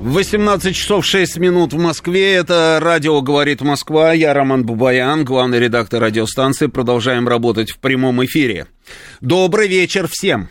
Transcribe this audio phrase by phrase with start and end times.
[0.00, 2.34] 18 часов 6 минут в Москве.
[2.34, 4.12] Это радио «Говорит Москва».
[4.12, 6.68] Я Роман Бабаян, главный редактор радиостанции.
[6.68, 8.68] Продолжаем работать в прямом эфире.
[9.20, 10.50] Добрый вечер всем.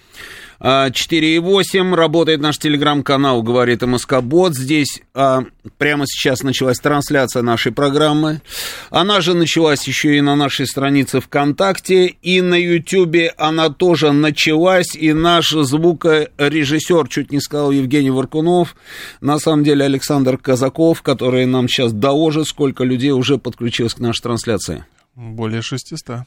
[0.60, 1.96] 4,8.
[1.96, 4.16] Работает наш телеграм-канал, говорит МСК.
[4.52, 5.44] Здесь а,
[5.78, 8.42] прямо сейчас началась трансляция нашей программы.
[8.90, 12.08] Она же началась еще и на нашей странице ВКонтакте.
[12.08, 14.96] И на Ютьюбе она тоже началась.
[14.96, 18.76] И наш звукорежиссер, чуть не сказал Евгений Варкунов,
[19.22, 24.22] на самом деле Александр Казаков, который нам сейчас доложит, сколько людей уже подключилось к нашей
[24.22, 24.86] трансляции.
[25.16, 26.26] Более 600.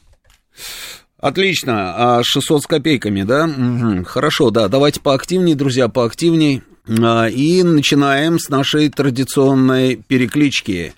[1.21, 3.45] Отлично, а 600 с копейками, да?
[3.45, 4.05] Угу.
[4.05, 6.63] Хорошо, да, давайте поактивнее, друзья, поактивней.
[6.87, 10.95] А, и начинаем с нашей традиционной переклички.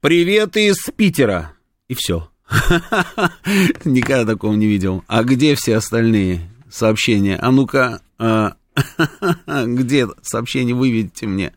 [0.00, 1.52] Привет из Питера.
[1.86, 2.30] И все.
[3.84, 5.04] Никогда такого не видел.
[5.06, 7.36] А где все остальные сообщения?
[7.36, 8.54] А ну-ка, а,
[9.46, 11.52] где сообщение выведите мне?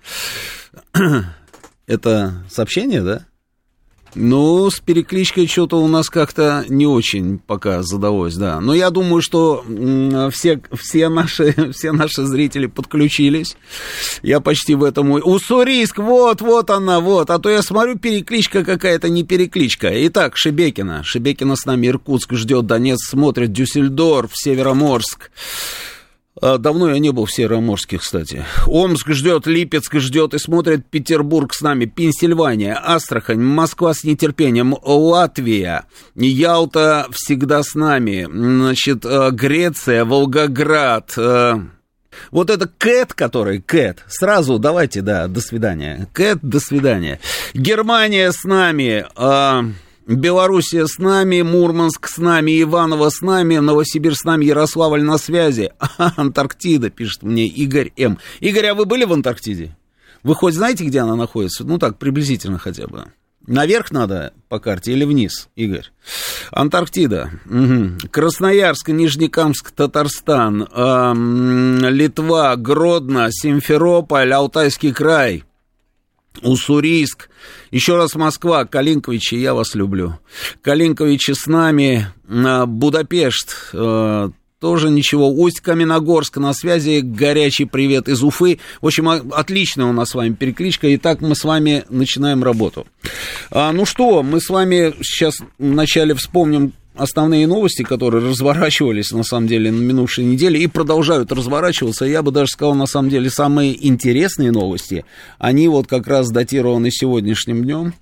[1.88, 3.26] Это сообщение, да?
[4.14, 8.60] Ну, с перекличкой что-то у нас как-то не очень пока задалось, да.
[8.60, 9.64] Но я думаю, что
[10.32, 13.56] все, все, наши, все наши зрители подключились.
[14.22, 15.12] Я почти в этом...
[15.12, 17.30] Уссурийск, вот, вот она, вот.
[17.30, 19.90] А то я смотрю, перекличка какая-то не перекличка.
[20.08, 21.04] Итак, Шебекина.
[21.04, 25.32] Шебекина с нами, Иркутск ждет, Донец смотрит, Дюссельдорф, Североморск.
[26.42, 28.46] А, давно я не был в Североморске, кстати.
[28.66, 35.86] Омск ждет, Липецк ждет и смотрит Петербург с нами, Пенсильвания, Астрахань, Москва с нетерпением, Латвия,
[36.16, 41.54] Ялта всегда с нами, значит, э, Греция, Волгоград, э,
[42.32, 46.08] вот это Кэт, который, Кэт, сразу давайте, да, до свидания.
[46.12, 47.20] Кэт, до свидания.
[47.54, 49.06] Германия с нами,
[50.16, 55.72] Белоруссия с нами, Мурманск с нами, Иваново с нами, Новосибирск с нами, Ярославль на связи.
[55.98, 58.18] А, Антарктида, пишет мне Игорь М.
[58.40, 59.76] Игорь, а вы были в Антарктиде?
[60.24, 61.64] Вы хоть знаете, где она находится?
[61.64, 63.06] Ну так, приблизительно хотя бы.
[63.46, 65.92] Наверх надо по карте или вниз, Игорь?
[66.52, 68.10] Антарктида, угу.
[68.10, 75.44] Красноярск, Нижнекамск, Татарстан, э, Литва, Гродно, Симферополь, Алтайский край–
[76.42, 77.30] Уссурийск,
[77.72, 80.18] еще раз Москва, Калинковичи, я вас люблю.
[80.62, 84.30] Калинковичи с нами, Будапешт, э,
[84.62, 85.30] тоже ничего.
[85.30, 88.60] Усть-Каменогорск на связи, горячий привет из Уфы.
[88.80, 90.94] В общем, отличная у нас с вами перекличка.
[90.96, 92.86] Итак, мы с вами начинаем работу.
[93.50, 99.48] А, ну что, мы с вами сейчас вначале вспомним основные новости, которые разворачивались, на самом
[99.48, 103.88] деле, на минувшей неделе и продолжают разворачиваться, я бы даже сказал, на самом деле, самые
[103.88, 105.06] интересные новости,
[105.40, 107.94] они вот как раз датированы сегодняшним днем.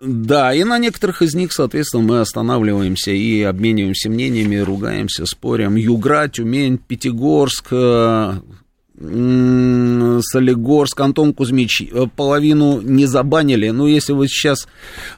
[0.00, 5.76] Да, и на некоторых из них, соответственно, мы останавливаемся и обмениваемся мнениями, ругаемся, спорим.
[5.76, 8.34] Югра, Тюмень, Пятигорск, э,
[9.02, 13.70] Солигорск, Антон Кузьмич, э, половину не забанили.
[13.70, 14.68] Ну, если вы сейчас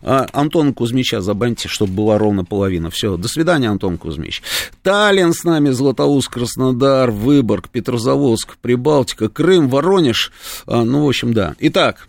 [0.01, 2.91] э, Антона Кузьмича забаньте, чтобы была ровно половина.
[2.91, 4.43] Все, до свидания, Антон Кузьмич.
[4.83, 10.33] Таллин с нами, Златоуст, Краснодар, Выборг, Петрозаводск, Прибалтика, Крым, Воронеж.
[10.67, 11.55] Э, ну, в общем, да.
[11.59, 12.09] Итак,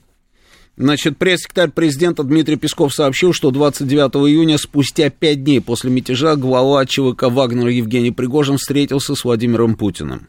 [0.77, 6.85] Значит, пресс-секретарь президента Дмитрий Песков сообщил, что 29 июня, спустя пять дней после мятежа, глава
[6.85, 10.27] ЧВК Вагнера Евгений Пригожин встретился с Владимиром Путиным.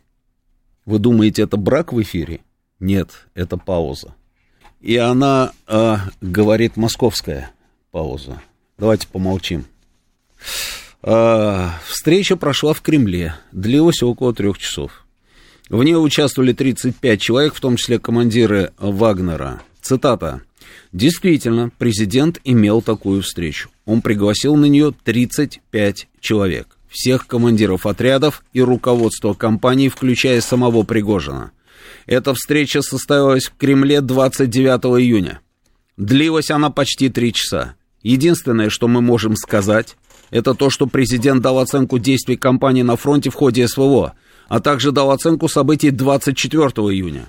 [0.87, 2.41] Вы думаете, это брак в эфире?
[2.79, 4.15] Нет, это пауза.
[4.81, 7.51] И она э, говорит московская
[7.91, 8.41] пауза.
[8.79, 9.67] Давайте помолчим.
[11.03, 15.05] Э, встреча прошла в Кремле, длилась около трех часов.
[15.69, 19.63] В ней участвовали 35 человек, в том числе командиры Вагнера.
[19.83, 20.43] Цитата.
[20.93, 23.71] Действительно, президент имел такую встречу.
[23.87, 31.53] Он пригласил на нее 35 человек всех командиров отрядов и руководство компании, включая самого Пригожина.
[32.07, 35.41] Эта встреча состоялась в Кремле 29 июня.
[35.99, 37.75] Длилась она почти три часа.
[38.03, 39.97] Единственное, что мы можем сказать,
[40.31, 44.15] это то, что президент дал оценку действий компании на фронте в ходе СВО,
[44.49, 46.63] а также дал оценку событий 24
[46.95, 47.29] июня.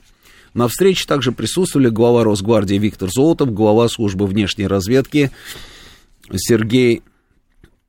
[0.53, 5.31] На встрече также присутствовали глава Росгвардии Виктор Золотов, глава службы внешней разведки
[6.31, 7.03] Сергей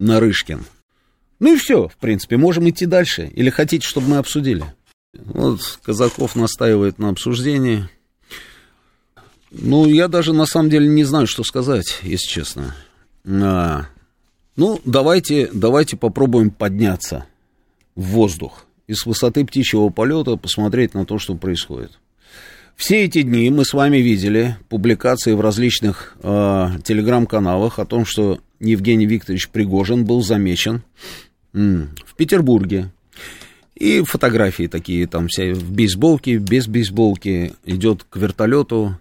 [0.01, 0.65] Нарышкин.
[1.41, 3.31] Ну и все, в принципе, можем идти дальше.
[3.33, 4.65] Или хотите, чтобы мы обсудили?
[5.15, 7.89] Вот Казаков настаивает на обсуждении.
[9.51, 12.75] Ну, я даже на самом деле не знаю, что сказать, если честно.
[13.27, 13.87] А,
[14.57, 17.27] ну, давайте, давайте попробуем подняться
[17.95, 21.99] в воздух и с высоты птичьего полета посмотреть на то, что происходит.
[22.77, 28.39] Все эти дни мы с вами видели публикации в различных э, телеграм-каналах о том, что
[28.61, 30.83] Евгений Викторович Пригожин был замечен
[31.53, 32.91] в Петербурге.
[33.79, 38.99] И фотографии такие, там вся в бейсболке, без бейсболки, идет к вертолету,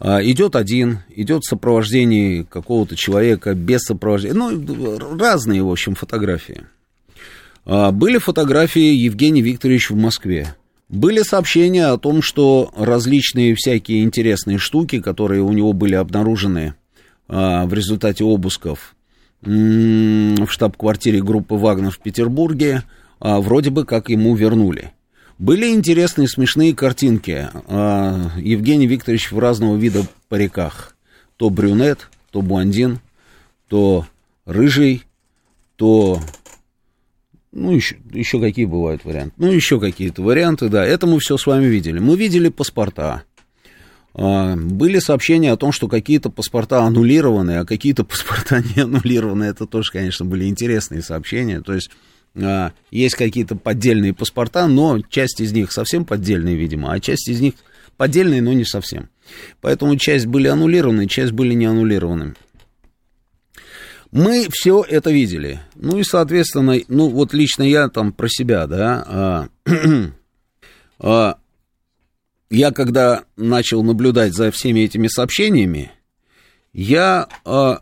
[0.00, 6.64] а, идет один, идет в сопровождении какого-то человека, без сопровождения, ну, разные, в общем, фотографии.
[7.64, 10.56] А, были фотографии Евгения Викторовича в Москве.
[10.88, 16.74] Были сообщения о том, что различные всякие интересные штуки, которые у него были обнаружены
[17.28, 18.95] а, в результате обысков
[19.46, 22.82] в штаб-квартире группы «Вагнер» в Петербурге,
[23.20, 24.92] а, вроде бы как ему вернули.
[25.38, 27.48] Были интересные смешные картинки.
[27.68, 30.96] А, Евгений Викторович в разного вида париках.
[31.36, 33.00] То брюнет, то блондин,
[33.68, 34.06] то
[34.44, 35.04] рыжий,
[35.76, 36.20] то...
[37.52, 39.34] Ну, еще, еще какие бывают варианты?
[39.38, 40.84] Ну, еще какие-то варианты, да.
[40.84, 41.98] Это мы все с вами видели.
[41.98, 43.22] Мы видели паспорта.
[44.18, 49.44] А, были сообщения о том, что какие-то паспорта аннулированы, а какие-то паспорта не аннулированы.
[49.44, 51.60] Это тоже, конечно, были интересные сообщения.
[51.60, 51.90] То есть
[52.34, 57.40] а, есть какие-то поддельные паспорта, но часть из них совсем поддельные, видимо, а часть из
[57.40, 57.54] них
[57.98, 59.10] поддельные, но не совсем.
[59.60, 62.34] Поэтому часть были аннулированы, часть были не аннулированы.
[64.12, 65.60] Мы все это видели.
[65.74, 69.48] Ну и, соответственно, ну вот лично я там про себя, да,
[70.98, 71.32] а,
[72.50, 75.90] я когда начал наблюдать за всеми этими сообщениями,
[76.72, 77.80] я а,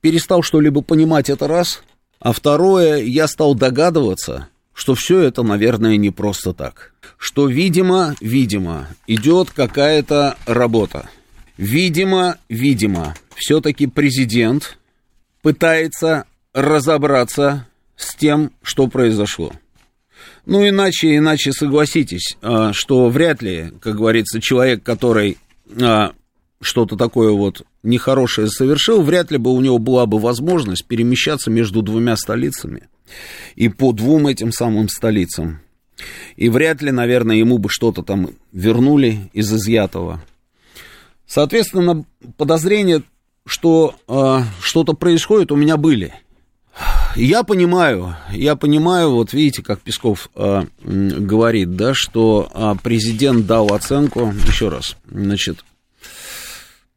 [0.00, 1.82] перестал что-либо понимать это раз–
[2.20, 6.92] а второе, я стал догадываться, что все это, наверное, не просто так.
[7.18, 11.08] Что, видимо, видимо, идет какая-то работа.
[11.56, 14.78] Видимо, видимо, все-таки президент
[15.42, 17.66] пытается разобраться
[17.96, 19.52] с тем, что произошло.
[20.46, 25.38] Ну, иначе, иначе согласитесь, а, что вряд ли, как говорится, человек, который
[25.80, 26.12] а,
[26.60, 31.82] что-то такое вот нехорошее совершил, вряд ли бы у него была бы возможность перемещаться между
[31.82, 32.88] двумя столицами
[33.56, 35.60] и по двум этим самым столицам.
[36.36, 40.22] И вряд ли, наверное, ему бы что-то там вернули из изъятого.
[41.26, 42.04] Соответственно,
[42.36, 43.02] подозрения,
[43.46, 46.14] что э, что-то происходит, у меня были.
[47.16, 53.72] Я понимаю, я понимаю, вот видите, как Песков э, говорит, да, что э, президент дал
[53.72, 55.64] оценку, еще раз, значит,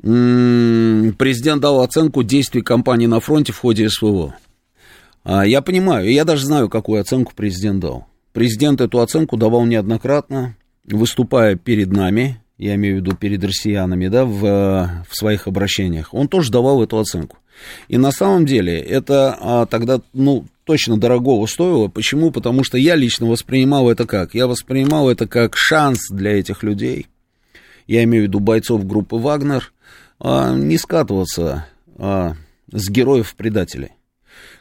[0.02, 4.36] президент дал оценку действий компании на фронте в ходе СВО.
[5.24, 8.06] А, я понимаю, я даже знаю, какую оценку президент дал.
[8.34, 14.26] Президент эту оценку давал неоднократно, выступая перед нами, я имею в виду перед россиянами, да,
[14.26, 14.42] в,
[15.10, 16.14] в своих обращениях.
[16.14, 17.38] Он тоже давал эту оценку.
[17.88, 21.88] И на самом деле это а, тогда, ну, точно дорогого стоило.
[21.88, 22.32] Почему?
[22.32, 24.36] Потому что я лично воспринимал это как?
[24.36, 27.08] Я воспринимал это как шанс для этих людей.
[27.88, 29.72] Я имею в виду бойцов группы «Вагнер»,
[30.20, 31.66] а, не скатываться
[31.98, 32.36] а,
[32.72, 33.94] с героев-предателей.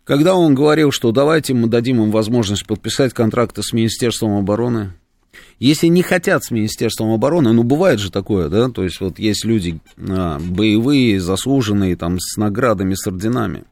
[0.04, 4.92] Когда он говорил, что давайте мы дадим им возможность подписать контракты с Министерством обороны,
[5.58, 9.44] если не хотят с Министерством обороны, ну, бывает же такое, да, то есть вот есть
[9.44, 13.64] люди а, боевые, заслуженные, там, с наградами, с орденами.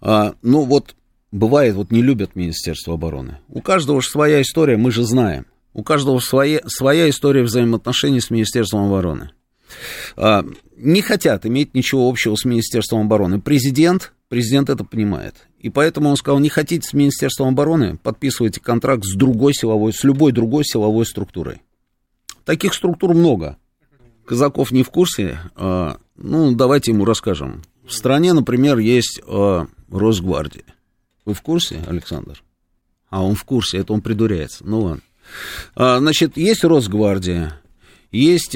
[0.00, 0.94] А, ну, вот
[1.32, 3.38] бывает, вот не любят Министерство обороны.
[3.48, 5.46] У каждого же своя история, мы же знаем.
[5.74, 9.32] У каждого своя, своя история взаимоотношений с Министерством обороны.
[10.16, 10.44] А,
[10.76, 13.40] не хотят иметь ничего общего с Министерством обороны.
[13.40, 15.46] Президент, президент это понимает.
[15.58, 20.04] И поэтому он сказал, не хотите с Министерством обороны, подписывайте контракт с другой силовой, с
[20.04, 21.62] любой другой силовой структурой.
[22.44, 23.56] Таких структур много.
[24.24, 25.38] Казаков не в курсе.
[25.54, 27.62] А, ну, давайте ему расскажем.
[27.86, 30.64] В стране, например, есть а, Росгвардия.
[31.24, 32.42] Вы в курсе, Александр?
[33.10, 34.64] А он в курсе, это он придуряется.
[34.64, 35.02] Ну ладно.
[35.74, 37.60] А, значит, есть Росгвардия,
[38.12, 38.52] есть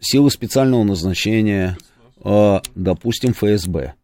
[0.00, 1.76] силы специального назначения,
[2.74, 3.94] допустим, ФСБ.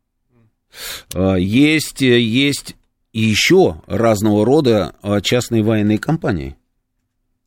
[1.14, 2.76] А, есть, есть
[3.12, 6.56] еще разного рода а, частные военные компании.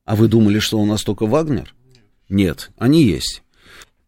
[0.06, 1.76] А вы думали, что у нас только Вагнер?
[2.30, 3.44] Нет, они есть.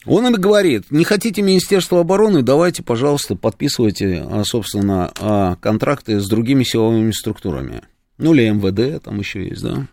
[0.05, 6.27] Он им говорит, не хотите Министерство обороны, давайте, пожалуйста, подписывайте, а, собственно, а, контракты с
[6.27, 7.83] другими силовыми структурами.
[8.17, 9.87] Ну, или МВД там еще есть, да.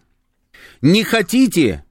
[0.80, 1.84] Не хотите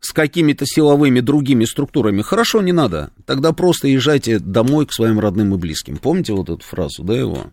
[0.00, 3.10] с какими-то силовыми другими структурами, хорошо, не надо.
[3.26, 5.96] Тогда просто езжайте домой к своим родным и близким.
[5.96, 7.46] Помните вот эту фразу, да, его?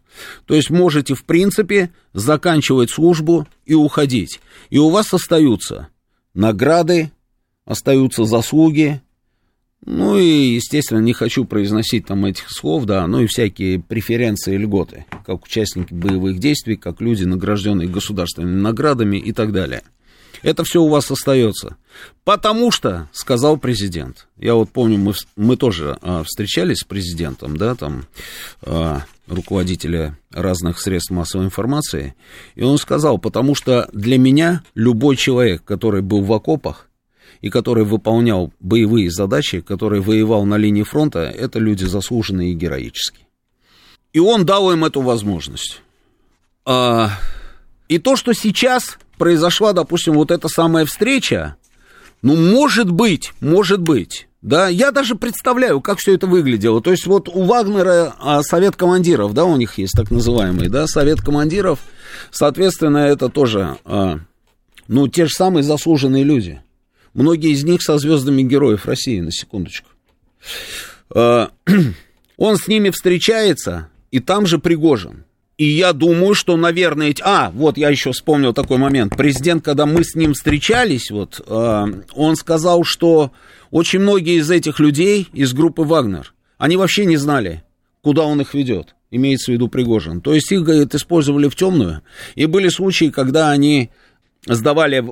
[0.46, 4.40] То есть можете, в принципе, заканчивать службу и уходить.
[4.70, 5.88] И у вас остаются
[6.34, 7.12] награды,
[7.66, 9.02] остаются заслуги,
[9.86, 14.58] ну и, естественно, не хочу произносить там этих слов, да, ну и всякие преференции и
[14.58, 19.84] льготы, как участники боевых действий, как люди, награжденные государственными наградами и так далее.
[20.46, 21.76] Это все у вас остается.
[22.24, 27.74] Потому что, сказал президент, я вот помню, мы, мы тоже а, встречались с президентом, да,
[27.74, 28.06] там,
[28.62, 32.14] а, руководителя разных средств массовой информации,
[32.54, 36.90] и он сказал, потому что для меня любой человек, который был в окопах,
[37.42, 43.26] и который выполнял боевые задачи, который воевал на линии фронта, это люди заслуженные и героические.
[44.14, 45.82] И он дал им эту возможность.
[46.66, 47.10] А,
[47.88, 51.56] и то, что сейчас произошла, допустим, вот эта самая встреча,
[52.22, 56.80] ну, может быть, может быть, да, я даже представляю, как все это выглядело.
[56.80, 60.86] То есть вот у Вагнера а, совет командиров, да, у них есть так называемый, да,
[60.86, 61.80] совет командиров,
[62.32, 64.20] соответственно, это тоже, а,
[64.88, 66.62] ну, те же самые заслуженные люди.
[67.16, 69.90] Многие из них со звездами героев России, на секундочку.
[71.10, 71.50] А,
[72.38, 75.26] он с ними встречается, и там же Пригожин.
[75.58, 77.16] И я думаю, что, наверное...
[77.22, 79.16] А, вот я еще вспомнил такой момент.
[79.16, 83.32] Президент, когда мы с ним встречались, вот, а, он сказал, что
[83.72, 87.64] очень многие из этих людей из группы «Вагнер», они вообще не знали,
[88.02, 88.96] куда он их ведет.
[89.12, 90.20] Имеется в виду Пригожин.
[90.20, 92.02] То есть их, говорит, использовали в темную.
[92.36, 93.92] И были случаи, когда они
[94.46, 95.06] сдавали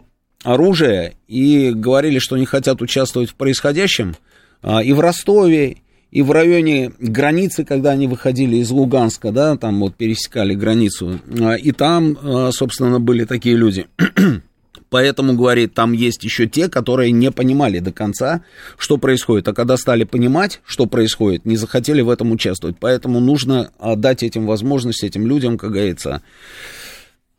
[0.44, 4.16] оружие и говорили, что не хотят участвовать в происходящем.
[4.62, 5.78] А, и в Ростове,
[6.14, 11.56] и в районе границы, когда они выходили из Луганска, да, там вот пересекали границу, а,
[11.56, 13.88] и там, а, собственно, были такие люди.
[14.92, 18.44] Поэтому, говорит, там есть еще те, которые не понимали до конца,
[18.78, 19.48] что происходит.
[19.48, 22.78] А когда стали понимать, что происходит, не захотели в этом участвовать.
[22.80, 26.22] Поэтому нужно дать этим возможность, этим людям, как говорится,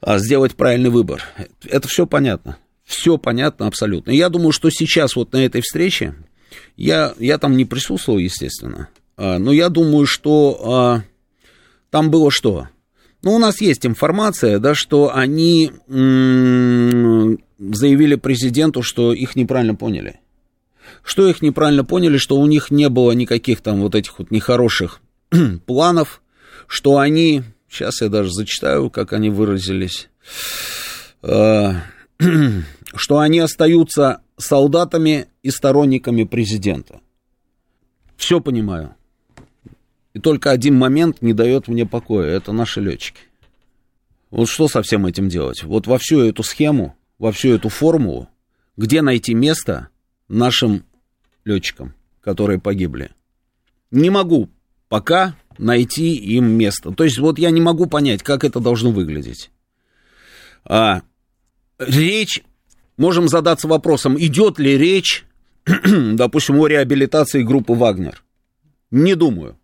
[0.04, 1.22] сделать правильный выбор.
[1.64, 2.56] Это все понятно.
[2.84, 4.10] Все понятно абсолютно.
[4.10, 6.16] Я думаю, что сейчас вот на этой встрече,
[6.76, 11.02] я, я там не присутствовал, естественно, а, но я думаю, что а,
[11.90, 12.68] там было что?
[13.22, 15.70] Ну, у нас есть информация, да, что они
[17.58, 20.20] заявили президенту, что их неправильно поняли.
[21.02, 25.00] Что их неправильно поняли, что у них не было никаких там вот этих вот нехороших
[25.66, 26.20] планов,
[26.66, 30.08] что они, сейчас я даже зачитаю, как они выразились,
[31.22, 31.82] а,
[32.94, 37.00] что они остаются солдатами и сторонниками президента.
[38.16, 38.94] Все понимаю.
[40.12, 42.28] И только один момент не дает мне покоя.
[42.28, 43.20] Это наши летчики.
[44.30, 45.62] Вот что со всем этим делать?
[45.64, 48.28] Вот во всю эту схему, во всю эту формулу,
[48.76, 49.88] где найти место
[50.28, 50.84] нашим
[51.44, 53.10] летчикам, которые погибли?
[53.90, 54.48] Не могу
[54.88, 56.92] пока найти им место.
[56.92, 59.50] То есть вот я не могу понять, как это должно выглядеть.
[60.64, 61.02] А,
[61.78, 62.42] речь,
[62.96, 65.24] можем задаться вопросом, идет ли речь,
[65.66, 68.22] допустим, о реабилитации группы «Вагнер».
[68.90, 69.56] Не думаю,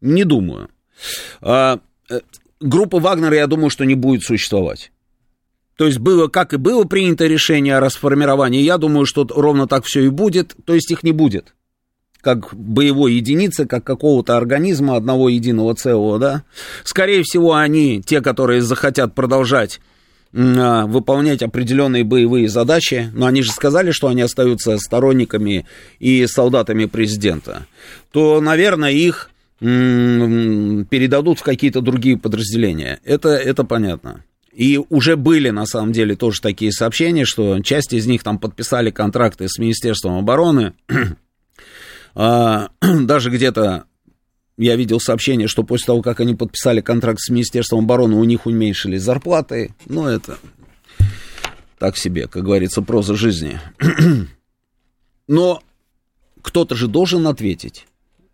[0.00, 0.70] не думаю.
[1.40, 2.20] А, э,
[2.60, 4.92] группа «Вагнер», я думаю, что не будет существовать.
[5.76, 9.84] То есть было, как и было принято решение о расформировании, я думаю, что ровно так
[9.84, 11.54] все и будет, то есть их не будет
[12.20, 16.44] как боевой единицы, как какого-то организма одного единого целого, да.
[16.84, 19.80] Скорее всего, они, те, которые захотят продолжать
[20.32, 25.66] выполнять определенные боевые задачи, но они же сказали, что они остаются сторонниками
[25.98, 27.66] и солдатами президента,
[28.12, 33.00] то, наверное, их передадут в какие-то другие подразделения.
[33.04, 34.24] Это, это понятно.
[34.52, 38.90] И уже были, на самом деле, тоже такие сообщения, что часть из них там подписали
[38.90, 40.72] контракты с Министерством обороны,
[42.14, 43.84] а, даже где-то
[44.60, 48.44] я видел сообщение, что после того, как они подписали контракт с Министерством обороны, у них
[48.44, 49.74] уменьшились зарплаты.
[49.86, 50.38] Ну, это
[51.78, 53.58] так себе, как говорится, проза жизни.
[55.28, 55.62] Но
[56.42, 57.86] кто-то же должен ответить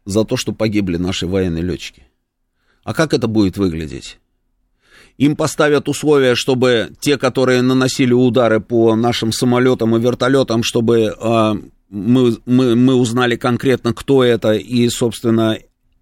[0.05, 2.03] за то, что погибли наши военные летчики.
[2.83, 4.19] А как это будет выглядеть?
[5.19, 11.55] Им поставят условия, чтобы те, которые наносили удары по нашим самолетам и вертолетам, чтобы э,
[11.89, 15.57] мы, мы, мы узнали конкретно, кто это, и, собственно,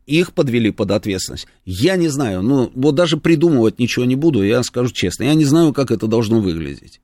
[0.07, 1.47] их подвели под ответственность.
[1.65, 5.25] Я не знаю, ну, вот даже придумывать ничего не буду, я скажу честно.
[5.25, 7.01] Я не знаю, как это должно выглядеть.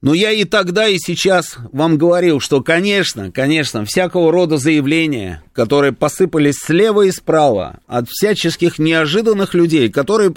[0.00, 5.92] Но я и тогда, и сейчас вам говорил, что, конечно, конечно, всякого рода заявления, которые
[5.92, 10.32] посыпались слева и справа от всяческих неожиданных людей, которые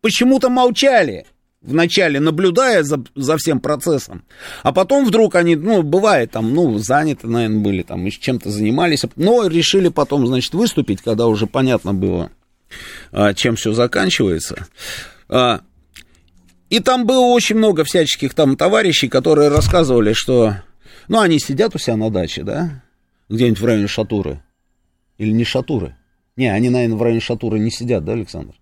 [0.00, 1.26] почему-то молчали,
[1.62, 4.24] вначале наблюдая за, за всем процессом,
[4.62, 9.46] а потом вдруг они, ну, бывает там, ну, заняты, наверное, были там, чем-то занимались, но
[9.46, 12.30] решили потом, значит, выступить, когда уже понятно было,
[13.12, 14.66] а, чем все заканчивается.
[15.28, 15.60] А,
[16.68, 20.56] и там было очень много всяческих там товарищей, которые рассказывали, что,
[21.08, 22.82] ну, они сидят у себя на даче, да,
[23.28, 24.42] где-нибудь в районе Шатуры,
[25.18, 25.96] или не Шатуры,
[26.36, 28.54] не, они, наверное, в районе Шатуры не сидят, да, Александр?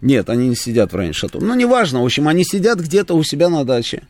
[0.00, 1.44] Нет, они не сидят в районе Шатуры.
[1.44, 4.02] Ну, неважно, в общем, они сидят где-то у себя на даче.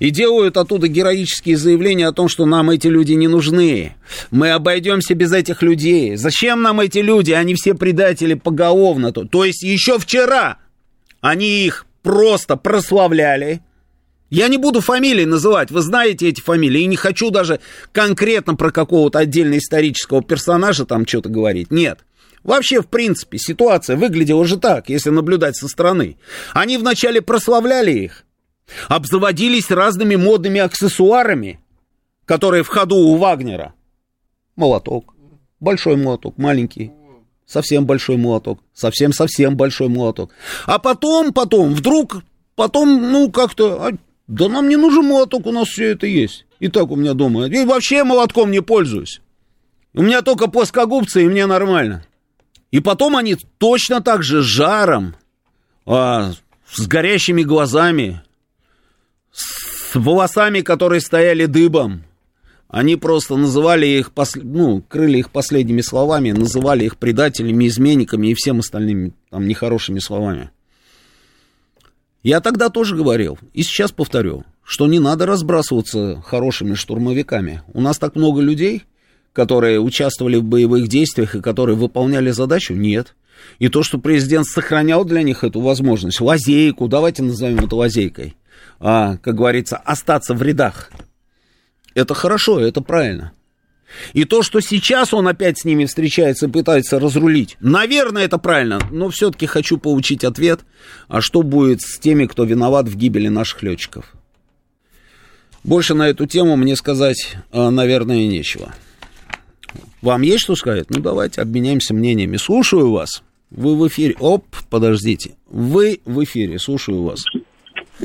[0.00, 3.94] И делают оттуда героические заявления о том, что нам эти люди не нужны.
[4.30, 6.16] Мы обойдемся без этих людей.
[6.16, 7.32] Зачем нам эти люди?
[7.32, 9.12] Они все предатели поголовно.
[9.12, 10.58] То есть еще вчера
[11.20, 13.62] они их просто прославляли.
[14.28, 17.60] Я не буду фамилии называть, вы знаете эти фамилии, и не хочу даже
[17.92, 21.70] конкретно про какого-то отдельного исторического персонажа там что-то говорить.
[21.70, 21.98] Нет.
[22.44, 26.16] Вообще, в принципе, ситуация выглядела же так, если наблюдать со стороны.
[26.52, 28.24] Они вначале прославляли их,
[28.88, 31.60] обзаводились разными модными аксессуарами,
[32.24, 33.74] которые в ходу у Вагнера.
[34.56, 35.14] Молоток,
[35.60, 36.92] большой молоток, маленький,
[37.46, 40.32] совсем большой молоток, совсем-совсем большой молоток.
[40.66, 42.22] А потом, потом, вдруг,
[42.56, 43.92] потом, ну, как-то, а,
[44.26, 46.44] да нам не нужен молоток, у нас все это есть.
[46.58, 47.46] И так у меня дома.
[47.46, 49.20] И вообще молотком не пользуюсь.
[49.94, 52.04] У меня только плоскогубцы, и мне нормально.
[52.72, 55.14] И потом они точно так же жаром,
[55.86, 56.32] а,
[56.66, 58.22] с горящими глазами,
[59.30, 62.04] с волосами, которые стояли дыбом.
[62.68, 68.60] Они просто называли их, ну, крыли их последними словами, называли их предателями, изменниками и всем
[68.60, 70.50] остальными там нехорошими словами.
[72.22, 77.62] Я тогда тоже говорил, и сейчас повторю, что не надо разбрасываться хорошими штурмовиками.
[77.74, 78.84] У нас так много людей,
[79.32, 83.14] которые участвовали в боевых действиях и которые выполняли задачу, нет.
[83.58, 88.36] И то, что президент сохранял для них эту возможность, лазейку, давайте назовем это лазейкой,
[88.78, 90.90] а, как говорится, остаться в рядах,
[91.94, 93.32] это хорошо, это правильно.
[94.14, 98.80] И то, что сейчас он опять с ними встречается и пытается разрулить, наверное, это правильно,
[98.90, 100.60] но все-таки хочу получить ответ,
[101.08, 104.14] а что будет с теми, кто виноват в гибели наших летчиков.
[105.62, 108.74] Больше на эту тему мне сказать, а, наверное, нечего.
[110.00, 110.86] Вам есть что сказать?
[110.90, 112.36] Ну, давайте обменяемся мнениями.
[112.36, 113.22] Слушаю вас.
[113.50, 114.14] Вы в эфире.
[114.18, 115.32] Оп, подождите.
[115.48, 116.58] Вы в эфире.
[116.58, 117.24] Слушаю вас.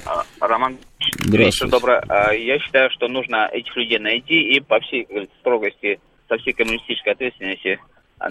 [0.05, 0.77] А, Роман,
[1.19, 1.97] вечер добрый.
[2.07, 5.07] А, я считаю, что нужно этих людей найти и по всей
[5.39, 7.79] строгости, со всей коммунистической ответственности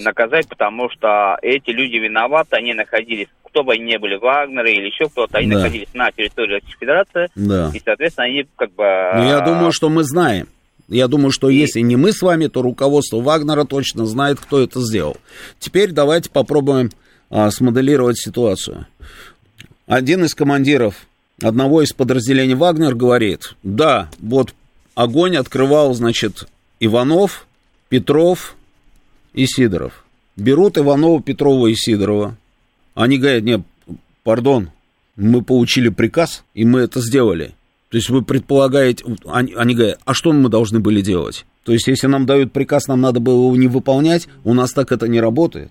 [0.01, 4.87] наказать, потому что эти люди виноваты, они находились, кто бы они ни были, Вагнеры или
[4.87, 5.59] еще кто-то, они да.
[5.59, 7.71] находились на территории Российской Федерации, да.
[7.73, 8.85] и, соответственно, они как бы...
[8.85, 10.49] Ну, я думаю, что мы знаем.
[10.89, 14.81] Я думаю, что если не мы с вами, то руководство Вагнера точно знает, кто это
[14.81, 15.17] сделал.
[15.59, 16.91] Теперь давайте попробуем
[17.29, 18.87] а, смоделировать ситуацию.
[19.87, 21.07] Один из командиров
[21.43, 24.55] одного из подразделений Вагнер говорит, да, вот
[24.95, 26.47] огонь открывал, значит,
[26.81, 27.47] Иванов,
[27.89, 28.57] Петров
[29.33, 30.05] и Сидоров.
[30.37, 32.37] Берут Иванова, Петрова и Сидорова.
[32.95, 33.61] Они говорят, нет,
[34.23, 34.71] пардон,
[35.17, 37.55] мы получили приказ, и мы это сделали.
[37.97, 41.47] То есть вы предполагаете, они, они говорят, а что мы должны были делать?
[41.65, 44.93] То есть если нам дают приказ, нам надо было его не выполнять, у нас так
[44.93, 45.71] это не работает.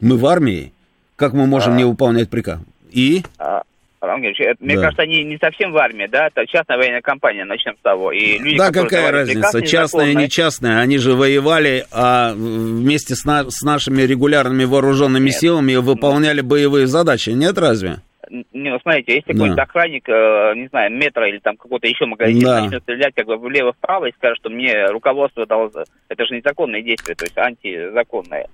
[0.00, 0.72] Мы в армии,
[1.14, 1.76] как мы можем а...
[1.76, 2.58] не выполнять приказ?
[2.90, 3.22] И?
[3.38, 3.62] А...
[4.02, 4.80] Мне да.
[4.80, 8.10] кажется, они не совсем в армии, да, это частная военная компания, начнем с того.
[8.10, 13.24] И люди, да, какая разница, частная и не частная, они же воевали а вместе с,
[13.24, 15.38] на, с нашими регулярными вооруженными Нет.
[15.38, 17.98] силами выполняли боевые задачи, нет разве?
[18.30, 19.32] Не, ну, смотрите, если да.
[19.32, 22.62] какой-нибудь охранник, э, не знаю, метро или там какой-то еще магазин да.
[22.62, 25.70] начнет стрелять как бы влево-вправо и скажет, что мне руководство дало...
[26.08, 28.46] Это же незаконное действие, то есть антизаконное.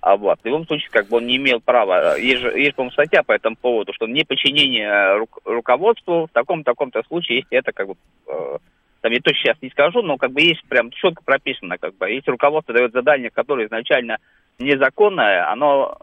[0.00, 2.16] А вот, в любом случае, как бы он не имел права.
[2.16, 7.38] Есть же, есть, по-моему, статья по этому поводу, что неподчинение ру- руководству в таком-таком-то случае,
[7.38, 7.94] если это как бы...
[8.28, 8.58] Э,
[9.00, 12.08] там я точно сейчас не скажу, но как бы есть прям четко прописано, как бы,
[12.08, 14.18] если руководство дает задание, которое изначально
[14.58, 15.98] незаконное, оно,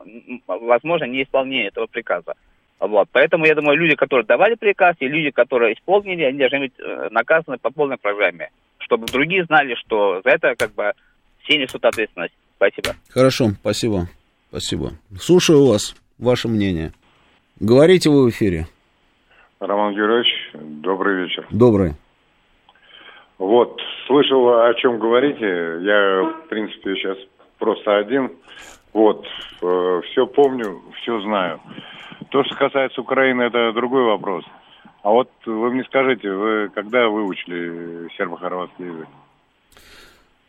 [0.48, 2.36] возможно, не исполнение этого приказа.
[2.82, 3.08] Вот.
[3.12, 7.10] Поэтому, я думаю, люди, которые давали приказ, и люди, которые исполнили, они должны быть э,
[7.12, 10.92] наказаны по полной программе, чтобы другие знали, что за это как бы
[11.44, 12.34] все несут ответственность.
[12.56, 12.96] Спасибо.
[13.10, 14.08] Хорошо, спасибо.
[14.50, 14.90] Спасибо.
[15.20, 16.92] Слушаю вас, ваше мнение.
[17.60, 18.66] Говорите вы в эфире.
[19.60, 21.46] Роман Георгиевич, добрый вечер.
[21.52, 21.92] Добрый.
[23.38, 25.46] Вот, слышал, о чем говорите.
[25.46, 27.18] Я, в принципе, сейчас
[27.60, 28.32] просто один.
[28.92, 29.24] Вот,
[29.62, 31.60] э, все помню, все знаю.
[32.30, 34.46] То, что касается Украины, это другой вопрос.
[35.04, 39.08] А вот вы мне скажите, вы когда выучили сербо-хорватский язык?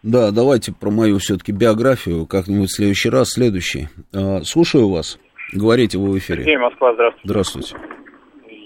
[0.03, 3.89] Да, давайте про мою все-таки биографию как-нибудь в следующий раз, следующий.
[4.15, 5.19] А, слушаю вас.
[5.53, 6.41] Говорите вы в эфире.
[6.41, 7.29] Сергей, Москва, здравствуйте.
[7.29, 7.77] Здравствуйте.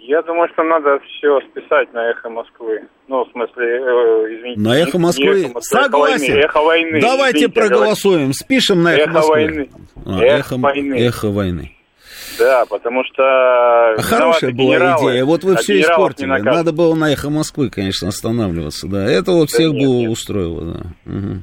[0.09, 2.81] Я думаю, что надо все списать на эхо Москвы.
[3.09, 4.61] Ну, в смысле, э, извините.
[4.61, 5.41] На эхо Москвы?
[5.41, 6.35] эхо Москвы Согласен.
[6.37, 7.01] Эхо войны.
[7.01, 8.33] Давайте извините, проголосуем.
[8.33, 9.35] Спишем на эхо, эхо Москвы.
[9.35, 9.71] Войны.
[10.07, 10.95] А, эхо, эхо войны.
[10.95, 11.76] Эхо войны.
[12.39, 13.23] Да, потому что...
[13.23, 15.25] А хорошая была генералы, идея.
[15.25, 16.29] Вот вы а все испортили.
[16.29, 18.87] Надо было на эхо Москвы, конечно, останавливаться.
[18.89, 20.11] Да, это вот всех нет, бы нет.
[20.11, 20.65] устроило.
[20.65, 20.81] Да.
[21.13, 21.43] Угу.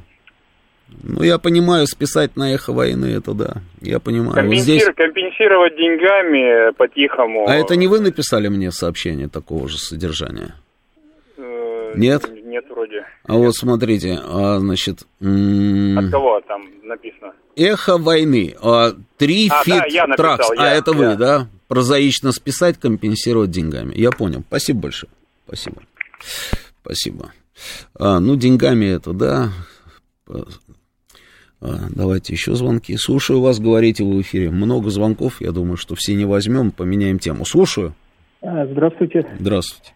[1.03, 3.56] Ну, я понимаю, списать на эхо войны, это да.
[3.82, 4.34] Я понимаю.
[4.34, 4.86] Вот Компенсир- здесь...
[4.95, 7.47] Компенсировать деньгами по-тихому.
[7.47, 10.56] А это не вы написали мне сообщение такого же содержания?
[11.38, 12.29] Э, Нет?
[12.45, 13.06] Нет, вроде.
[13.25, 17.34] А вот смотрите, а, значит, м, От кого там написано?
[17.56, 21.15] эхо войны, а, три А, фит да, я написал, тракс, а я, это вы, я.
[21.15, 21.47] да?
[21.67, 23.93] Прозаично списать, компенсировать деньгами.
[23.95, 24.43] Я понял.
[24.47, 25.12] Спасибо большое.
[25.47, 25.82] Спасибо.
[26.82, 27.32] Спасибо.
[27.97, 29.49] А, ну, деньгами это, да.
[31.62, 32.95] А, давайте еще звонки.
[32.97, 34.51] Слушаю вас, говорите вы в эфире.
[34.51, 37.45] Много звонков, я думаю, что все не возьмем, поменяем тему.
[37.45, 37.93] Слушаю.
[38.41, 39.25] А, Здравствуйте.
[39.39, 39.93] Здравствуйте.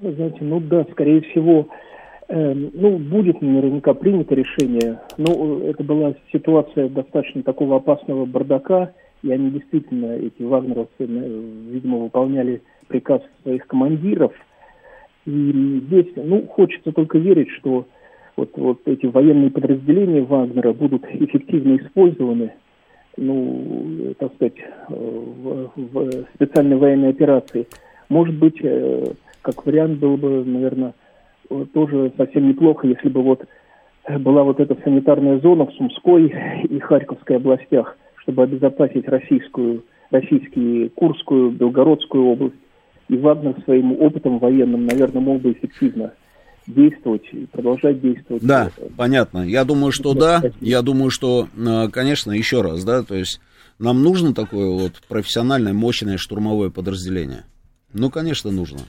[0.00, 1.68] Вы знаете, ну да, скорее всего,
[2.32, 5.00] ну, будет наверняка принято решение.
[5.18, 11.04] Ну, это была ситуация достаточно такого опасного бардака, и они действительно, эти вагнеровцы, э,
[11.70, 14.32] видимо, выполняли приказ своих командиров.
[15.26, 17.86] И здесь, ну, хочется только верить, что
[18.36, 22.52] вот, вот эти военные подразделения Вагнера будут эффективно использованы,
[23.16, 27.66] ну, так сказать, э, в, в специальной военной операции.
[28.08, 29.12] Может быть, э,
[29.42, 30.92] как вариант было бы, наверное, э,
[31.72, 33.44] тоже совсем неплохо, если бы вот
[34.04, 36.32] э, была вот эта санитарная зона в Сумской
[36.68, 42.56] и Харьковской областях, чтобы обезопасить российскую, российские Курскую, Белгородскую область.
[43.08, 46.12] И Вагнер своим опытом военным, наверное, мог бы эффективно
[46.68, 48.44] действовать и продолжать действовать.
[48.44, 49.38] Да, понятно.
[49.40, 50.42] Я думаю, что да.
[50.60, 53.40] Я думаю, что, э, конечно, еще раз, да, то есть
[53.80, 57.44] нам нужно такое вот профессиональное, мощное штурмовое подразделение.
[57.92, 58.80] Ну, конечно, нужно.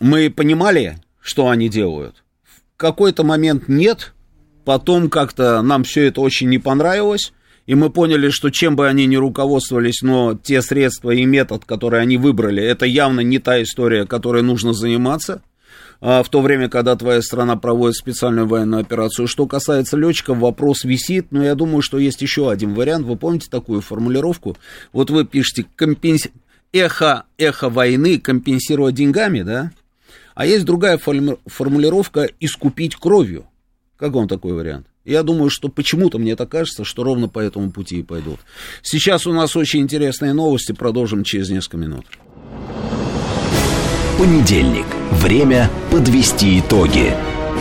[0.00, 2.22] Мы понимали, что они делают.
[2.44, 4.12] В какой-то момент нет,
[4.64, 7.32] потом как-то нам все это очень не понравилось,
[7.66, 12.02] и мы поняли, что чем бы они ни руководствовались, но те средства и метод, которые
[12.02, 15.42] они выбрали, это явно не та история, которой нужно заниматься
[16.00, 19.28] а, в то время, когда твоя страна проводит специальную военную операцию.
[19.28, 23.06] Что касается летчиков, вопрос висит, но я думаю, что есть еще один вариант.
[23.06, 24.56] Вы помните такую формулировку?
[24.92, 26.26] Вот вы пишете компенс...
[26.72, 29.70] эхо, эхо войны компенсировать деньгами, да?
[30.34, 33.46] А есть другая формулировка искупить кровью.
[33.96, 34.86] Как вам такой вариант?
[35.04, 38.38] Я думаю, что почему-то мне так кажется, что ровно по этому пути и пойдут.
[38.82, 42.06] Сейчас у нас очень интересные новости, продолжим через несколько минут.
[44.18, 44.86] Понедельник.
[45.10, 47.14] Время подвести итоги.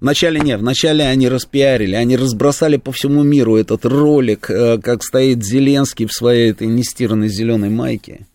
[0.00, 5.44] Вначале нет, вначале они распиарили, они разбросали по всему миру этот ролик, э, как стоит
[5.44, 8.26] Зеленский в своей этой нестиранной зеленой майке.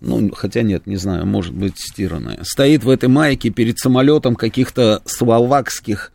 [0.00, 2.38] Ну, хотя нет, не знаю, может быть стиранная.
[2.44, 6.12] Стоит в этой майке перед самолетом каких-то словакских,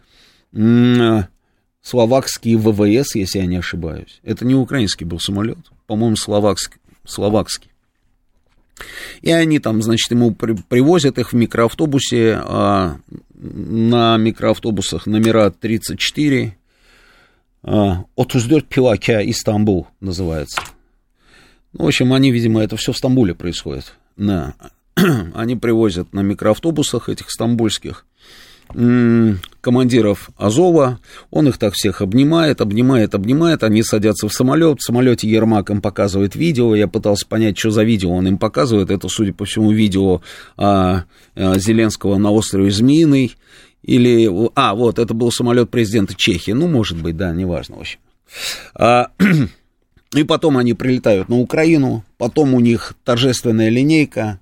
[0.54, 1.28] м-
[1.82, 4.22] словакские ВВС, если я не ошибаюсь.
[4.24, 6.80] Это не украинский был самолет, по-моему, словакский.
[7.06, 7.72] словакский.
[9.22, 12.98] И они там, значит, ему при, привозят их в микроавтобусе, а,
[13.34, 16.56] на микроавтобусах номера 34,
[17.64, 20.62] а, 34 Пилакя, Истамбул называется.
[21.74, 23.94] Ну, в общем, они, видимо, это все в Стамбуле происходит.
[24.16, 24.56] Да.
[25.36, 28.07] Они привозят на микроавтобусах этих стамбульских
[28.70, 31.00] командиров Азова,
[31.32, 35.82] он их так всех обнимает, обнимает, обнимает, они садятся в самолет, в самолете Ермак им
[35.82, 39.72] показывает видео, я пытался понять, что за видео он им показывает, это, судя по всему,
[39.72, 40.22] видео
[40.58, 41.04] а,
[41.36, 43.36] а, Зеленского на острове Змеиный,
[43.84, 48.00] или, а, вот, это был самолет президента Чехии, ну, может быть, да, неважно, в общем.
[48.76, 49.12] А,
[50.16, 54.40] и потом они прилетают на Украину, потом у них торжественная линейка,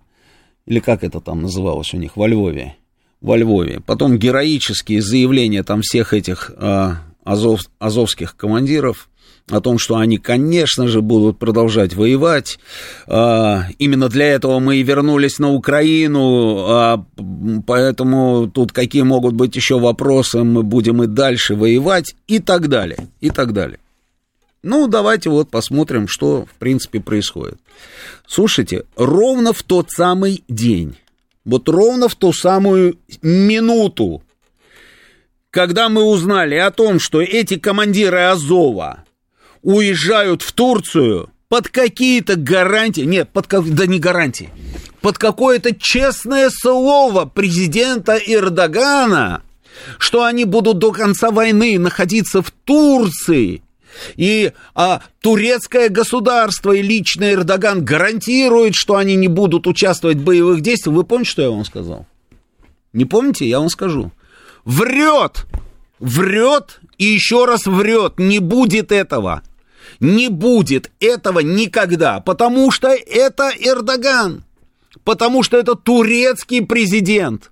[0.65, 2.75] или как это там называлось у них, во Львове,
[3.21, 3.81] во Львове.
[3.85, 9.09] Потом героические заявления там всех этих а, азов, азовских командиров
[9.49, 12.57] о том, что они, конечно же, будут продолжать воевать.
[13.07, 17.05] А, именно для этого мы и вернулись на Украину, а,
[17.67, 23.07] поэтому тут какие могут быть еще вопросы, мы будем и дальше воевать и так далее,
[23.21, 23.79] и так далее.
[24.63, 27.59] Ну, давайте вот посмотрим, что, в принципе, происходит.
[28.27, 30.95] Слушайте, ровно в тот самый день
[31.45, 34.23] вот ровно в ту самую минуту,
[35.51, 39.05] когда мы узнали о том, что эти командиры Азова
[39.61, 44.49] уезжают в Турцию под какие-то гарантии, нет, под, да не гарантии,
[45.01, 49.43] под какое-то честное слово президента Эрдогана,
[49.99, 53.61] что они будут до конца войны находиться в Турции,
[54.15, 60.61] и а, турецкое государство и лично Эрдоган гарантирует, что они не будут участвовать в боевых
[60.61, 60.95] действиях.
[60.95, 62.05] Вы помните, что я вам сказал?
[62.93, 63.47] Не помните?
[63.47, 64.11] Я вам скажу.
[64.63, 65.45] Врет!
[65.99, 68.19] Врет и еще раз врет.
[68.19, 69.43] Не будет этого.
[69.99, 72.19] Не будет этого никогда.
[72.19, 74.43] Потому что это Эрдоган.
[75.03, 77.51] Потому что это турецкий президент.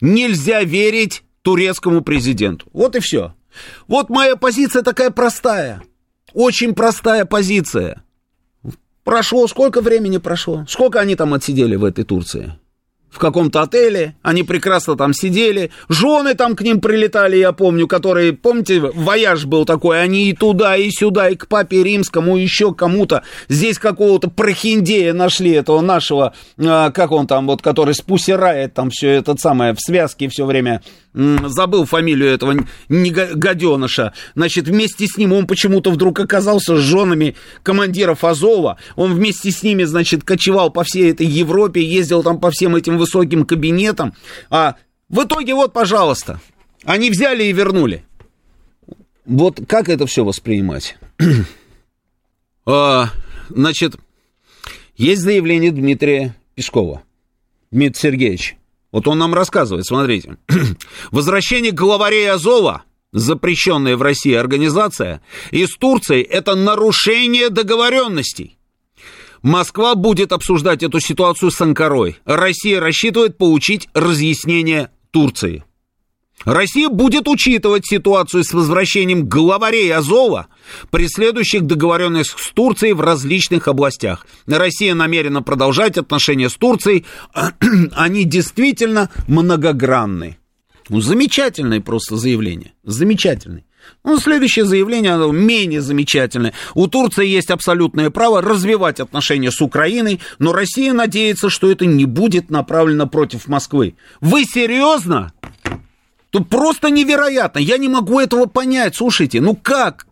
[0.00, 2.66] Нельзя верить турецкому президенту.
[2.72, 3.34] Вот и все.
[3.88, 5.82] Вот моя позиция такая простая.
[6.32, 8.02] Очень простая позиция.
[9.04, 10.64] Прошло, сколько времени прошло?
[10.68, 12.54] Сколько они там отсидели в этой Турции?
[13.10, 18.32] в каком-то отеле, они прекрасно там сидели, жены там к ним прилетали, я помню, которые,
[18.32, 22.72] помните, вояж был такой, они и туда, и сюда, и к папе римскому, и еще
[22.72, 28.90] кому-то, здесь какого-то прохиндея нашли, этого нашего, а, как он там, вот, который спусирает там
[28.90, 35.32] все это самое, в связке все время, забыл фамилию этого гаденыша, значит, вместе с ним
[35.32, 40.84] он почему-то вдруг оказался с женами командиров Азова, он вместе с ними, значит, кочевал по
[40.84, 44.14] всей этой Европе, ездил там по всем этим высоким кабинетом.
[44.50, 44.76] А
[45.08, 46.40] в итоге вот, пожалуйста,
[46.84, 48.04] они взяли и вернули.
[49.24, 50.96] Вот как это все воспринимать?
[52.66, 53.10] а,
[53.48, 53.96] значит,
[54.96, 57.02] есть заявление Дмитрия Пескова.
[57.70, 58.56] Дмитрий Сергеевич.
[58.92, 60.36] Вот он нам рассказывает, смотрите.
[61.10, 68.58] Возвращение главарей Азова, запрещенная в России организация, из Турции– это нарушение договоренностей.
[69.42, 72.18] Москва будет обсуждать эту ситуацию с Анкарой.
[72.24, 75.64] Россия рассчитывает получить разъяснение Турции.
[76.44, 80.46] Россия будет учитывать ситуацию с возвращением главарей Азова,
[80.90, 84.26] преследующих договоренность с Турцией в различных областях.
[84.46, 87.04] Россия намерена продолжать отношения с Турцией.
[87.92, 90.38] Они действительно многогранны.
[90.88, 92.72] Ну, замечательное просто заявление.
[92.84, 93.64] Замечательное.
[94.04, 96.52] Ну, следующее заявление, оно менее замечательное.
[96.74, 102.06] У Турции есть абсолютное право развивать отношения с Украиной, но Россия надеется, что это не
[102.06, 103.94] будет направлено против Москвы.
[104.20, 105.32] Вы серьезно?
[106.30, 107.58] Тут просто невероятно.
[107.58, 108.96] Я не могу этого понять.
[108.96, 110.06] Слушайте, ну как?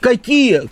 [0.00, 0.62] Какие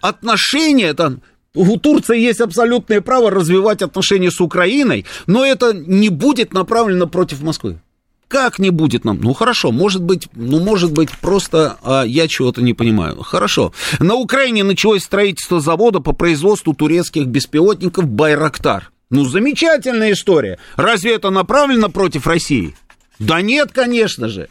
[0.00, 1.22] отношения там?
[1.54, 7.42] У Турции есть абсолютное право развивать отношения с Украиной, но это не будет направлено против
[7.42, 7.80] Москвы.
[8.28, 9.18] Как не будет нам?
[9.22, 13.22] Ну хорошо, может быть, ну может быть просто а, я чего-то не понимаю.
[13.22, 13.72] Хорошо.
[13.98, 18.90] На Украине началось строительство завода по производству турецких беспилотников Байрактар.
[19.08, 20.58] Ну замечательная история.
[20.76, 22.76] Разве это направлено против России?
[23.18, 24.48] Да нет, конечно же.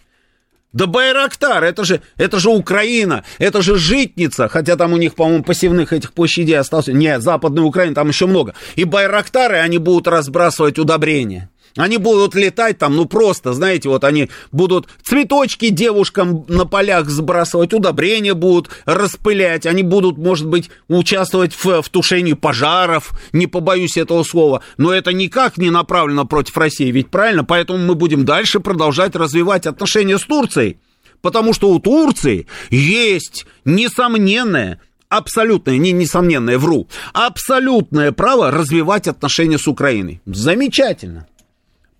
[0.73, 5.43] Да Байрактар, это же, это же Украина, это же житница, хотя там у них, по-моему,
[5.43, 6.88] посевных этих площадей осталось.
[6.88, 8.53] Нет, Западная Украина, там еще много.
[8.75, 11.49] И Байрактары, они будут разбрасывать удобрения.
[11.78, 17.74] Они будут летать там, ну просто, знаете, вот они будут цветочки девушкам на полях сбрасывать,
[17.74, 24.24] удобрения будут распылять, они будут, может быть, участвовать в, в тушении пожаров, не побоюсь этого
[24.24, 27.44] слова, но это никак не направлено против России, ведь правильно?
[27.44, 30.80] Поэтому мы будем дальше продолжать развивать отношения с Турцией,
[31.22, 39.68] потому что у Турции есть несомненное абсолютное, не несомненное, вру, абсолютное право развивать отношения с
[39.68, 40.22] Украиной.
[40.26, 41.28] Замечательно.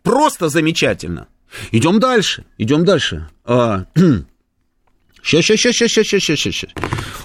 [0.08, 1.28] Просто замечательно.
[1.74, 3.28] Идем дальше, идем дальше.
[3.46, 6.70] Сейчас, сейчас, сейчас, сейчас, сейчас, сейчас, сейчас.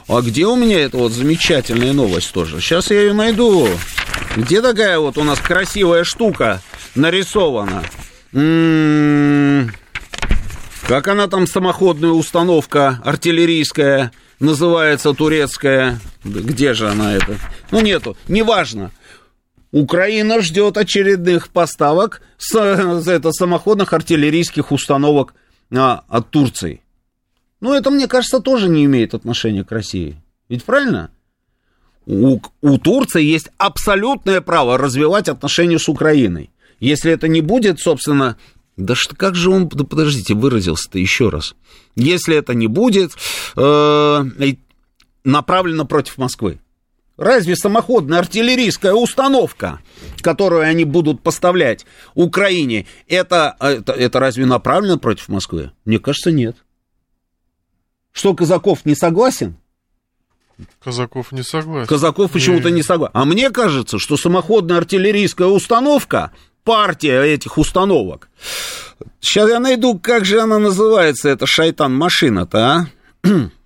[0.08, 2.60] А где у меня эта вот замечательная новость тоже?
[2.60, 3.68] Сейчас я ее найду.
[4.36, 6.60] Где такая вот у нас красивая штука
[6.96, 7.84] нарисована?
[8.32, 9.72] М-м-м.
[10.88, 16.00] Как она там, самоходная установка артиллерийская, называется турецкая?
[16.24, 17.36] Где же она это?
[17.70, 18.90] Ну, нету, неважно.
[19.72, 25.34] Украина ждет очередных поставок с, это, самоходных артиллерийских установок
[25.74, 26.82] а, от Турции.
[27.60, 30.16] Ну, это, мне кажется, тоже не имеет отношения к России.
[30.48, 31.10] Ведь правильно?
[32.04, 36.50] У, у Турции есть абсолютное право развивать отношения с Украиной.
[36.78, 38.36] Если это не будет, собственно,
[38.76, 41.54] да что, как же он, да подождите, выразился-то еще раз.
[41.94, 43.12] Если это не будет
[43.56, 44.24] э,
[45.24, 46.58] направлено против Москвы.
[47.22, 49.78] Разве самоходная артиллерийская установка,
[50.22, 55.70] которую они будут поставлять Украине, это, это, это разве направлено против Москвы?
[55.84, 56.56] Мне кажется, нет.
[58.10, 59.54] Что, Казаков не согласен?
[60.82, 61.86] Казаков не согласен.
[61.86, 63.12] Казаков почему-то не согласен.
[63.14, 66.32] А мне кажется, что самоходная артиллерийская установка,
[66.64, 68.30] партия этих установок,
[69.20, 72.86] сейчас я найду, как же она называется, эта шайтан-машина-то, а?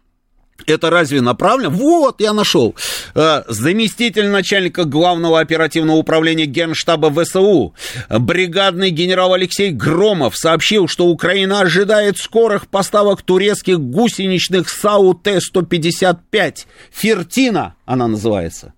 [0.66, 1.70] Это разве направлено?
[1.70, 2.74] Вот, я нашел.
[3.14, 7.74] Э, заместитель начальника главного оперативного управления Генштаба ВСУ,
[8.10, 16.66] бригадный генерал Алексей Громов сообщил, что Украина ожидает скорых поставок турецких гусеничных САУ Т-155.
[16.90, 18.74] Фертина она называется.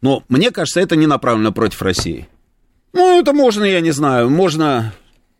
[0.00, 2.28] Но мне кажется, это не направлено против России.
[2.92, 4.92] Ну, это можно, я не знаю, можно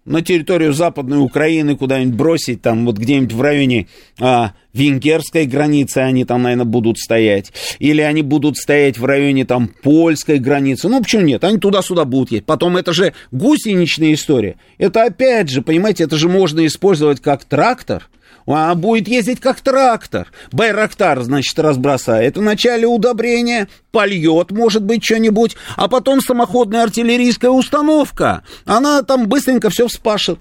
[0.04, 3.88] на территорию Западной Украины куда-нибудь бросить, там вот где-нибудь в районе
[4.20, 7.52] а, венгерской границы они там, наверное, будут стоять.
[7.78, 10.88] Или они будут стоять в районе там польской границы.
[10.88, 11.44] Ну, почему нет?
[11.44, 12.44] Они туда-сюда будут есть.
[12.44, 14.56] Потом это же гусеничная история.
[14.78, 18.08] Это опять же, понимаете, это же можно использовать как трактор–
[18.46, 20.30] а будет ездить как трактор.
[20.52, 22.36] Байрактар, значит, разбросает.
[22.36, 28.42] Вначале удобрение, польет, может быть, что-нибудь, а потом самоходная артиллерийская установка.
[28.64, 30.40] Она там быстренько все вспашет.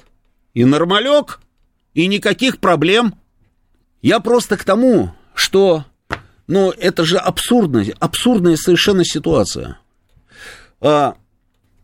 [0.53, 1.39] И нормалек,
[1.93, 3.15] и никаких проблем.
[4.01, 5.85] Я просто к тому, что,
[6.47, 9.79] ну, это же абсурдная, абсурдная совершенно ситуация.
[10.81, 11.15] А,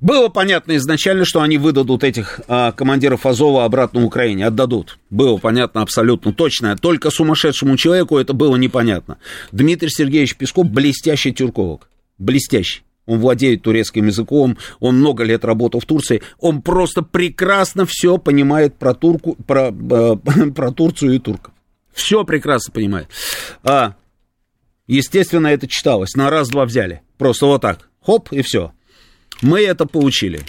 [0.02, 4.98] было понятно изначально, что они выдадут этих а, командиров Азова обратно Украине, отдадут.
[5.10, 6.78] Было понятно абсолютно точно.
[6.78, 9.18] Только сумасшедшему человеку это было непонятно.
[9.52, 11.90] Дмитрий Сергеевич Песков блестящий тюрковок.
[12.18, 12.84] Блестящий.
[13.06, 18.76] Он владеет турецким языком, он много лет работал в Турции, он просто прекрасно все понимает
[18.76, 20.16] про, турку, про, э,
[20.56, 21.54] про Турцию и турков.
[21.92, 23.08] Все прекрасно понимает.
[23.64, 23.96] А,
[24.86, 26.16] естественно, это читалось.
[26.16, 27.02] На раз-два взяли.
[27.18, 27.90] Просто вот так.
[28.06, 28.74] Хоп, и все.
[29.42, 30.42] Мы это получили.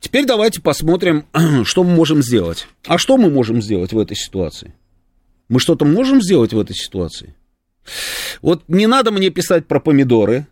[0.00, 1.26] Теперь давайте посмотрим,
[1.64, 2.66] что мы можем сделать.
[2.86, 4.74] А что мы можем сделать в этой ситуации?
[5.48, 7.34] Мы что-то можем сделать в этой ситуации?
[8.40, 10.46] Вот не надо мне писать про помидоры.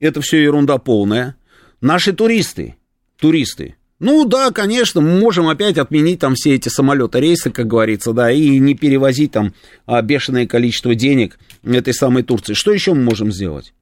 [0.00, 1.36] Это все ерунда полная.
[1.80, 2.76] Наши туристы,
[3.18, 8.12] туристы, ну да, конечно, мы можем опять отменить там все эти самолеты, рейсы, как говорится,
[8.12, 9.54] да, и не перевозить там
[9.86, 12.54] а, бешеное количество денег этой самой Турции.
[12.54, 13.72] Что еще мы можем сделать?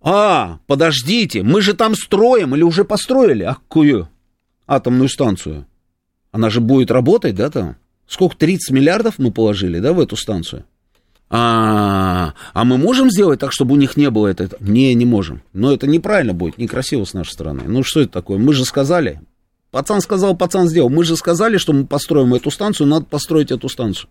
[0.00, 3.44] А, подождите, мы же там строим или уже построили?
[3.44, 4.08] Какую
[4.66, 5.66] атомную станцию?
[6.30, 7.76] Она же будет работать, да, там?
[8.06, 10.64] Сколько, 30 миллиардов мы положили, да, в эту станцию?
[11.30, 14.56] А, а мы можем сделать так, чтобы у них не было этого?
[14.60, 15.42] Не, не можем.
[15.52, 17.64] Но это неправильно будет, некрасиво с нашей стороны.
[17.66, 18.38] Ну, что это такое?
[18.38, 19.20] Мы же сказали.
[19.70, 20.88] Пацан сказал, пацан сделал.
[20.88, 24.08] Мы же сказали, что мы построим эту станцию, надо построить эту станцию.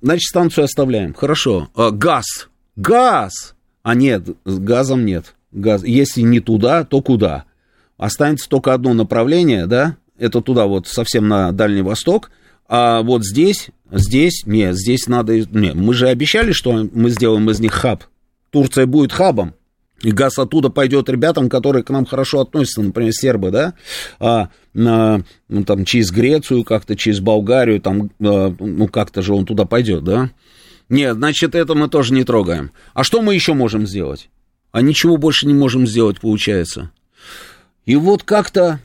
[0.00, 1.12] Значит, станцию оставляем.
[1.12, 1.68] Хорошо.
[1.74, 2.48] А, газ.
[2.76, 3.54] Газ.
[3.82, 5.34] А нет, с газом нет.
[5.52, 5.82] Газ.
[5.84, 7.44] Если не туда, то куда?
[7.96, 9.96] Останется только одно направление, да?
[10.18, 12.30] Это туда вот совсем на Дальний Восток.
[12.68, 15.40] А вот здесь, здесь, нет, здесь надо...
[15.40, 18.04] Нет, мы же обещали, что мы сделаем из них хаб.
[18.50, 19.54] Турция будет хабом.
[20.02, 23.74] И газ оттуда пойдет ребятам, которые к нам хорошо относятся, например, сербы, да,
[24.18, 29.44] а, на, ну, там, через Грецию как-то, через Болгарию, там, а, ну, как-то же он
[29.44, 30.30] туда пойдет, да.
[30.90, 32.72] Нет, значит, это мы тоже не трогаем.
[32.94, 34.28] А что мы еще можем сделать?
[34.72, 36.90] А ничего больше не можем сделать, получается.
[37.86, 38.80] И вот как-то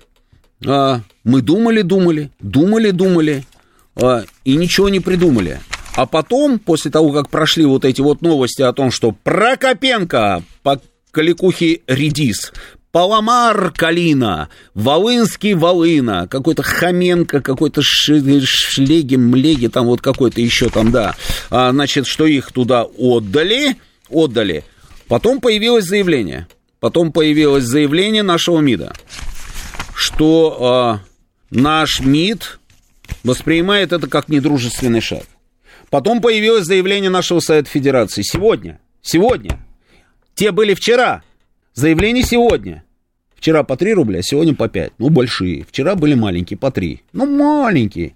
[0.66, 3.44] а, мы думали, думали, думали, думали,
[3.96, 5.60] а, и ничего не придумали.
[5.96, 10.82] А потом, после того, как прошли вот эти вот новости о том, что Прокопенко по
[11.12, 12.54] Каликухе Редис
[12.96, 21.14] Паламар Калина, Волынский Волына, какой-то Хоменко, какой-то Шлеги, Млеги, там вот какой-то еще там, да.
[21.50, 23.76] А, значит, что их туда отдали,
[24.10, 24.64] отдали.
[25.10, 26.48] Потом появилось заявление.
[26.80, 28.94] Потом появилось заявление нашего МИДа,
[29.94, 31.00] что а,
[31.52, 32.60] наш МИД
[33.26, 35.24] воспринимает это как недружественный шаг.
[35.90, 38.22] Потом появилось заявление нашего Совета Федерации.
[38.22, 38.80] Сегодня.
[39.02, 39.60] Сегодня.
[40.34, 41.25] Те были вчера.
[41.76, 42.86] Заявление сегодня.
[43.36, 44.94] Вчера по 3 рубля, сегодня по 5.
[44.98, 45.66] Ну, большие.
[45.66, 47.02] Вчера были маленькие, по 3.
[47.12, 48.16] Ну, маленькие.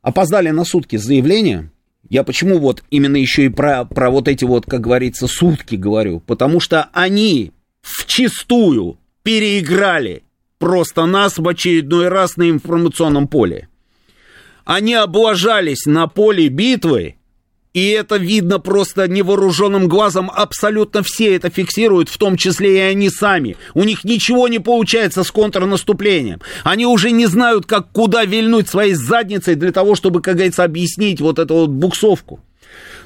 [0.00, 1.06] Опоздали на сутки с.
[2.08, 6.20] Я почему вот именно еще и про, про вот эти вот, как говорится, сутки говорю?
[6.20, 7.52] Потому что они
[7.82, 10.22] вчистую переиграли
[10.58, 13.68] просто нас в очередной раз на информационном поле.
[14.64, 17.16] Они облажались на поле битвы,
[17.74, 20.30] и это видно просто невооруженным глазом.
[20.32, 23.56] Абсолютно все это фиксируют, в том числе и они сами.
[23.74, 26.40] У них ничего не получается с контрнаступлением.
[26.62, 31.20] Они уже не знают, как куда вильнуть своей задницей для того, чтобы, как говорится, объяснить
[31.20, 32.40] вот эту вот буксовку.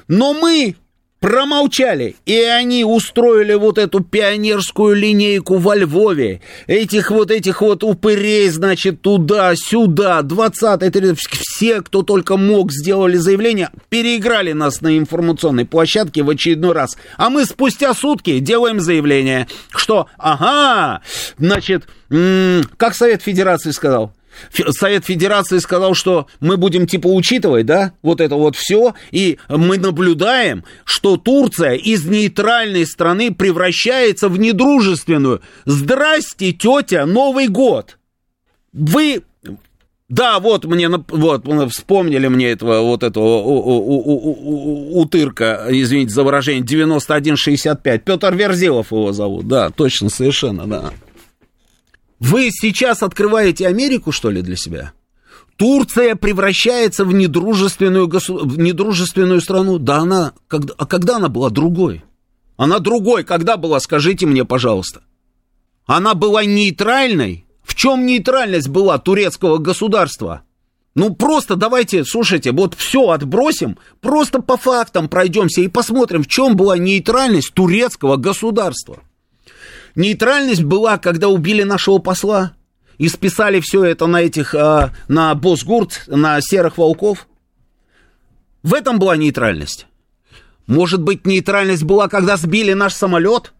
[0.07, 0.75] Но мы
[1.19, 8.49] промолчали, и они устроили вот эту пионерскую линейку во Львове, этих вот этих вот упырей,
[8.49, 16.23] значит, туда-сюда, 20 30 все, кто только мог, сделали заявление, переиграли нас на информационной площадке
[16.23, 16.97] в очередной раз.
[17.17, 21.01] А мы спустя сутки делаем заявление, что, ага,
[21.37, 21.87] значит,
[22.77, 24.13] как Совет Федерации сказал,
[24.71, 29.77] Совет Федерации сказал, что мы будем типа учитывать, да, вот это вот все, и мы
[29.77, 35.41] наблюдаем, что Турция из нейтральной страны превращается в недружественную.
[35.65, 37.97] Здрасте, тетя, Новый год.
[38.73, 39.23] Вы
[40.09, 43.43] да, вот мне, вот, вспомнили мне этого, вот этого
[44.99, 48.03] утырка, извините за выражение, 9165.
[48.03, 50.93] Петр Верзилов его зовут, да, точно, совершенно, да.
[52.19, 54.93] Вы сейчас открываете Америку, что ли, для себя?
[55.55, 58.37] Турция превращается в недружественную, госу...
[58.45, 59.77] в недружественную страну.
[59.77, 60.33] Да она...
[60.47, 60.73] Когда...
[60.77, 62.03] А когда она была другой?
[62.57, 63.23] Она другой.
[63.23, 65.01] Когда была, скажите мне, пожалуйста.
[65.85, 67.45] Она была нейтральной?
[67.63, 70.43] В чем нейтральность была турецкого государства?
[70.95, 76.55] Ну, просто давайте, слушайте, вот все отбросим, просто по фактам пройдемся и посмотрим, в чем
[76.55, 78.99] была нейтральность турецкого государства.
[79.99, 82.53] Нейтральность была, когда убили нашего посла
[82.97, 87.27] и списали все это на этих, а, на Босгурт, на серых волков.
[88.63, 89.87] В этом была нейтральность.
[90.67, 93.51] Может быть, нейтральность была, когда сбили наш самолет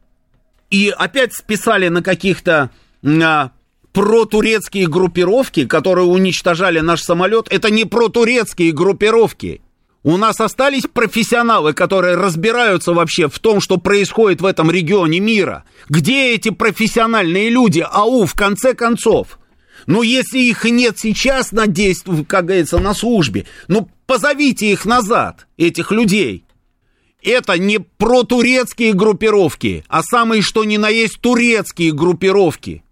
[0.70, 2.70] и опять списали на каких-то
[3.04, 3.52] а,
[3.92, 7.50] протурецкие группировки, которые уничтожали наш самолет.
[7.52, 9.62] Это не протурецкие группировки.
[10.04, 15.66] У нас остались профессионалы, которые разбираются вообще в том, что происходит в этом регионе мира.
[15.90, 17.86] Где эти профессиональные люди?
[17.90, 19.40] Ау, в конце концов.
[19.88, 25.48] Ну, если их нет сейчас на действии, как говорится, на службе, ну, позовите их назад,
[25.58, 26.46] этих людей.
[27.22, 32.84] Это не протурецкие группировки, а самые что ни на есть турецкие группировки,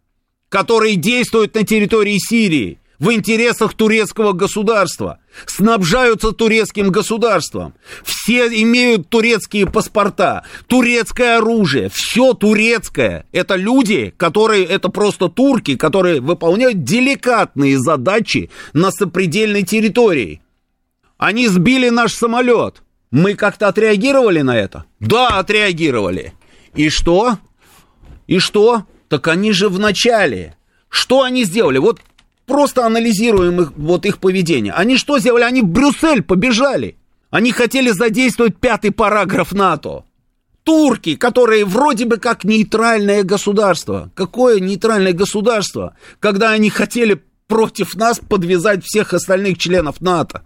[0.50, 7.74] которые действуют на территории Сирии в интересах турецкого государства, снабжаются турецким государством,
[8.04, 13.26] все имеют турецкие паспорта, турецкое оружие, все турецкое.
[13.32, 20.42] Это люди, которые, это просто турки, которые выполняют деликатные задачи на сопредельной территории.
[21.18, 22.82] Они сбили наш самолет.
[23.10, 24.86] Мы как-то отреагировали на это?
[25.00, 26.34] Да, отреагировали.
[26.76, 27.38] И что?
[28.28, 28.84] И что?
[29.08, 30.58] Так они же в начале.
[30.90, 31.78] Что они сделали?
[31.78, 32.02] Вот
[32.48, 34.74] просто анализируем их, вот их поведение.
[34.74, 35.44] Они что сделали?
[35.44, 36.98] Они в Брюссель побежали.
[37.30, 40.06] Они хотели задействовать пятый параграф НАТО.
[40.64, 44.12] Турки, которые вроде бы как нейтральное государство.
[44.16, 50.44] Какое нейтральное государство, когда они хотели против нас подвязать всех остальных членов НАТО?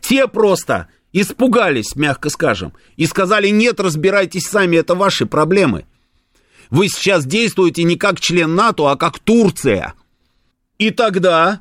[0.00, 5.86] Те просто испугались, мягко скажем, и сказали, нет, разбирайтесь сами, это ваши проблемы.
[6.70, 9.94] Вы сейчас действуете не как член НАТО, а как Турция–
[10.82, 11.60] и тогда,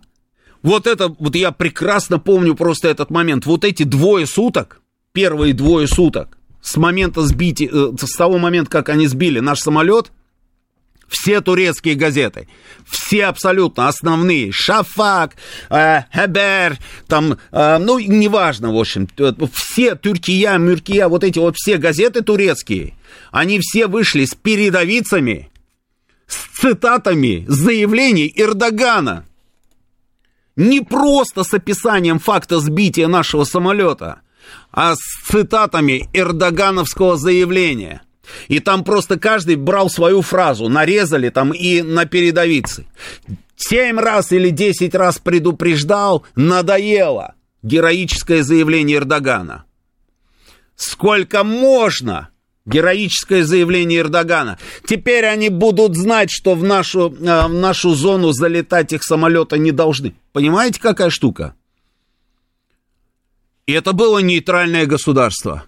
[0.64, 4.82] вот это, вот я прекрасно помню просто этот момент, вот эти двое суток,
[5.14, 10.12] первые двое суток, с момента сбития, э, с того момента, как они сбили наш самолет,
[11.08, 12.48] все турецкие газеты,
[12.90, 15.36] все абсолютно основные, Шафак,
[15.70, 19.08] э, Хебер, там, э, ну, неважно, в общем,
[19.54, 22.96] все Тюркия, Мюркия, вот эти вот все газеты турецкие,
[23.32, 25.51] они все вышли с передовицами,
[26.32, 29.26] с цитатами заявлений Эрдогана.
[30.56, 34.22] Не просто с описанием факта сбития нашего самолета,
[34.72, 38.02] а с цитатами эрдогановского заявления.
[38.48, 42.86] И там просто каждый брал свою фразу, нарезали там и на передовице.
[43.58, 47.36] Семь раз или десять раз предупреждал, надоело.
[47.62, 49.66] Героическое заявление Эрдогана.
[50.76, 52.31] Сколько можно?
[52.66, 54.59] Героическое заявление Эрдогана.
[54.86, 59.72] Теперь они будут знать, что в нашу, э, в нашу зону залетать их самолеты не
[59.72, 60.16] должны.
[60.32, 61.55] Понимаете, какая штука?
[63.66, 65.66] И это было нейтральное государство.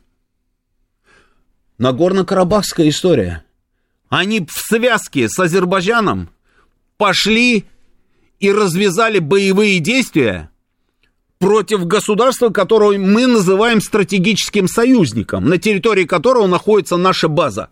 [1.79, 3.43] Нагорно-Карабахская история.
[4.09, 6.29] Они в связке с Азербайджаном
[6.97, 7.65] пошли
[8.39, 10.51] и развязали боевые действия
[11.43, 17.69] против государства, которое мы называем стратегическим союзником, на территории которого находится наша база.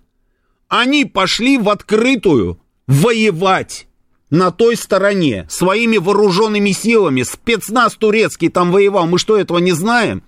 [0.68, 3.88] Они пошли в открытую воевать
[4.30, 7.24] на той стороне своими вооруженными силами.
[7.24, 9.08] Спецназ турецкий там воевал.
[9.08, 10.24] Мы что, этого не знаем?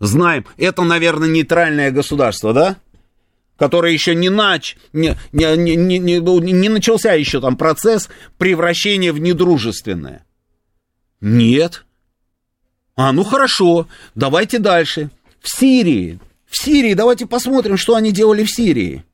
[0.00, 0.44] Знаем.
[0.56, 2.76] Это, наверное, нейтральное государство, да?
[3.58, 4.76] Которое еще не, нач...
[4.92, 10.24] не, не, не, не, не начался еще там процесс превращения в недружественное.
[11.20, 11.84] Нет.
[13.02, 15.08] А, ну хорошо, давайте дальше.
[15.40, 16.20] В Сирии.
[16.46, 19.06] В Сирии, давайте посмотрим, что они делали в Сирии.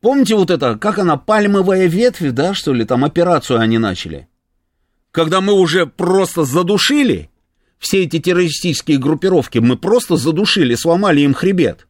[0.00, 4.28] Помните вот это, как она, пальмовая ветвь, да, что ли, там операцию они начали?
[5.10, 7.30] Когда мы уже просто задушили
[7.80, 11.88] все эти террористические группировки, мы просто задушили, сломали им хребет.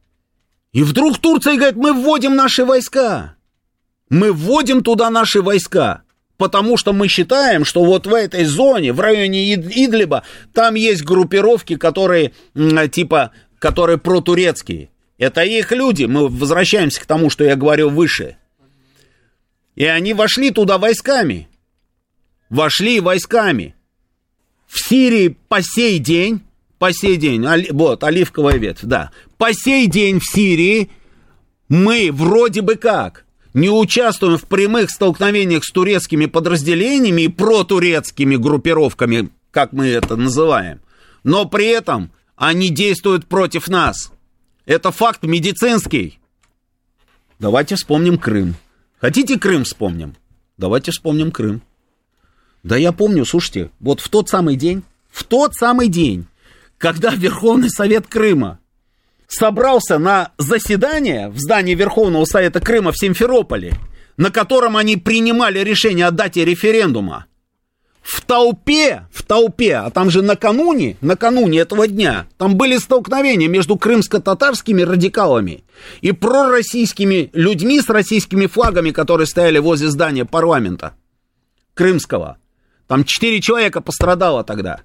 [0.73, 3.37] И вдруг Турция говорит, мы вводим наши войска.
[4.09, 6.04] Мы вводим туда наши войска.
[6.37, 11.77] Потому что мы считаем, что вот в этой зоне, в районе Идлиба, там есть группировки,
[11.77, 12.33] которые
[12.91, 14.91] типа, которые протурецкие.
[15.17, 16.05] Это их люди.
[16.05, 18.37] Мы возвращаемся к тому, что я говорил выше.
[19.77, 21.49] И они вошли туда войсками.
[22.51, 23.75] Вошли войсками.
[24.67, 26.41] В Сирии по сей день,
[26.79, 29.13] по сей день, оли, вот, оливковая ветвь, да.
[29.39, 30.91] По сей день в Сирии
[31.69, 33.24] мы вроде бы как
[33.55, 40.81] не участвуем в прямых столкновениях с турецкими подразделениями и протурецкими группировками, как мы это называем.
[41.23, 44.13] Но при этом они действуют против нас.
[44.67, 46.19] Это факт медицинский.
[47.39, 48.57] Давайте вспомним Крым.
[49.01, 50.17] Хотите Крым вспомним?
[50.57, 51.63] Давайте вспомним Крым.
[52.65, 56.27] Да я помню, слушайте, вот в тот самый день, в тот самый день,
[56.79, 58.59] когда Верховный Совет Крыма
[59.35, 63.75] собрался на заседание в здании Верховного Совета Крыма в Симферополе,
[64.17, 67.27] на котором они принимали решение о дате референдума,
[68.05, 73.77] в толпе, в толпе, а там же накануне, накануне этого дня, там были столкновения между
[73.79, 75.65] крымско-татарскими радикалами
[76.03, 80.93] и пророссийскими людьми с российскими флагами, которые стояли возле здания парламента
[81.73, 82.37] крымского.
[82.87, 84.83] Там четыре человека пострадало тогда.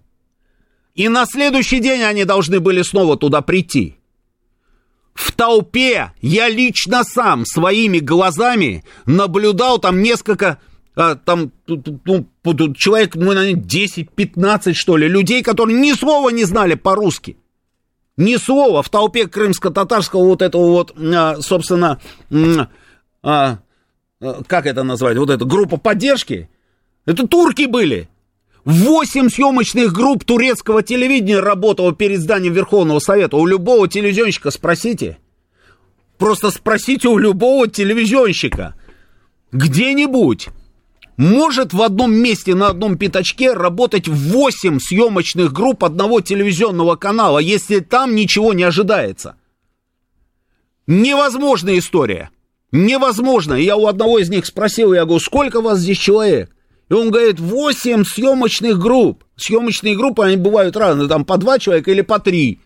[0.96, 3.99] И на следующий день они должны были снова туда прийти.
[5.20, 10.60] В толпе я лично сам своими глазами наблюдал там несколько
[10.96, 17.36] а, там ну, человек, ну, 10-15, что ли, людей, которые ни слова не знали по-русски.
[18.16, 22.00] Ни слова в толпе крымско-татарского вот этого вот, а, собственно,
[23.22, 23.60] а,
[24.22, 26.50] а, как это назвать, вот эта группа поддержки,
[27.06, 28.08] это турки были.
[28.70, 33.36] Восемь съемочных групп турецкого телевидения работало перед зданием Верховного Совета.
[33.36, 35.18] У любого телевизионщика спросите.
[36.20, 38.76] Просто спросите у любого телевизионщика.
[39.52, 40.50] Где-нибудь
[41.18, 47.80] может в одном месте на одном пятачке работать 8 съемочных групп одного телевизионного канала, если
[47.80, 49.36] там ничего не ожидается.
[50.86, 52.30] Невозможная история.
[52.72, 53.56] Невозможно.
[53.56, 56.52] Я у одного из них спросил, я говорю, сколько вас здесь человек?
[56.90, 59.24] И он говорит, 8 съемочных групп.
[59.36, 62.60] Съемочные группы, они бывают разные, там по два человека или по три.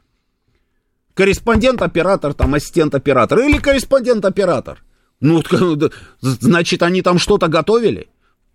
[1.14, 4.84] Корреспондент-оператор, там ассистент-оператор или корреспондент-оператор.
[5.20, 5.44] Ну,
[6.22, 8.08] значит, они там что-то готовили.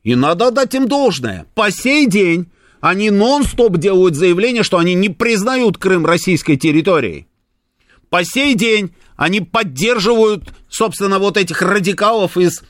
[0.03, 1.47] И надо дать им должное.
[1.55, 2.51] По сей день
[2.81, 7.29] они нон-стоп делают заявление, что они не признают Крым российской территорией.
[8.09, 12.62] По сей день они поддерживают, собственно, вот этих радикалов из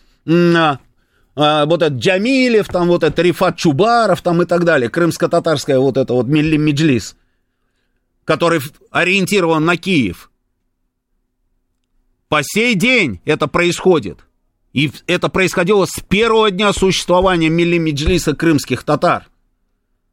[1.40, 5.96] а, вот этот Джамилев, там вот этот Рифат Чубаров, там и так далее, крымско-татарская вот
[5.96, 7.14] это вот Милли Меджлис,
[8.24, 8.60] который
[8.90, 10.32] ориентирован на Киев.
[12.28, 14.18] По сей день это происходит.
[14.72, 19.28] И это происходило с первого дня существования Милли Меджлиса крымских татар.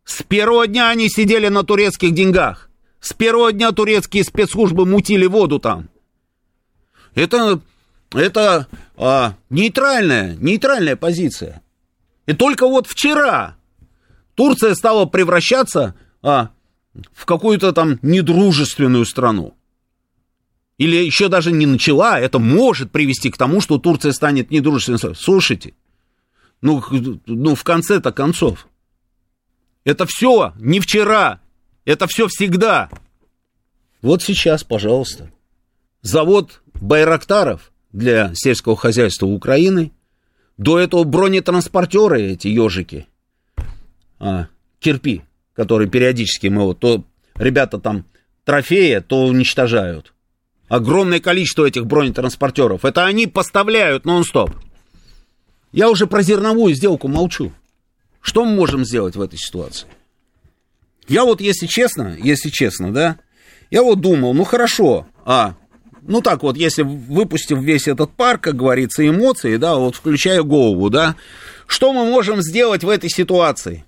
[0.03, 2.69] С первого дня они сидели на турецких деньгах.
[2.99, 5.89] С первого дня турецкие спецслужбы мутили воду там.
[7.15, 7.61] Это,
[8.15, 11.61] это а, нейтральная, нейтральная позиция.
[12.25, 13.55] И только вот вчера
[14.35, 16.49] Турция стала превращаться а,
[17.13, 19.55] в какую-то там недружественную страну
[20.77, 25.15] или еще даже не начала, это может привести к тому, что Турция станет недружественной.
[25.15, 25.73] Слушайте,
[26.61, 26.83] ну,
[27.25, 28.67] ну в конце-то концов,
[29.85, 31.39] это все не вчера,
[31.85, 32.89] это все всегда.
[34.01, 35.31] Вот сейчас, пожалуйста.
[36.01, 39.91] Завод Байрактаров для сельского хозяйства Украины.
[40.57, 43.07] До этого бронетранспортеры, эти ежики,
[44.19, 44.47] а,
[44.79, 45.23] кирпи,
[45.53, 47.03] которые периодически мы вот то
[47.35, 48.05] ребята там
[48.43, 50.13] трофеи, то уничтожают.
[50.67, 52.85] Огромное количество этих бронетранспортеров.
[52.85, 54.51] Это они поставляют нон-стоп.
[55.71, 57.53] Я уже про зерновую сделку молчу.
[58.21, 59.87] Что мы можем сделать в этой ситуации?
[61.07, 63.19] Я вот, если честно, если честно, да,
[63.69, 65.55] я вот думал, ну хорошо, а,
[66.07, 70.89] ну так вот, если выпустив весь этот парк, как говорится, эмоции, да, вот включая голову,
[70.89, 71.15] да,
[71.67, 73.85] что мы можем сделать в этой ситуации?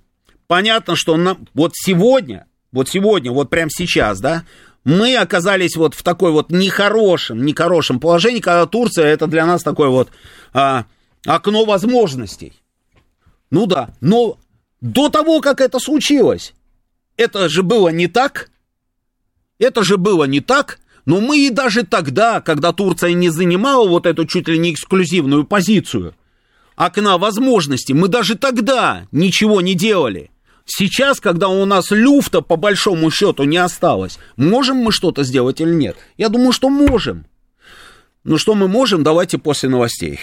[0.48, 4.44] Понятно, что на, вот сегодня, вот сегодня, вот прямо сейчас, да,
[4.84, 9.90] мы оказались вот в такой вот нехорошем, нехорошем положении, когда Турция это для нас такое
[9.90, 10.10] вот
[10.54, 10.86] а,
[11.26, 12.54] окно возможностей.
[13.52, 14.38] Ну да, но
[14.80, 16.54] до того, как это случилось,
[17.18, 18.50] это же было не так.
[19.60, 20.80] Это же было не так.
[21.08, 25.46] Но мы и даже тогда, когда Турция не занимала вот эту чуть ли не эксклюзивную
[25.46, 26.14] позицию,
[26.76, 30.32] окна возможностей, мы даже тогда ничего не делали.
[30.66, 35.74] Сейчас, когда у нас люфта по большому счету не осталось, можем мы что-то сделать или
[35.74, 35.96] нет?
[36.18, 37.26] Я думаю, что можем.
[38.26, 40.20] Но что мы можем, давайте после новостей.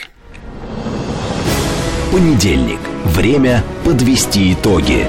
[2.12, 2.80] Понедельник.
[3.06, 5.08] Время подвести итоги.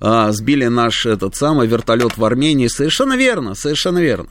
[0.00, 2.68] А, сбили наш этот самый вертолет в Армении.
[2.68, 4.30] Совершенно верно, совершенно верно.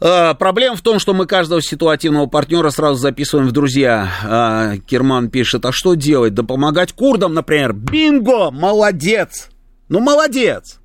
[0.00, 4.10] А, проблема в том, что мы каждого ситуативного партнера сразу записываем в друзья.
[4.24, 6.34] А, Керман пишет, а что делать?
[6.34, 7.72] Да помогать курдам, например.
[7.72, 8.50] Бинго!
[8.50, 9.48] Молодец!
[9.88, 10.80] Ну, молодец!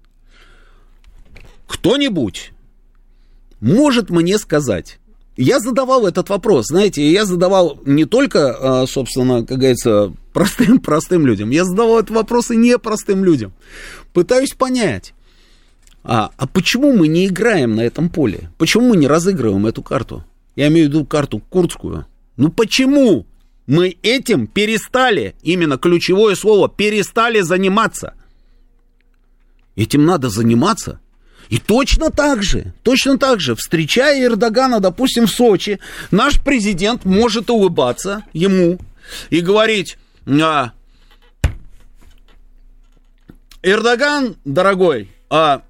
[1.72, 2.52] Кто-нибудь
[3.62, 5.00] может мне сказать,
[5.38, 11.26] я задавал этот вопрос, знаете, я задавал не только, а, собственно, как говорится, простым, простым
[11.26, 13.54] людям, я задавал этот вопрос и непростым людям.
[14.14, 15.14] Пытаюсь понять,
[16.04, 18.52] а, а почему мы не играем на этом поле?
[18.58, 20.24] Почему мы не разыгрываем эту карту?
[20.56, 22.06] Я имею в виду карту курдскую.
[22.38, 23.26] Ну почему
[23.68, 28.16] мы этим перестали, именно ключевое слово, перестали заниматься?
[29.76, 31.01] Этим надо заниматься.
[31.52, 35.80] И точно так же, точно так же, встречая Эрдогана, допустим, в Сочи,
[36.10, 38.80] наш президент может улыбаться ему
[39.30, 40.72] и говорить, а,
[43.62, 45.64] Эрдоган, дорогой, а,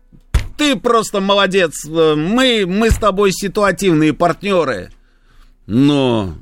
[0.55, 4.91] ты просто молодец, мы, мы с тобой ситуативные партнеры,
[5.65, 6.36] но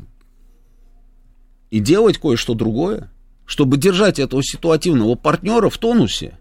[1.72, 3.10] и делать кое-что другое,
[3.46, 6.38] чтобы держать этого ситуативного партнера в тонусе.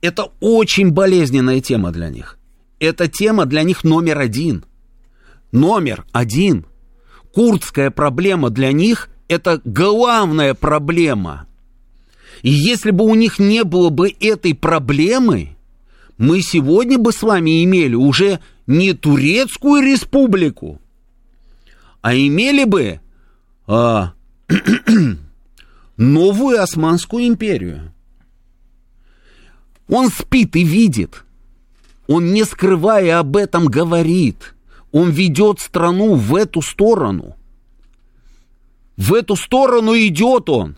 [0.00, 2.38] Это очень болезненная тема для них.
[2.78, 4.64] Это тема для них номер один.
[5.50, 6.66] Номер один.
[7.32, 11.46] Курдская проблема для них– это главная проблема.
[12.42, 15.56] И если бы у них не было бы этой проблемы,
[16.16, 20.80] мы сегодня бы с вами имели уже не Турецкую республику,
[22.00, 23.00] а имели бы
[23.66, 24.12] а,
[25.96, 27.92] новую Османскую империю.
[29.88, 31.24] Он спит и видит.
[32.06, 34.54] Он, не скрывая об этом, говорит.
[34.92, 37.36] Он ведет страну в эту сторону.
[38.96, 40.76] В эту сторону идет он.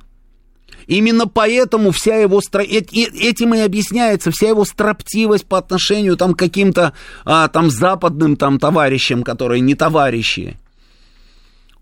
[0.86, 6.94] Именно поэтому вся его этим и объясняется вся его строптивость по отношению там, к каким-то
[7.24, 10.58] а, там западным там товарищам, которые не товарищи.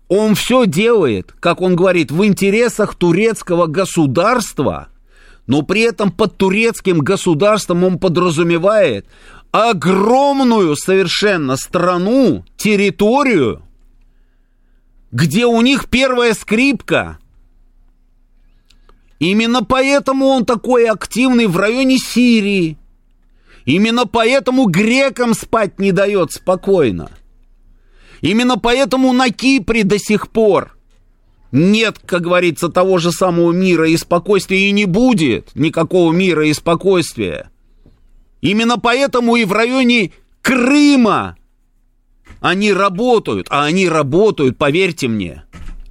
[0.09, 4.89] Он все делает, как он говорит, в интересах турецкого государства,
[5.49, 9.07] но при этом под турецким государством он подразумевает
[9.51, 13.63] огромную совершенно страну, территорию,
[15.11, 17.17] где у них первая скрипка–
[19.19, 22.77] Именно поэтому он такой активный в районе Сирии.
[23.65, 27.11] Именно поэтому грекам спать не дает спокойно.
[28.21, 30.78] Именно поэтому на Кипре до сих пор
[31.51, 36.53] нет, как говорится, того же самого мира и спокойствия и не будет никакого мира и
[36.53, 37.49] спокойствия.
[38.41, 41.35] Именно поэтому и в районе Крыма
[42.39, 45.43] они работают, а они работают, поверьте мне.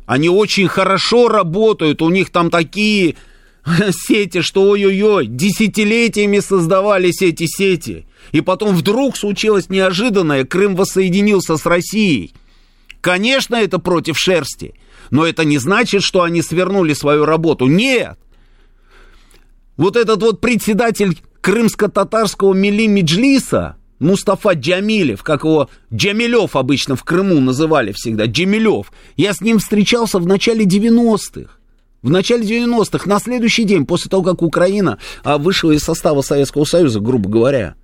[0.07, 3.17] Они очень хорошо работают, у них там такие
[3.91, 8.07] сети, что ой-ой-ой, десятилетиями создавались эти сети.
[8.33, 12.33] И потом вдруг случилось неожиданное, Крым воссоединился с Россией.
[13.01, 14.75] Конечно, это против шерсти,
[15.11, 17.67] но это не значит, что они свернули свою работу.
[17.67, 18.19] Нет!
[19.77, 27.41] Вот этот вот председатель крымско-татарского Мили Меджлиса, Мустафа Джамилев, как его Джамилев обычно в Крыму
[27.41, 28.93] называли всегда, Джамилев.
[29.17, 31.53] Я с ним встречался в начале 90-х.
[32.03, 36.65] В начале 90-х, на следующий день, после того, как Украина а, вышла из состава Советского
[36.65, 37.75] Союза, грубо говоря,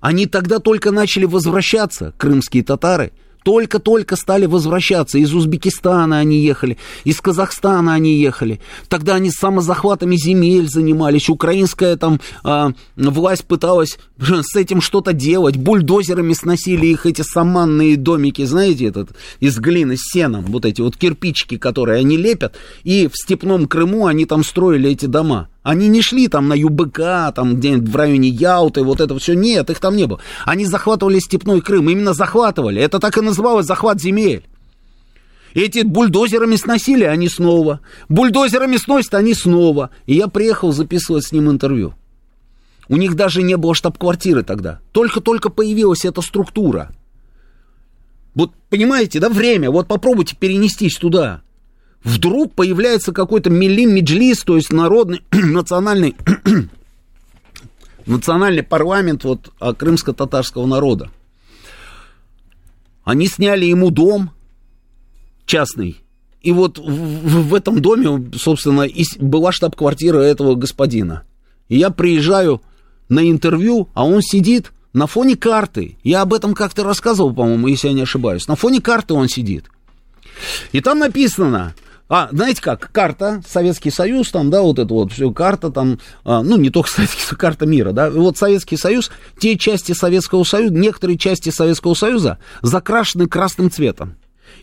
[0.00, 3.12] они тогда только начали возвращаться, крымские татары–
[3.46, 5.18] только-только стали возвращаться.
[5.18, 8.58] Из Узбекистана они ехали, из Казахстана они ехали.
[8.88, 11.28] Тогда они самозахватами земель занимались.
[11.28, 15.56] Украинская там э, власть пыталась с этим что-то делать.
[15.58, 20.46] Бульдозерами сносили их эти саманные домики, знаете, этот, из глины с сеном.
[20.46, 22.56] Вот эти вот кирпичики, которые они лепят.
[22.82, 25.48] И в степном Крыму они там строили эти дома.
[25.66, 29.34] Они не шли там на ЮБК, там где-нибудь в районе Яуты, вот это все.
[29.34, 30.20] Нет, их там не было.
[30.44, 32.80] Они захватывали степной Крым, именно захватывали.
[32.80, 34.44] Это так и называлось захват земель.
[35.54, 37.80] Эти бульдозерами сносили, они снова.
[38.08, 39.90] Бульдозерами сносят, они снова.
[40.06, 41.94] И я приехал записывать с ним интервью.
[42.88, 44.78] У них даже не было штаб-квартиры тогда.
[44.92, 46.92] Только-только появилась эта структура.
[48.36, 51.42] Вот понимаете, да, время, вот попробуйте перенестись туда
[52.04, 56.16] вдруг появляется какой-то Милим Меджлис, то есть народный, национальный,
[58.06, 61.10] национальный парламент вот, а, крымско-татарского народа.
[63.04, 64.30] Они сняли ему дом
[65.46, 66.02] частный.
[66.42, 71.24] И вот в, в этом доме, собственно, и была штаб-квартира этого господина.
[71.68, 72.62] И я приезжаю
[73.08, 75.98] на интервью, а он сидит на фоне карты.
[76.02, 78.48] Я об этом как-то рассказывал, по-моему, если я не ошибаюсь.
[78.48, 79.66] На фоне карты он сидит.
[80.72, 81.74] И там написано,
[82.08, 86.42] а, знаете как, карта, Советский Союз, там, да, вот это вот все, карта там, а,
[86.42, 91.18] ну, не только Советский карта мира, да, вот Советский Союз, те части Советского Союза, некоторые
[91.18, 94.16] части Советского Союза закрашены красным цветом.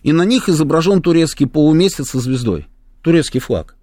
[0.03, 2.67] И на них изображен турецкий полумесяц со звездой,
[3.01, 3.75] турецкий флаг.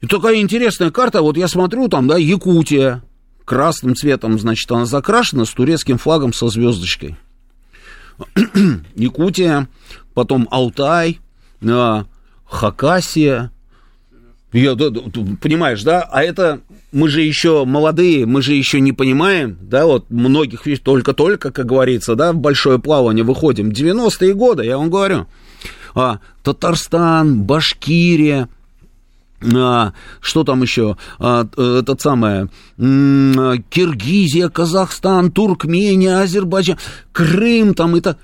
[0.00, 3.02] И такая интересная карта, вот я смотрю, там, да, Якутия,
[3.44, 7.16] красным цветом, значит, она закрашена с турецким флагом со звездочкой.
[8.96, 9.68] Якутия,
[10.14, 11.20] потом Алтай,
[12.46, 13.50] Хакасия.
[14.52, 14.90] Я, да,
[15.40, 16.02] понимаешь, да?
[16.02, 16.60] А это
[16.92, 21.66] мы же еще молодые, мы же еще не понимаем, да, вот многих вещей только-только, как
[21.66, 23.70] говорится, да, в большое плавание выходим.
[23.70, 25.26] 90-е годы, я вам говорю.
[25.94, 28.48] А, Татарстан, Башкирия,
[29.42, 32.48] а, что там еще, а, этот самое,
[32.78, 36.78] Киргизия, Казахстан, Туркмения, Азербайджан,
[37.12, 38.16] Крым, там это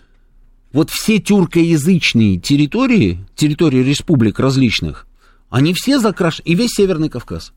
[0.72, 5.06] вот все тюркоязычные территории, территории республик различных,
[5.50, 7.52] они все закрашены, и весь Северный Кавказ.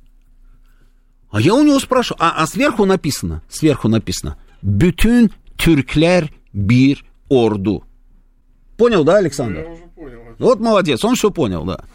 [1.31, 7.83] А я у него спрашиваю, а, а сверху написано, сверху написано, «Bütün Türkler bir ordu».
[8.77, 9.59] Понял, да, Александр?
[9.61, 10.19] Я уже понял.
[10.37, 11.85] Вот молодец, он все понял, да.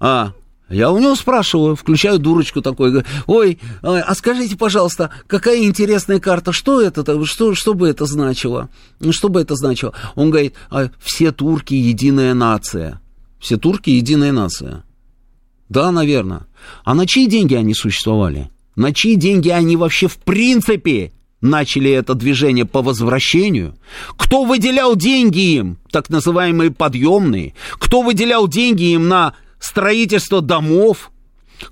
[0.00, 0.32] А,
[0.70, 6.80] я у него спрашиваю, включаю дурочку такой, ой, а скажите, пожалуйста, какая интересная карта, что
[6.80, 8.70] это, что, что бы это значило?
[9.10, 9.92] Что бы это значило?
[10.14, 13.00] Он говорит, а, все турки единая нация.
[13.38, 14.84] Все турки единая нация.
[15.68, 16.46] Да, наверное.
[16.84, 18.50] А на чьи деньги они существовали?
[18.74, 21.12] На чьи деньги они вообще в принципе
[21.42, 23.76] начали это движение по возвращению?
[24.16, 27.54] Кто выделял деньги им, так называемые подъемные?
[27.74, 29.34] Кто выделял деньги им на
[29.64, 31.10] строительство домов?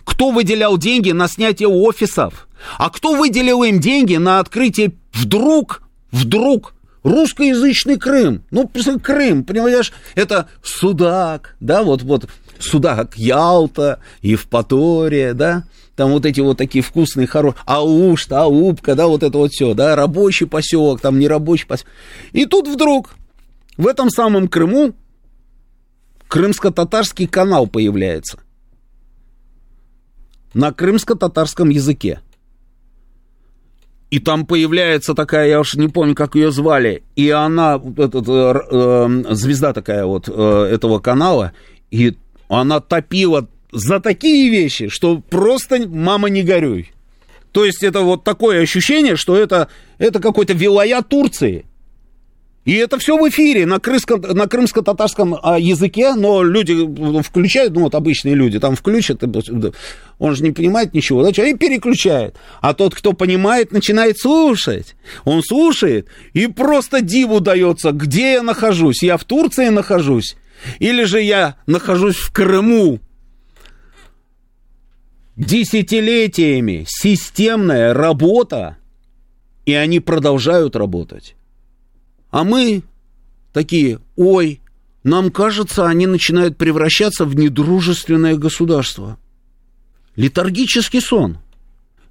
[0.05, 2.49] Кто выделял деньги на снятие офисов?
[2.79, 8.45] А кто выделил им деньги на открытие вдруг, вдруг русскоязычный Крым?
[8.51, 8.71] Ну,
[9.03, 12.29] Крым, понимаешь, это Судак, да, вот, вот,
[12.61, 15.65] Судак, Ялта, Евпатория, да,
[15.97, 19.97] там вот эти вот такие вкусные, хорошие, Ауш, Аубка, да, вот это вот все, да,
[19.97, 21.91] рабочий поселок, там не рабочий поселок.
[22.33, 23.11] И тут вдруг
[23.77, 24.95] в этом самом Крыму
[26.33, 28.41] крымско-татарский канал появляется
[30.55, 32.21] на крымско-татарском языке.
[34.09, 38.55] И там появляется такая, я уж не помню, как ее звали, и она, этот, э,
[38.71, 41.53] э, звезда такая вот э, этого канала,
[41.91, 42.17] и
[42.49, 46.93] она топила за такие вещи, что просто мама не горюй.
[47.51, 49.69] То есть это вот такое ощущение, что это,
[49.99, 51.67] это какой-то вилая Турции.
[52.65, 57.83] И это все в эфире на, крымско, на крымско-татарском а, языке, но люди включают, ну
[57.83, 59.21] вот обычные люди там включат,
[60.19, 62.37] он же не понимает ничего, да, и переключает.
[62.61, 64.95] А тот, кто понимает, начинает слушать.
[65.25, 69.03] Он слушает и просто диву дается, где я нахожусь.
[69.03, 70.37] Я в Турции нахожусь
[70.79, 73.01] или же я нахожусь в Крыму
[75.37, 78.77] десятилетиями системная работа,
[79.67, 81.35] и они продолжают работать.
[82.33, 82.83] А мы
[83.53, 84.61] такие, ой,
[85.05, 89.19] нам кажется, они начинают превращаться в недружественное государство.
[90.17, 91.39] Летаргический сон.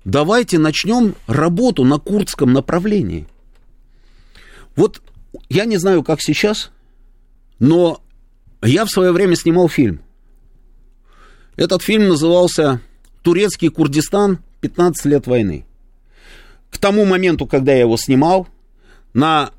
[0.05, 3.27] Давайте начнем работу на курдском направлении.
[4.75, 5.01] Вот
[5.49, 6.71] я не знаю, как сейчас,
[7.57, 7.99] но
[8.61, 10.01] я в свое время снимал фильм.
[11.55, 12.79] Этот фильм назывался
[13.23, 15.65] турецкий Курдистан 15 лет войны.
[16.69, 18.47] К тому моменту, когда я его снимал,
[19.13, 19.51] на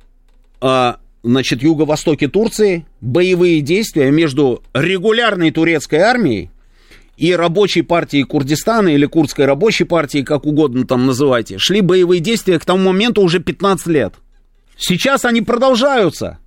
[1.22, 6.50] значит, юго-востоке Турции боевые действия между регулярной турецкой армией
[7.16, 12.58] и рабочей партией Курдистана или курдской рабочей партией, как угодно там называйте, шли боевые действия
[12.58, 14.14] к тому моменту уже 15 лет.
[14.76, 16.38] Сейчас они продолжаются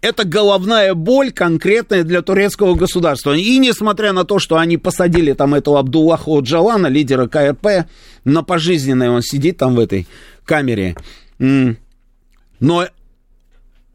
[0.00, 3.32] это головная боль конкретная для турецкого государства.
[3.32, 7.88] И несмотря на то, что они посадили там этого Абдуллаха Джалана, лидера КРП,
[8.24, 10.06] на пожизненное он сидит там в этой
[10.44, 10.96] камере.
[11.38, 12.86] Но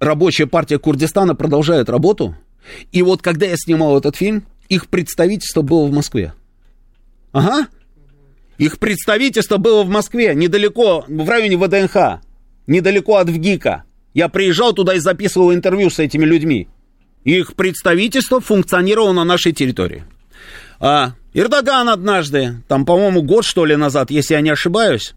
[0.02, 2.36] рабочая партия Курдистана продолжает работу.
[2.92, 6.34] И вот когда я снимал этот фильм, их представительство было в Москве.
[7.32, 7.68] Ага.
[8.58, 12.22] Их представительство было в Москве, недалеко, в районе ВДНХ,
[12.68, 13.84] недалеко от ВГИКа.
[14.14, 16.68] Я приезжал туда и записывал интервью с этими людьми.
[17.24, 20.04] Их представительство функционировало на нашей территории.
[20.80, 25.14] А Эрдоган однажды, там, по-моему, год, что ли, назад, если я не ошибаюсь,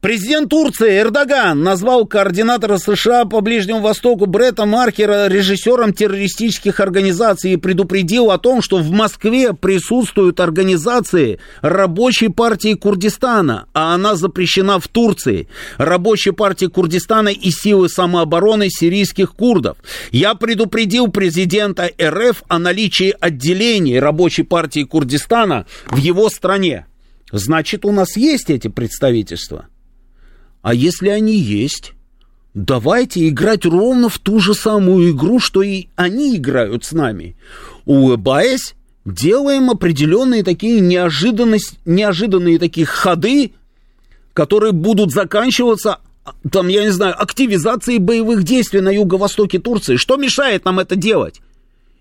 [0.00, 7.56] Президент Турции Эрдоган назвал координатора США по Ближнему Востоку Бретта Маркера режиссером террористических организаций и
[7.56, 14.86] предупредил о том, что в Москве присутствуют организации Рабочей партии Курдистана, а она запрещена в
[14.86, 15.48] Турции.
[15.78, 19.78] Рабочей партии Курдистана и силы самообороны сирийских курдов.
[20.12, 26.86] Я предупредил президента РФ о наличии отделений Рабочей партии Курдистана в его стране.
[27.32, 29.66] Значит, у нас есть эти представительства.
[30.62, 31.92] А если они есть,
[32.54, 37.36] давайте играть ровно в ту же самую игру, что и они играют с нами.
[37.84, 43.52] Улыбаясь, делаем определенные такие неожиданность, неожиданные такие ходы,
[44.34, 45.98] которые будут заканчиваться
[46.50, 49.96] там, я не знаю, активизацией боевых действий на юго-востоке Турции.
[49.96, 51.40] Что мешает нам это делать?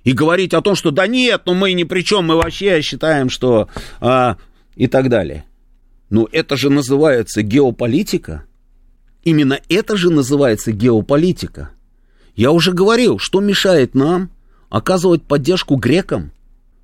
[0.03, 3.29] И говорить о том, что да нет, ну мы ни при чем, мы вообще считаем,
[3.29, 3.67] что...
[3.99, 4.37] А,
[4.75, 5.45] и так далее.
[6.09, 8.43] Ну, это же называется геополитика.
[9.27, 11.71] Именно это же называется геополитика.
[12.37, 14.29] Я уже говорил, что мешает нам
[14.69, 16.31] оказывать поддержку грекам.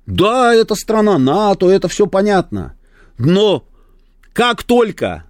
[0.04, 2.76] Да, это страна НАТО, это все понятно.
[3.16, 3.66] Но
[4.34, 5.24] как только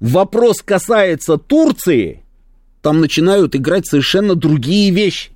[0.00, 2.24] вопрос касается Турции,
[2.82, 5.30] там начинают играть совершенно другие вещи.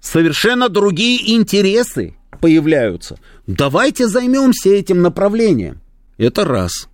[0.00, 3.18] Совершенно другие интересы появляются.
[3.48, 5.80] Давайте займемся этим направлением.
[6.18, 6.88] Это раз.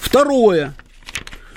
[0.00, 0.74] Второе.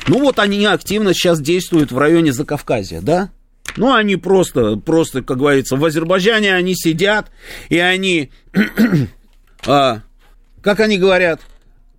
[0.08, 3.32] Ну вот они активно сейчас действуют в районе Закавказья, да?
[3.78, 7.32] Ну, они просто, просто, как говорится, в Азербайджане они сидят,
[7.70, 8.32] и они,
[9.66, 10.02] а,
[10.62, 11.42] как они говорят,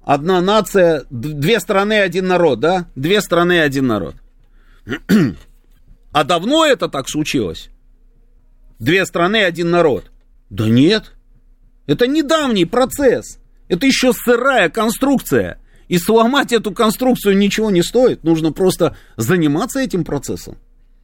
[0.02, 2.88] одна нация, две страны, один народ, да?
[2.94, 4.16] Две страны, один народ.
[6.12, 7.70] а давно это так случилось?
[8.78, 10.10] Две страны, один народ?
[10.50, 11.12] Да нет.
[11.86, 13.38] Это недавний процесс.
[13.68, 15.58] Это еще сырая конструкция.
[15.92, 18.24] И сломать эту конструкцию ничего не стоит.
[18.24, 20.56] Нужно просто заниматься этим процессом.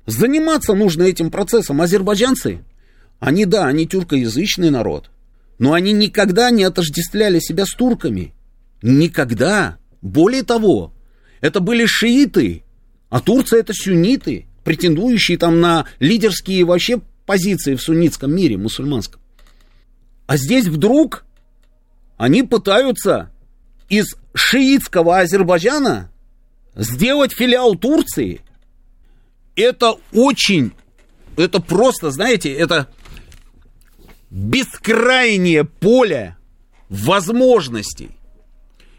[0.06, 1.82] Заниматься нужно этим процессом.
[1.82, 2.64] Азербайджанцы,
[3.20, 5.10] они, да, они тюркоязычный народ.
[5.58, 8.32] Но они никогда не отождествляли себя с турками.
[8.80, 9.76] Никогда.
[10.00, 10.94] Более того,
[11.42, 12.64] это были шииты,
[13.10, 19.20] а Турция это сунниты, претендующие там на лидерские вообще позиции в суннитском мире, мусульманском.
[20.26, 21.26] А здесь вдруг
[22.16, 23.30] они пытаются
[23.88, 26.10] из шиитского Азербайджана
[26.74, 28.40] сделать филиал Турции.
[29.56, 30.72] Это очень,
[31.36, 32.88] это просто, знаете, это
[34.30, 36.36] бескрайнее поле
[36.88, 38.10] возможностей.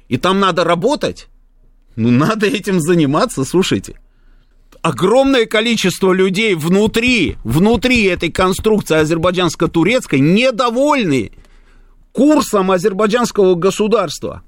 [0.07, 1.27] И там надо работать.
[1.95, 3.99] Ну, надо этим заниматься, слушайте.
[4.81, 11.31] Огромное количество людей внутри, внутри этой конструкции азербайджанско-турецкой недовольны
[12.11, 14.43] курсом азербайджанского государства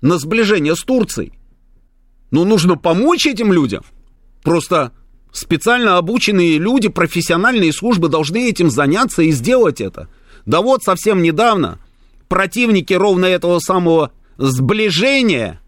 [0.00, 1.32] на сближение с Турцией.
[2.30, 3.82] Ну, нужно помочь этим людям.
[4.42, 4.92] Просто
[5.32, 10.08] специально обученные люди, профессиональные службы должны этим заняться и сделать это.
[10.44, 11.78] Да вот совсем недавно
[12.28, 15.60] противники ровно этого самого сближения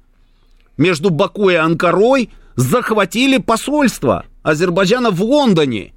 [0.77, 5.93] между Баку и Анкарой захватили посольство Азербайджана в Лондоне.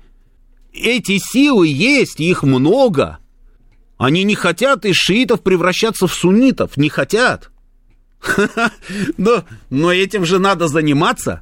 [0.74, 3.20] Эти силы есть, их много.
[3.98, 7.51] Они не хотят из шиитов превращаться в суннитов, не хотят.
[9.18, 11.42] Но, но этим же надо заниматься.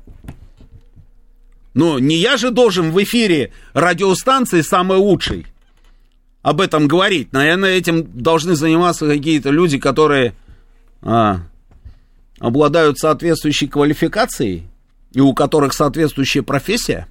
[1.73, 5.45] Ну, не я же должен в эфире радиостанции самый лучший
[6.41, 7.31] об этом говорить.
[7.31, 10.33] Наверное, этим должны заниматься какие-то люди, которые
[11.01, 11.41] а,
[12.39, 14.67] обладают соответствующей квалификацией
[15.11, 17.07] и у которых соответствующая профессия.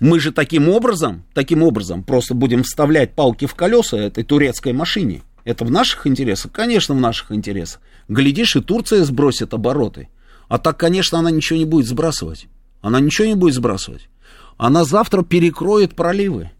[0.00, 5.22] Мы же таким образом, таким образом просто будем вставлять палки в колеса этой турецкой машине.
[5.48, 6.52] Это в наших интересах?
[6.52, 7.80] Конечно, в наших интересах.
[8.06, 10.10] Глядишь, и Турция сбросит обороты.
[10.46, 12.48] А так, конечно, она ничего не будет сбрасывать.
[12.82, 14.10] Она ничего не будет сбрасывать.
[14.58, 16.50] Она завтра перекроет проливы.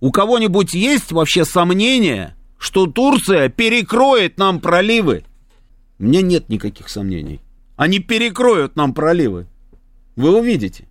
[0.00, 5.24] У кого-нибудь есть вообще сомнения, что Турция перекроет нам проливы?
[5.98, 7.40] У меня нет никаких сомнений.
[7.76, 9.46] Они перекроют нам проливы.
[10.14, 10.85] Вы увидите.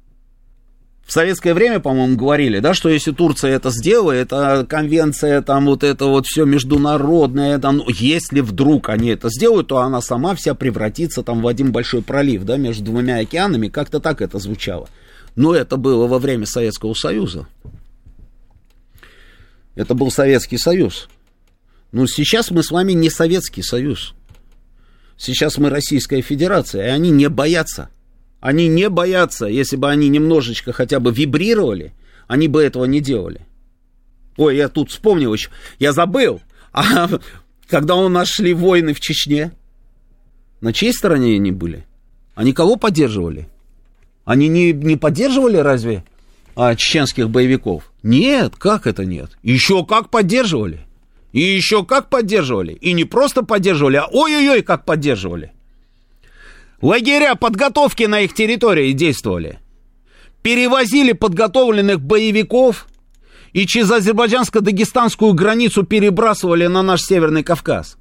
[1.05, 5.83] В советское время, по-моему, говорили, да, что если Турция это сделает, это конвенция, там вот
[5.83, 10.55] это вот все международное, там, ну, если вдруг они это сделают, то она сама вся
[10.55, 14.89] превратится там в один большой пролив, да, между двумя океанами, как-то так это звучало.
[15.35, 17.47] Но это было во время Советского Союза.
[19.75, 21.07] Это был Советский Союз.
[21.91, 24.15] Но сейчас мы с вами не Советский Союз.
[25.17, 27.89] Сейчас мы Российская Федерация, и они не боятся.
[28.45, 31.93] Они не боятся, если бы они немножечко хотя бы вибрировали,
[32.27, 33.41] они бы этого не делали.
[34.37, 36.41] Ой, я тут вспомнил еще, я забыл.
[36.71, 37.09] А
[37.67, 39.51] когда у нас шли войны в Чечне,
[40.61, 41.87] на чьей стороне они были?
[42.35, 43.49] Они кого поддерживали?
[44.25, 46.03] Они не, не поддерживали разве
[46.55, 47.91] а, чеченских боевиков?
[48.03, 49.31] Нет, как это нет?
[49.41, 50.81] Еще как поддерживали.
[51.31, 52.73] И еще как поддерживали.
[52.73, 55.54] И не просто поддерживали, а ой-ой-ой, как поддерживали.
[56.81, 59.59] Лагеря подготовки на их территории действовали.
[60.41, 62.87] Перевозили подготовленных боевиков
[63.53, 67.97] и через азербайджанско-дагестанскую границу перебрасывали на наш Северный Кавказ.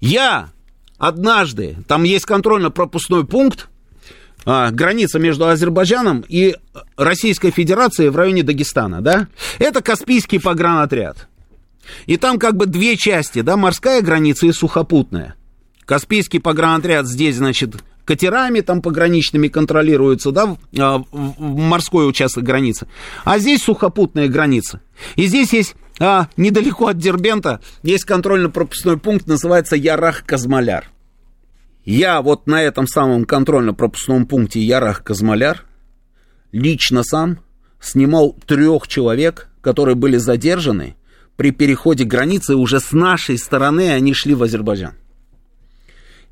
[0.00, 0.50] Я
[0.98, 3.68] однажды, там есть контрольно-пропускной пункт,
[4.44, 6.54] а, граница между Азербайджаном и
[6.96, 9.26] Российской Федерацией в районе Дагестана, да?
[9.58, 11.28] Это Каспийский погранотряд.
[12.06, 15.34] И там как бы две части, да, морская граница и сухопутная.
[15.84, 17.76] Каспийский погранотряд здесь, значит,
[18.06, 22.86] катерами там пограничными контролируется, да, а, морской участок границы.
[23.24, 24.80] А здесь сухопутная граница.
[25.16, 30.84] И здесь есть а, недалеко от Дербента есть контрольно-пропускной пункт, называется Ярах-Казмаляр.
[31.84, 35.64] Я вот на этом самом контрольно-пропускном пункте Ярах-Казмаляр
[36.52, 37.40] лично сам
[37.80, 40.96] снимал трех человек, которые были задержаны
[41.36, 44.94] при переходе границы уже с нашей стороны они шли в Азербайджан.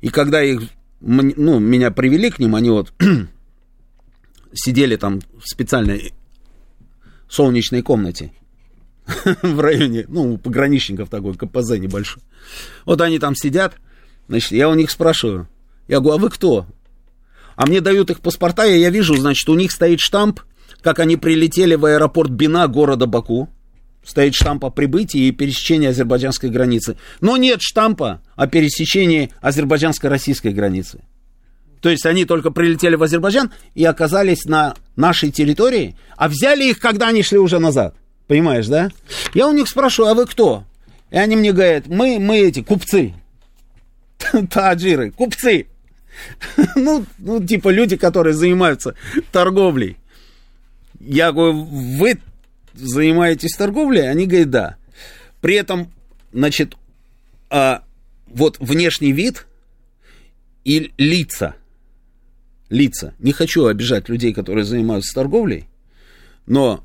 [0.01, 0.63] И когда их,
[1.01, 2.93] ну, меня привели к ним, они вот
[4.53, 6.13] сидели там в специальной
[7.29, 8.31] солнечной комнате
[9.41, 12.23] в районе, ну, у пограничников такой КПЗ небольшой.
[12.85, 13.75] Вот они там сидят,
[14.27, 15.47] значит, я у них спрашиваю,
[15.87, 16.65] я говорю, а вы кто?
[17.55, 20.41] А мне дают их паспорта, и я вижу, значит, у них стоит штамп,
[20.81, 23.49] как они прилетели в аэропорт Бина города Баку
[24.05, 26.97] стоит штамп о прибытии и пересечении азербайджанской границы.
[27.21, 31.01] Но нет штампа о пересечении азербайджанско-российской границы.
[31.81, 36.79] То есть они только прилетели в Азербайджан и оказались на нашей территории, а взяли их,
[36.79, 37.95] когда они шли уже назад.
[38.25, 38.89] Понимаешь, да?
[39.35, 40.63] Я у них спрашиваю, а вы кто?
[41.11, 43.13] И они мне говорят, мы, мы эти, купцы.
[44.49, 45.67] Таджиры, купцы.
[46.75, 48.95] ну, ну, типа люди, которые занимаются
[49.31, 49.97] торговлей.
[50.99, 52.17] Я говорю, вы
[52.75, 54.09] занимаетесь торговлей?
[54.09, 54.75] Они говорят, да.
[55.41, 55.91] При этом,
[56.31, 56.75] значит,
[57.49, 57.83] а,
[58.27, 59.45] вот внешний вид
[60.63, 61.55] и лица.
[62.69, 63.13] Лица.
[63.19, 65.67] Не хочу обижать людей, которые занимаются торговлей,
[66.45, 66.83] но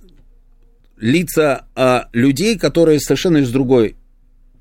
[0.99, 3.97] лица а, людей, которые совершенно из другой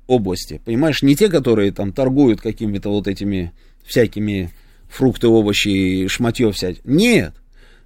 [0.06, 0.60] области.
[0.64, 3.52] Понимаешь, не те, которые там торгуют какими-то вот этими
[3.84, 4.50] всякими
[4.88, 6.82] фрукты, овощи и шматье всякие.
[6.84, 7.34] Нет.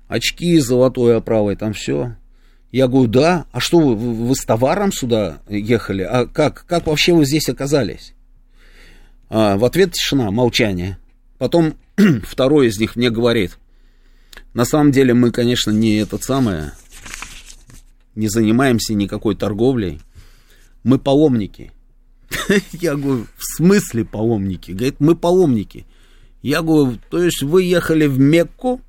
[0.09, 2.17] Очки золотой оправой, там все.
[2.75, 6.03] Я говорю, да, а что вы, вы с товаром сюда ехали?
[6.03, 8.15] А как, как вообще вы здесь оказались?
[9.29, 10.99] А, в ответ тишина, молчание.
[11.39, 11.75] Потом
[12.25, 13.59] второй из них мне говорит,
[14.55, 16.73] на самом деле мы, конечно, не этот самое,
[18.17, 20.01] не занимаемся никакой торговлей,
[20.83, 21.71] мы паломники.
[22.73, 24.73] Я говорю, в смысле паломники?
[24.73, 25.87] Говорит, мы паломники.
[26.43, 28.81] Я говорю, то есть вы ехали в Мекку,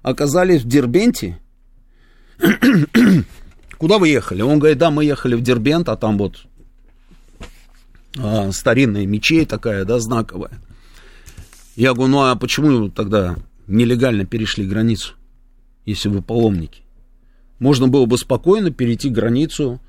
[0.00, 1.42] оказались в Дербенте?
[3.78, 4.42] Куда вы ехали?
[4.42, 6.44] Он говорит, да, мы ехали в Дербент, а там вот
[8.18, 10.52] а, старинная мечеть такая, да, знаковая.
[11.76, 15.14] Я говорю, ну а почему тогда нелегально перешли границу,
[15.86, 16.82] если вы паломники?
[17.58, 19.80] Можно было бы спокойно перейти границу,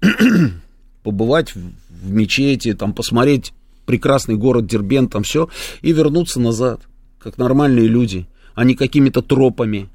[1.02, 3.52] побывать в мечети, там посмотреть
[3.86, 5.48] прекрасный город Дербент, там все,
[5.82, 6.82] и вернуться назад,
[7.18, 9.88] как нормальные люди, а не какими-то тропами.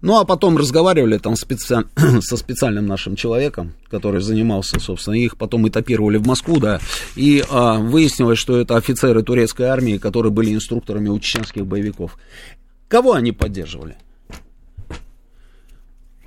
[0.00, 1.84] Ну, а потом разговаривали там специ...
[2.20, 6.80] со специальным нашим человеком, который занимался, собственно, их потом этапировали в Москву, да,
[7.16, 12.16] и а, выяснилось, что это офицеры турецкой армии, которые были инструкторами у чеченских боевиков.
[12.88, 13.96] Кого они поддерживали?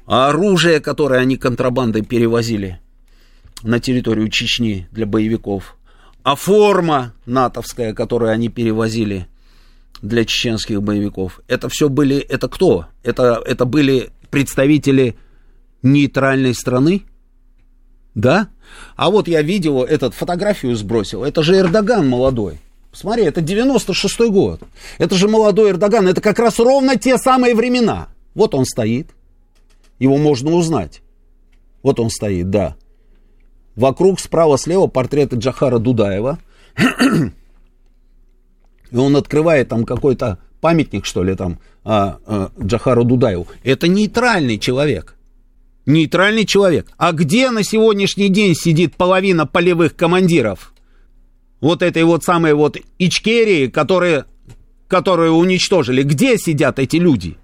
[0.05, 2.82] Оружие, которое они контрабандой перевозили
[3.63, 5.78] на территорию Чечни для боевиков,
[6.24, 9.28] а форма натовская, которую они перевозили
[10.02, 12.88] для чеченских боевиков, это все были, это кто?
[13.04, 15.16] Это, это были представители
[15.84, 17.04] нейтральной страны?
[18.16, 18.49] Да?
[18.95, 22.60] А вот я видел, этот фотографию сбросил, это же Эрдоган молодой.
[22.93, 24.62] Смотри, это 96-й год.
[24.97, 28.10] Это же молодой Эрдоган, это как раз ровно те самые времена.
[28.34, 29.12] Вот он стоит,
[29.99, 31.02] его можно узнать.
[31.84, 32.76] Вот он стоит, да.
[33.76, 36.39] Вокруг справа-слева портреты Джахара Дудаева.
[38.92, 43.48] И он открывает там какой-то памятник, что ли, там, а, а, Джахару Дудаеву.
[43.64, 45.16] Это нейтральный человек.
[45.86, 46.88] Нейтральный человек.
[46.98, 50.74] А где на сегодняшний день сидит половина полевых командиров?
[51.60, 54.26] Вот этой вот самой вот Ичкерии, которые,
[54.88, 56.04] которые уничтожили.
[56.04, 57.38] Где сидят эти люди?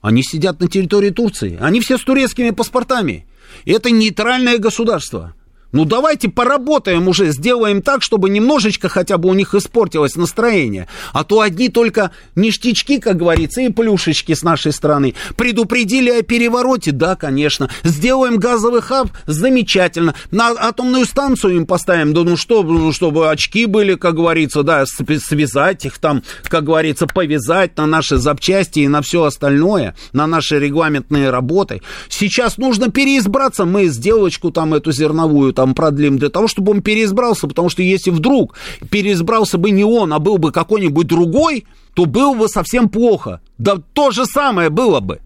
[0.00, 1.58] Они сидят на территории Турции.
[1.60, 3.26] Они все с турецкими паспортами.
[3.64, 5.34] Это нейтральное государство.
[5.72, 10.86] Ну давайте поработаем уже, сделаем так, чтобы немножечко хотя бы у них испортилось настроение.
[11.12, 15.14] А то одни только ништячки, как говорится, и плюшечки с нашей стороны.
[15.36, 16.92] Предупредили о перевороте?
[16.92, 17.70] Да, конечно.
[17.84, 19.08] Сделаем газовый хаб?
[19.26, 20.14] Замечательно.
[20.30, 22.12] На атомную станцию им поставим?
[22.12, 27.06] Да ну что, ну, чтобы очки были, как говорится, да, связать их там, как говорится,
[27.06, 31.80] повязать на наши запчасти и на все остальное, на наши регламентные работы.
[32.10, 33.64] Сейчас нужно переизбраться.
[33.64, 38.10] Мы сделочку там эту зерновую там продлим для того, чтобы он переизбрался, потому что если
[38.10, 38.56] вдруг
[38.90, 43.40] переизбрался бы не он, а был бы какой-нибудь другой, то было бы совсем плохо.
[43.58, 45.20] Да то же самое было бы.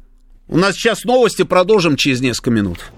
[0.46, 2.92] У нас сейчас новости, продолжим через несколько минут.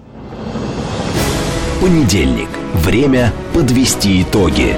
[1.80, 2.48] Понедельник.
[2.74, 4.76] Время подвести итоги.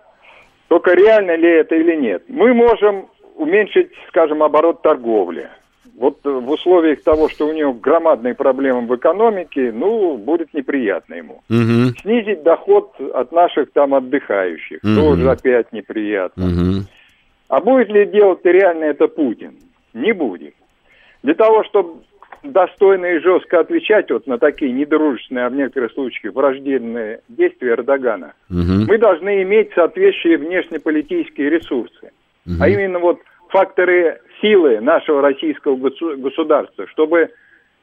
[0.68, 2.24] Только реально ли это или нет?
[2.28, 3.06] Мы можем
[3.36, 5.48] уменьшить, скажем, оборот торговли.
[5.96, 11.42] Вот в условиях того, что у него громадные проблемы в экономике, ну, будет неприятно ему.
[11.48, 11.94] Угу.
[12.02, 14.94] Снизить доход от наших там отдыхающих, угу.
[14.96, 16.46] тоже опять неприятно.
[16.46, 16.86] Угу.
[17.48, 19.56] А будет ли делать реально это Путин?
[19.92, 20.54] Не будет.
[21.22, 22.02] Для того, чтобы
[22.42, 28.34] достойно и жестко отвечать вот на такие недружественные, а в некоторых случаях враждебные действия Эрдогана,
[28.50, 28.86] угу.
[28.86, 32.12] мы должны иметь соответствующие внешнеполитические ресурсы.
[32.46, 32.56] Угу.
[32.60, 37.30] А именно вот факторы силы нашего российского государства, чтобы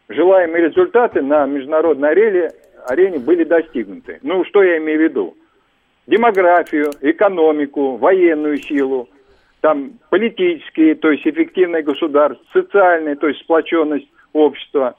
[0.10, 2.50] желаемые результаты на международной арене,
[2.88, 4.20] арене были достигнуты.
[4.22, 5.38] Ну, что я имею в виду?
[6.08, 9.08] Демографию, экономику, военную силу,
[9.62, 14.96] там политические, то есть эффективное государство, социальная, то есть сплоченность общества,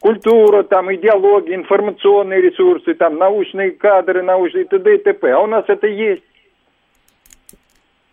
[0.00, 4.94] культура, там идеология, информационные ресурсы, там научные кадры, научные т.д.
[4.94, 5.32] и т.п.
[5.32, 6.22] А у нас это есть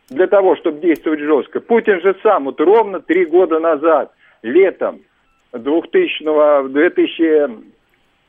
[0.10, 1.60] для того, чтобы действовать жестко.
[1.60, 5.02] Путин же сам вот ровно три года назад, летом
[5.54, 7.76] 2000 2000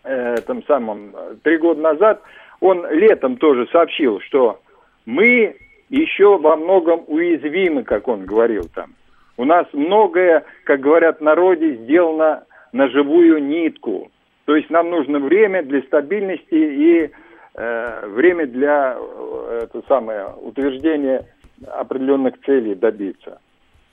[0.04, 2.22] э, там самом, три года назад,
[2.60, 4.60] он летом тоже сообщил, что
[5.06, 5.56] мы
[5.88, 8.94] еще во многом уязвимы, как он говорил там.
[9.36, 14.10] У нас многое, как говорят народе, сделано на живую нитку.
[14.46, 17.10] То есть нам нужно время для стабильности и
[17.54, 21.26] э, время для э, это самое, утверждения
[21.66, 23.40] определенных целей добиться.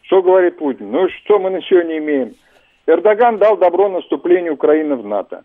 [0.03, 0.91] Что говорит Путин?
[0.91, 2.33] Ну, что мы на сегодня имеем?
[2.85, 5.43] Эрдоган дал добро наступлению Украины в НАТО.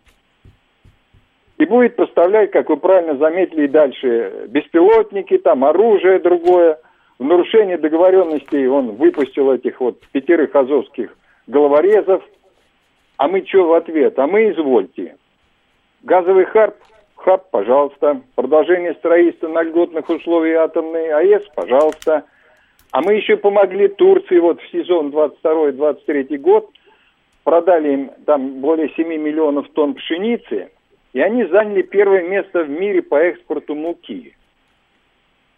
[1.59, 6.79] И будет поставлять, как вы правильно заметили, и дальше беспилотники, там оружие другое.
[7.19, 11.15] В нарушение договоренностей он выпустил этих вот пятерых азовских
[11.47, 12.23] головорезов.
[13.17, 14.17] А мы что в ответ?
[14.17, 15.17] А мы извольте.
[16.03, 16.75] Газовый харп
[17.17, 18.21] ХАП, пожалуйста.
[18.35, 22.23] Продолжение строительства на льготных условиях атомной АЭС, пожалуйста.
[22.91, 26.69] А мы еще помогли Турции вот в сезон 22-23 год.
[27.43, 30.69] Продали им там более 7 миллионов тонн пшеницы.
[31.13, 34.35] И они заняли первое место в мире по экспорту муки.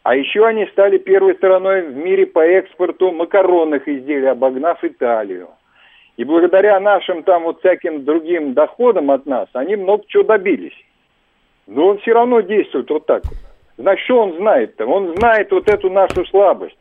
[0.03, 5.49] А еще они стали первой страной в мире по экспорту макаронных изделий, обогнав Италию.
[6.18, 10.76] И благодаря нашим там вот всяким другим доходам от нас, они много чего добились.
[11.68, 13.38] Но он все равно действует вот так вот.
[13.78, 14.86] Значит, что он знает-то?
[14.86, 16.78] Он знает вот эту нашу слабость.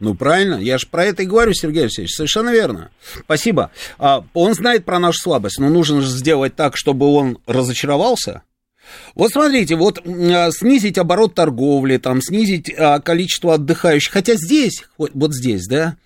[0.00, 2.90] Ну, правильно, я же про это и говорю, Сергей Алексеевич, совершенно верно.
[3.24, 3.72] Спасибо.
[3.98, 8.42] А, он знает про нашу слабость, но нужно же сделать так, чтобы он разочаровался.
[9.16, 15.10] Вот смотрите, вот а, снизить оборот торговли, там, снизить а, количество отдыхающих, хотя здесь, вот,
[15.14, 15.96] вот здесь, да,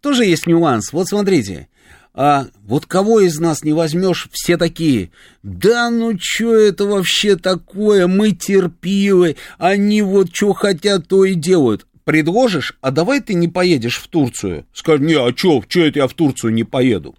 [0.00, 0.92] тоже есть нюанс.
[0.92, 1.68] Вот смотрите,
[2.14, 5.10] а вот кого из нас не возьмешь, все такие,
[5.42, 11.86] да ну что это вообще такое, мы терпилы, они вот что хотят, то и делают.
[12.04, 14.66] Предложишь, а давай ты не поедешь в Турцию.
[14.72, 17.14] Скажешь, не, а что, что это я в Турцию не поеду?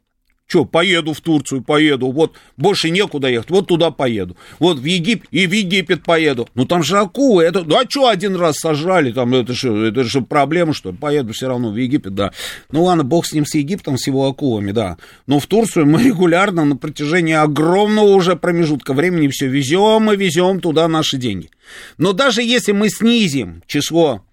[0.45, 4.37] Что, поеду в Турцию, поеду, вот больше некуда ехать, вот туда поеду.
[4.59, 6.47] Вот в Египет, и в Египет поеду.
[6.53, 10.03] Ну там же акулы, это, ну а что один раз сожрали, там это же, это
[10.03, 12.33] же проблема, что поеду все равно в Египет, да.
[12.71, 14.97] Ну ладно, бог с ним, с Египтом, с его акулами, да.
[15.25, 20.59] Но в Турцию мы регулярно на протяжении огромного уже промежутка времени все везем и везем
[20.59, 21.49] туда наши деньги.
[21.97, 24.23] Но даже если мы снизим число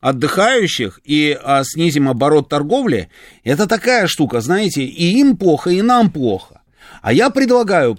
[0.00, 3.10] отдыхающих и а, снизим оборот торговли,
[3.44, 6.62] это такая штука, знаете, и им плохо, и нам плохо.
[7.02, 7.98] А я предлагаю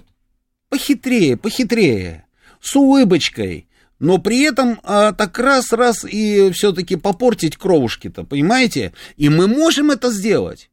[0.68, 2.26] похитрее, похитрее,
[2.60, 3.68] с улыбочкой,
[3.98, 8.92] но при этом а, так раз-раз и все-таки попортить кровушки-то, понимаете?
[9.16, 10.70] И мы можем это сделать.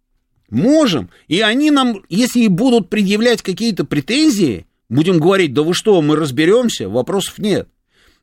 [0.49, 1.11] Можем.
[1.27, 6.15] И они нам, если и будут предъявлять какие-то претензии, будем говорить, да вы что, мы
[6.15, 7.69] разберемся, вопросов нет.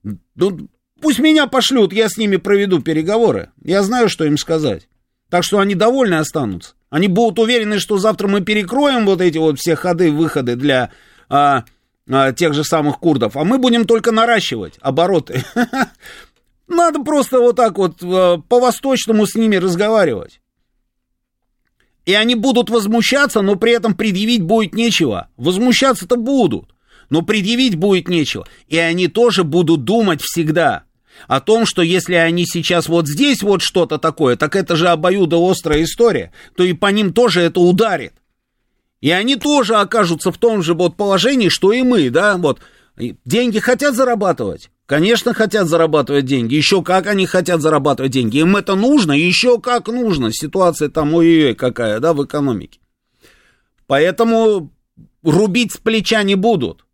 [0.02, 0.68] Ну,
[1.00, 3.50] Пусть меня пошлют, я с ними проведу переговоры.
[3.62, 4.88] Я знаю, что им сказать.
[5.28, 6.74] Так что они довольны останутся.
[6.88, 10.92] Они будут уверены, что завтра мы перекроем вот эти вот все ходы, выходы для
[11.28, 11.64] а,
[12.08, 15.44] а, тех же самых курдов, а мы будем только наращивать обороты.
[16.68, 20.40] Надо просто вот так вот а, по-восточному с ними разговаривать.
[22.04, 25.28] И они будут возмущаться, но при этом предъявить будет нечего.
[25.36, 26.70] Возмущаться-то будут,
[27.10, 28.46] но предъявить будет нечего.
[28.68, 30.84] И они тоже будут думать всегда,
[31.26, 35.82] о том, что если они сейчас вот здесь вот что-то такое, так это же обоюдоострая
[35.82, 38.14] история, то и по ним тоже это ударит.
[39.00, 42.60] И они тоже окажутся в том же вот положении, что и мы, да, вот.
[42.96, 44.70] Деньги хотят зарабатывать?
[44.86, 46.54] Конечно, хотят зарабатывать деньги.
[46.54, 48.38] Еще как они хотят зарабатывать деньги.
[48.38, 50.32] Им это нужно, еще как нужно.
[50.32, 52.80] Ситуация там ой-ой-ой какая, да, в экономике.
[53.86, 54.72] Поэтому
[55.22, 56.85] рубить с плеча не будут.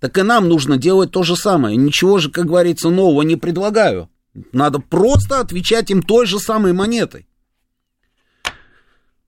[0.00, 1.76] Так и нам нужно делать то же самое.
[1.76, 4.08] Ничего же, как говорится, нового не предлагаю.
[4.52, 7.26] Надо просто отвечать им той же самой монетой.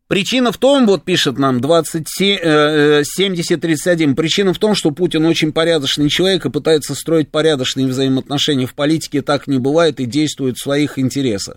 [0.08, 5.52] Причина в том, вот пишет нам 27, э, 7031, причина в том, что Путин очень
[5.52, 10.62] порядочный человек и пытается строить порядочные взаимоотношения в политике, так не бывает и действует в
[10.62, 11.56] своих интересах.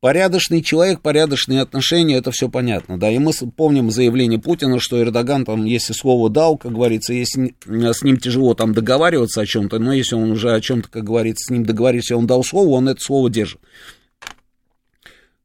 [0.00, 5.44] Порядочный человек, порядочные отношения, это все понятно, да, и мы помним заявление Путина, что Эрдоган
[5.44, 9.94] там, если слово дал, как говорится, если с ним тяжело там договариваться о чем-то, но
[9.94, 13.02] если он уже о чем-то, как говорится, с ним договорился, он дал слово, он это
[13.02, 13.60] слово держит.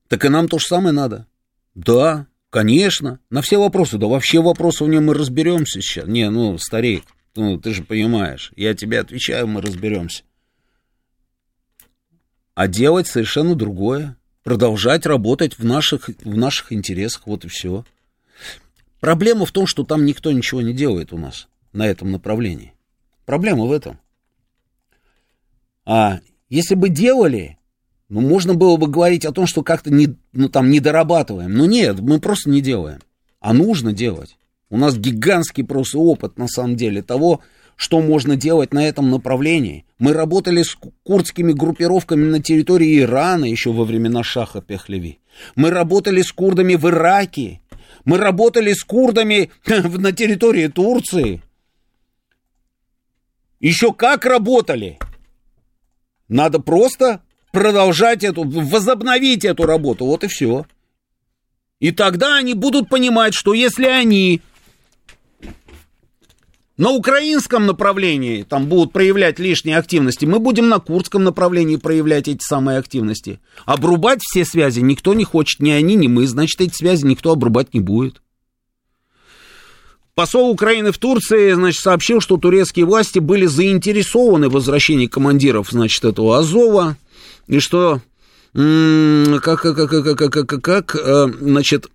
[0.10, 1.28] Так и нам то же самое надо.
[1.74, 6.06] Да, Конечно, на все вопросы, да вообще вопросы в нем мы разберемся сейчас.
[6.06, 10.24] Не, ну, старик, ну, ты же понимаешь, я тебе отвечаю, мы разберемся.
[12.54, 14.18] А делать совершенно другое.
[14.44, 17.86] Продолжать работать в наших, в наших интересах, вот и все.
[19.00, 22.74] Проблема в том, что там никто ничего не делает у нас на этом направлении.
[23.26, 24.00] Проблема в этом.
[25.86, 26.20] А
[26.50, 27.58] если бы делали,
[28.10, 31.54] ну, можно было бы говорить о том, что как-то не, ну, там, не дорабатываем.
[31.54, 33.00] Но нет, мы просто не делаем.
[33.40, 34.38] А нужно делать.
[34.70, 37.42] У нас гигантский просто опыт, на самом деле, того,
[37.82, 39.86] что можно делать на этом направлении.
[39.98, 45.20] Мы работали с курдскими группировками на территории Ирана еще во времена Шаха Пехлеви.
[45.56, 47.60] Мы работали с курдами в Ираке.
[48.06, 51.42] Мы работали с курдами на территории Турции.
[53.60, 55.00] Еще как работали.
[56.28, 60.68] Надо просто продолжать эту, возобновить эту работу, вот и все.
[61.80, 64.42] И тогда они будут понимать, что если они
[66.82, 72.42] на украинском направлении там будут проявлять лишние активности, мы будем на курдском направлении проявлять эти
[72.42, 73.40] самые активности.
[73.68, 77.76] Обрубать все связи никто не хочет, ни они, ни мы, значит, эти связи никто обрубать
[77.76, 78.24] не будет.
[80.16, 86.04] Посол Украины в Турции, значит, сообщил, что турецкие власти были заинтересованы в возвращении командиров, значит,
[86.04, 86.98] этого Азова,
[87.46, 88.02] и что,
[88.54, 91.92] как, как, как, как, как, как, э, значит,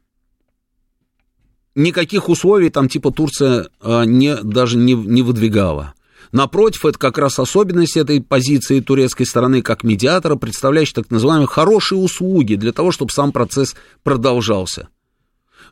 [1.77, 5.94] никаких условий там типа Турция э, не, даже не, не выдвигала.
[6.32, 12.01] Напротив, это как раз особенность этой позиции турецкой стороны как медиатора, представляющей так называемые хорошие
[12.01, 14.89] услуги для того, чтобы сам процесс продолжался.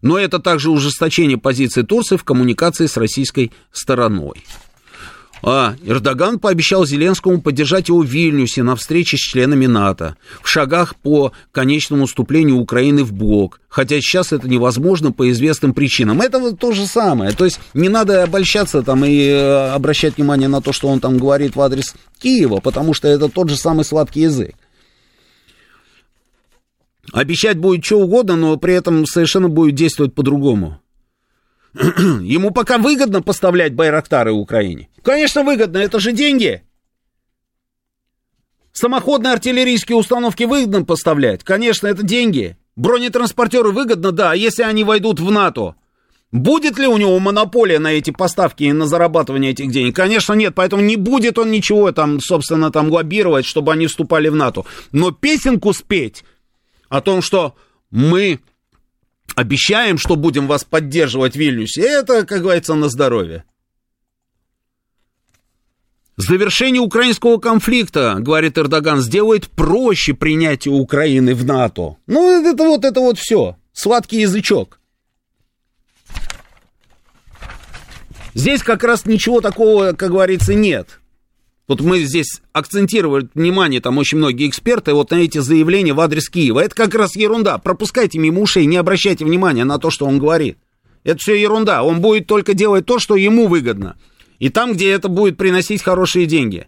[0.00, 4.44] Но это также ужесточение позиции Турции в коммуникации с российской стороной.
[5.46, 10.96] А Эрдоган пообещал Зеленскому поддержать его в Вильнюсе на встрече с членами НАТО, в шагах
[10.96, 13.60] по конечному уступлению Украины в блок.
[13.68, 16.22] Хотя сейчас это невозможно по известным причинам.
[16.22, 17.32] Это вот то же самое.
[17.32, 21.18] То есть не надо обольщаться там и э, обращать внимание на то, что он там
[21.18, 24.54] говорит в адрес Киева, потому что это тот же самый сладкий язык.
[27.12, 30.80] Обещать будет что угодно, но при этом совершенно будет действовать по-другому.
[32.22, 34.88] Ему пока выгодно поставлять Байрактары Украине.
[35.02, 36.62] Конечно, выгодно, это же деньги.
[38.72, 41.44] Самоходные артиллерийские установки выгодно поставлять.
[41.44, 42.56] Конечно, это деньги.
[42.76, 45.76] Бронетранспортеры выгодно, да, а если они войдут в НАТО.
[46.32, 49.94] Будет ли у него монополия на эти поставки и на зарабатывание этих денег?
[49.94, 54.34] Конечно, нет, поэтому не будет он ничего там, собственно, там лоббировать, чтобы они вступали в
[54.34, 54.64] НАТО.
[54.90, 56.24] Но песенку спеть
[56.88, 57.54] о том, что
[57.92, 58.40] мы
[59.34, 63.44] обещаем, что будем вас поддерживать в Вильнюсе, это, как говорится, на здоровье.
[66.16, 71.96] Завершение украинского конфликта, говорит Эрдоган, сделает проще принятие Украины в НАТО.
[72.06, 73.56] Ну, это вот, это вот все.
[73.72, 74.78] Сладкий язычок.
[78.34, 81.00] Здесь как раз ничего такого, как говорится, нет.
[81.66, 86.28] Вот мы здесь акцентировали внимание, там очень многие эксперты, вот на эти заявления в адрес
[86.28, 86.60] Киева.
[86.60, 87.56] Это как раз ерунда.
[87.58, 90.58] Пропускайте мимо ушей, не обращайте внимания на то, что он говорит.
[91.04, 91.82] Это все ерунда.
[91.82, 93.96] Он будет только делать то, что ему выгодно.
[94.38, 96.66] И там, где это будет приносить хорошие деньги.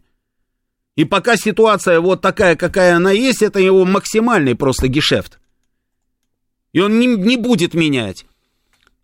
[0.95, 5.39] И пока ситуация вот такая, какая она есть, это его максимальный просто гешефт.
[6.73, 8.25] И он не, не будет менять.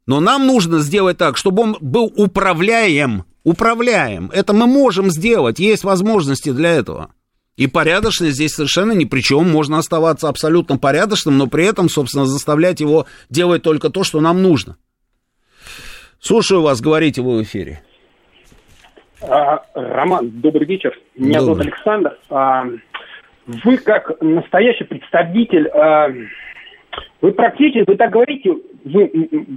[0.06, 4.30] Но нам нужно сделать так, чтобы он был управляем управляем.
[4.32, 7.10] Это мы можем сделать, есть возможности для этого.
[7.56, 9.50] И порядочность здесь совершенно ни при чем.
[9.50, 14.42] Можно оставаться абсолютно порядочным, но при этом, собственно, заставлять его делать только то, что нам
[14.42, 14.76] нужно.
[16.18, 17.82] Слушаю вас, говорите вы в эфире.
[19.20, 20.98] А, Роман, добрый вечер.
[21.16, 21.64] Меня добрый.
[21.64, 22.18] зовут Александр.
[22.30, 22.64] А,
[23.46, 26.08] вы как настоящий представитель а,
[27.20, 28.52] Вы практически, вы так говорите,
[28.84, 29.10] вы,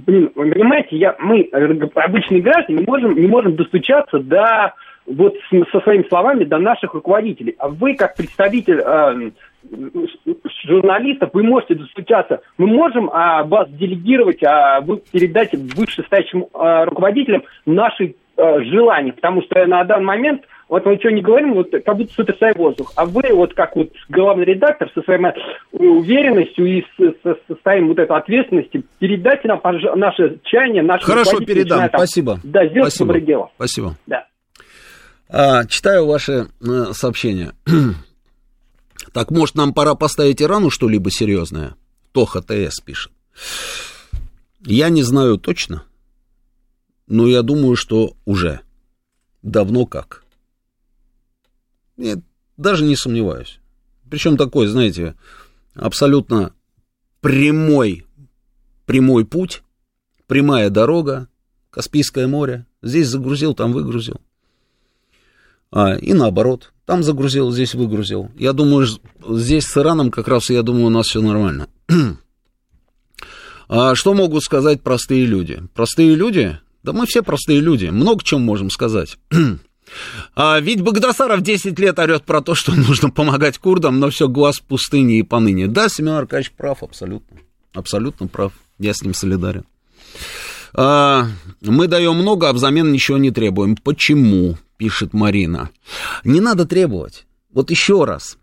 [0.06, 1.48] блин, вы понимаете, я, мы,
[1.94, 4.72] обычные граждане, не можем, не можем достучаться до,
[5.06, 5.34] вот
[5.72, 7.56] со своими словами, до наших руководителей.
[7.58, 9.30] А вы, как представитель э,
[10.64, 12.40] журналистов, вы можете достучаться.
[12.58, 19.66] Мы можем а, вас делегировать, а вы передать вышестоящим а, руководителям наши желания, потому что
[19.66, 22.92] на данный момент вот мы ничего не говорим, вот как будто сотрясая воздух.
[22.96, 25.20] А вы вот как вот главный редактор со своей
[25.72, 29.60] уверенностью и с, с состоянием вот этой ответственности передайте нам
[29.96, 32.40] наше чаяние, наше Хорошо, передам, там, спасибо.
[32.42, 33.06] Да, сделать спасибо.
[33.06, 33.50] доброе дело.
[33.54, 33.94] Спасибо.
[34.06, 34.26] Да.
[35.28, 37.52] А, читаю ваши э, сообщения.
[39.12, 41.74] Так, может, нам пора поставить Ирану что-либо серьезное?
[42.12, 43.12] Тоха ТС пишет.
[44.60, 45.84] Я не знаю точно,
[47.06, 48.60] но я думаю, что уже.
[49.42, 50.24] Давно как.
[51.96, 52.20] Нет,
[52.56, 53.60] даже не сомневаюсь.
[54.10, 55.16] Причем такой, знаете,
[55.74, 56.52] абсолютно
[57.20, 58.06] прямой,
[58.84, 59.62] прямой путь,
[60.26, 61.28] прямая дорога,
[61.70, 62.64] Каспийское море.
[62.82, 64.20] Здесь загрузил, там выгрузил.
[65.70, 66.72] А, и наоборот.
[66.86, 68.30] Там загрузил, здесь выгрузил.
[68.36, 68.86] Я думаю,
[69.28, 71.68] здесь с Ираном как раз, я думаю, у нас все нормально.
[73.68, 75.62] а что могут сказать простые люди?
[75.74, 76.58] Простые люди?
[76.86, 77.86] Да мы все простые люди.
[77.86, 79.18] Много чем можем сказать.
[80.34, 84.56] А ведь Багдасаров 10 лет орет про то, что нужно помогать курдам, но все глаз
[84.56, 85.68] в пустыне и поныне.
[85.68, 87.38] Да, Семен Аркадьевич прав абсолютно.
[87.72, 88.52] Абсолютно прав.
[88.80, 89.64] Я с ним солидарен.
[90.74, 91.28] А,
[91.60, 93.76] мы даем много, а взамен ничего не требуем.
[93.76, 94.56] Почему?
[94.76, 95.70] пишет Марина.
[96.24, 97.24] Не надо требовать.
[97.52, 98.38] Вот еще раз.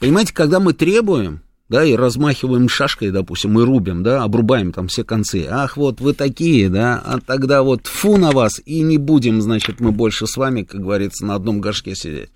[0.00, 5.04] Понимаете, когда мы требуем, да, и размахиваем шашкой, допустим, мы рубим, да, обрубаем там все
[5.04, 5.46] концы.
[5.48, 9.80] Ах, вот вы такие, да, а тогда вот фу на вас, и не будем, значит,
[9.80, 12.30] мы больше с вами, как говорится, на одном горшке сидеть.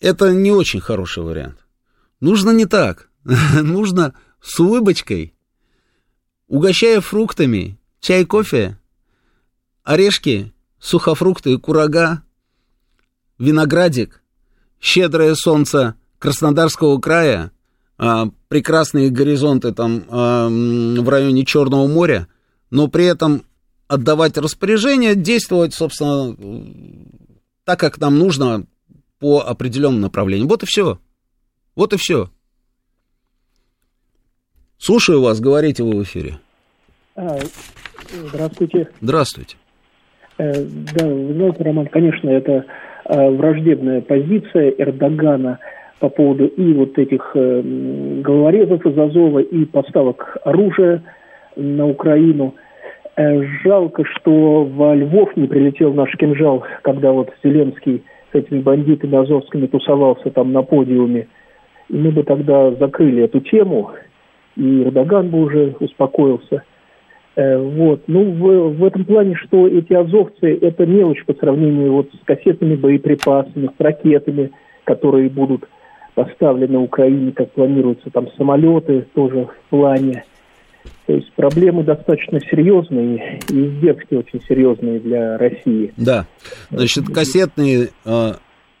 [0.00, 1.58] Это не очень хороший вариант.
[2.20, 3.08] Нужно не так.
[3.62, 5.34] Нужно с улыбочкой,
[6.48, 8.78] угощая фруктами, чай, кофе,
[9.84, 12.22] орешки, сухофрукты, курага,
[13.38, 14.22] виноградик,
[14.80, 17.50] щедрое солнце Краснодарского края,
[17.98, 22.28] а, прекрасные горизонты там а, в районе Черного моря,
[22.70, 23.42] но при этом
[23.88, 26.36] отдавать распоряжение, действовать, собственно,
[27.64, 28.66] так, как нам нужно
[29.18, 30.46] по определенному направлению.
[30.46, 31.00] Вот и все.
[31.74, 32.30] Вот и все.
[34.78, 36.38] Слушаю вас, говорите вы в эфире.
[37.16, 37.36] А,
[38.28, 38.88] здравствуйте.
[39.00, 39.56] Здравствуйте.
[40.38, 42.64] Э, да, вы знаете, Роман, конечно, это
[43.06, 45.58] э, враждебная позиция Эрдогана
[46.02, 47.62] по поводу и вот этих э,
[48.22, 51.02] головорезов из Азова, и поставок оружия
[51.56, 52.54] на Украину.
[53.62, 58.02] Жалко, что во Львов не прилетел наш кинжал, когда вот Зеленский
[58.32, 61.28] с этими бандитами азовскими тусовался там на подиуме.
[61.90, 63.90] И мы бы тогда закрыли эту тему,
[64.56, 66.62] и Эрдоган бы уже успокоился–
[67.34, 68.02] Э, вот.
[68.06, 72.76] Ну, в, в этом плане, что эти азовцы– это мелочь по сравнению вот с кассетными
[72.76, 74.50] боеприпасами, с ракетами,
[74.84, 75.68] которые будут
[76.14, 80.24] поставлены Украине, как планируется, там самолеты тоже в плане.
[81.06, 85.92] То есть проблемы достаточно серьезные и издержки очень серьезные для России.
[85.96, 86.26] Да,
[86.70, 88.32] значит, кассетные э,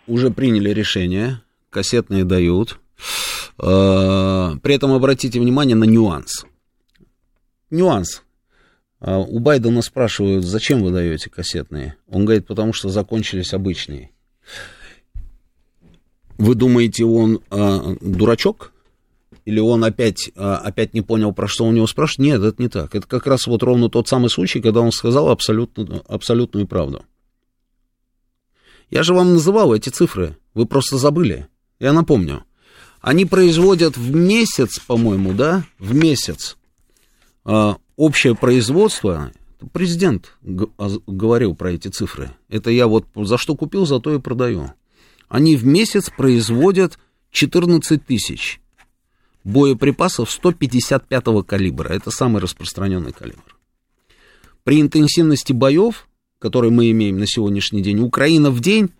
[0.06, 1.40] уже приняли решение,
[1.70, 2.78] кассетные дают.
[3.58, 6.46] Э, при этом обратите внимание на нюанс.
[7.70, 8.22] Нюанс.
[9.00, 11.96] А у Байдена спрашивают, зачем вы даете кассетные?
[12.08, 14.10] Он говорит, потому что закончились обычные.
[16.38, 18.72] Вы думаете, он э, дурачок?
[19.44, 22.32] Или он опять, э, опять не понял, про что у него спрашивают?
[22.32, 22.94] Нет, это не так.
[22.94, 27.04] Это как раз вот ровно тот самый случай, когда он сказал абсолютно, абсолютную правду.
[28.90, 31.48] Я же вам называл эти цифры, вы просто забыли.
[31.80, 32.44] Я напомню.
[33.00, 36.56] Они производят в месяц, по-моему, да, в месяц
[37.96, 39.32] общее производство,
[39.72, 44.72] президент говорил про эти цифры, это я вот за что купил, за то и продаю.
[45.32, 46.98] Они в месяц производят
[47.30, 48.60] 14 тысяч
[49.44, 51.88] боеприпасов 155 калибра.
[51.88, 53.56] Это самый распространенный калибр.
[54.62, 56.06] При интенсивности боев,
[56.38, 58.90] которые мы имеем на сегодняшний день, Украина в день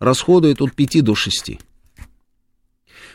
[0.00, 1.60] расходует от 5 до 6.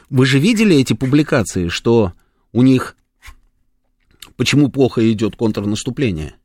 [0.10, 2.14] Вы же видели эти публикации, что
[2.54, 2.96] у них
[4.38, 6.36] Почему плохо идет контрнаступление?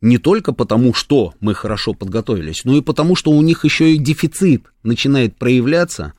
[0.00, 3.98] Не только потому, что мы хорошо подготовились, но и потому, что у них еще и
[3.98, 6.12] дефицит начинает проявляться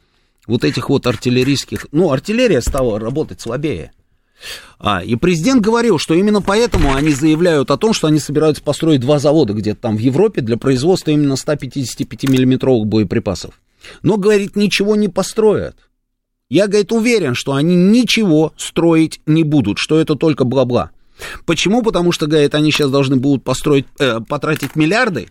[0.48, 1.88] вот этих вот артиллерийских...
[1.92, 3.94] Ну, артиллерия стала работать слабее.
[4.80, 9.02] А, и президент говорил, что именно поэтому они заявляют о том, что они собираются построить
[9.02, 13.62] два завода где-то там в Европе для производства именно 155 миллиметровых боеприпасов.
[14.02, 15.76] Но, говорит, ничего не построят.
[16.50, 20.92] Я, говорит, уверен, что они ничего строить не будут, что это только бла-бла.
[21.46, 21.82] Почему?
[21.82, 25.30] Потому что, говорит, они сейчас должны будут построить, э, потратить миллиарды,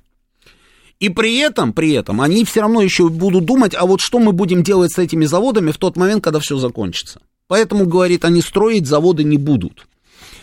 [1.01, 4.33] и при этом, при этом, они все равно еще будут думать, а вот что мы
[4.33, 7.21] будем делать с этими заводами в тот момент, когда все закончится.
[7.47, 9.87] Поэтому, говорит, они строить заводы не будут.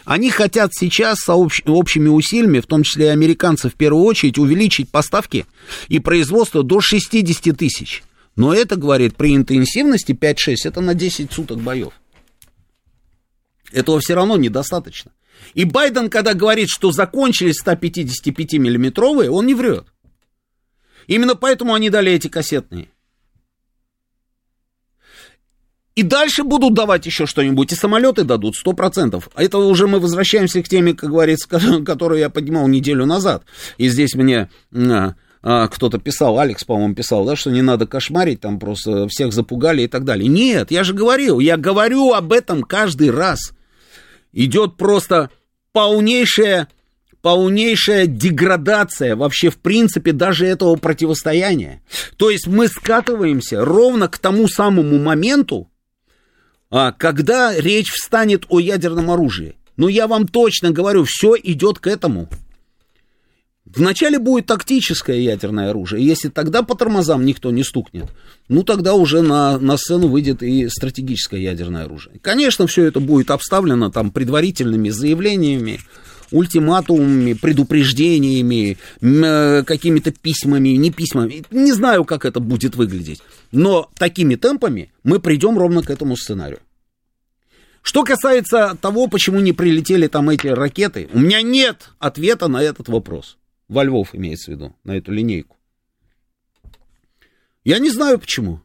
[0.06, 4.90] Они хотят сейчас с общими усилиями, в том числе и американцы в первую очередь, увеличить
[4.90, 5.46] поставки
[5.88, 8.04] и производство до 60 тысяч.
[8.36, 11.94] Но это, говорит, при интенсивности 5-6, это на 10 суток боев.
[13.72, 15.12] Этого все равно недостаточно.
[15.54, 19.88] И Байден, когда говорит, что закончились 155-миллиметровые, он не врет.
[21.08, 22.90] Именно поэтому они дали эти кассетные.
[25.96, 29.30] И дальше будут давать еще что-нибудь, и самолеты дадут, сто процентов.
[29.34, 31.48] А это уже мы возвращаемся к теме, как говорится,
[31.86, 33.44] которую я поднимал неделю назад.
[33.78, 38.42] И здесь мне а, а, кто-то писал, Алекс, по-моему, писал, да, что не надо кошмарить,
[38.42, 40.28] там просто всех запугали и так далее.
[40.28, 43.54] Нет, я же говорил, я говорю об этом каждый раз.
[44.36, 45.32] Идет просто
[45.72, 46.68] полнейшая,
[47.22, 51.82] полнейшая деградация вообще в принципе даже этого противостояния.
[52.18, 55.72] То есть мы скатываемся ровно к тому самому моменту,
[56.70, 59.56] а, когда речь встанет о ядерном оружии.
[59.78, 62.28] Ну, я вам точно говорю, все идет к этому.
[63.76, 66.06] Вначале будет тактическое ядерное оружие.
[66.06, 68.06] Если тогда по тормозам никто не стукнет,
[68.48, 72.20] ну тогда уже на, на сцену выйдет и стратегическое ядерное оружие.
[72.22, 75.80] Конечно, все это будет обставлено там предварительными заявлениями,
[76.32, 81.44] ультиматумами, предупреждениями, э, какими-то письмами, не письмами.
[81.52, 83.22] Не знаю, как это будет выглядеть.
[83.52, 86.60] Но такими темпами мы придем ровно к этому сценарию.
[87.82, 92.88] Что касается того, почему не прилетели там эти ракеты, у меня нет ответа на этот
[92.88, 93.38] вопрос.
[93.68, 95.58] Во Львов имеется в виду, на эту линейку.
[97.64, 98.62] Я не знаю почему.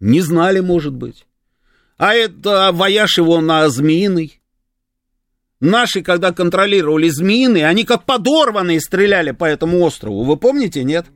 [0.00, 1.26] Не знали, может быть.
[1.96, 4.40] А это вояж его на Змеиный.
[5.60, 10.24] Наши, когда контролировали Змеиный, они как подорванные стреляли по этому острову.
[10.24, 11.06] Вы помните, нет?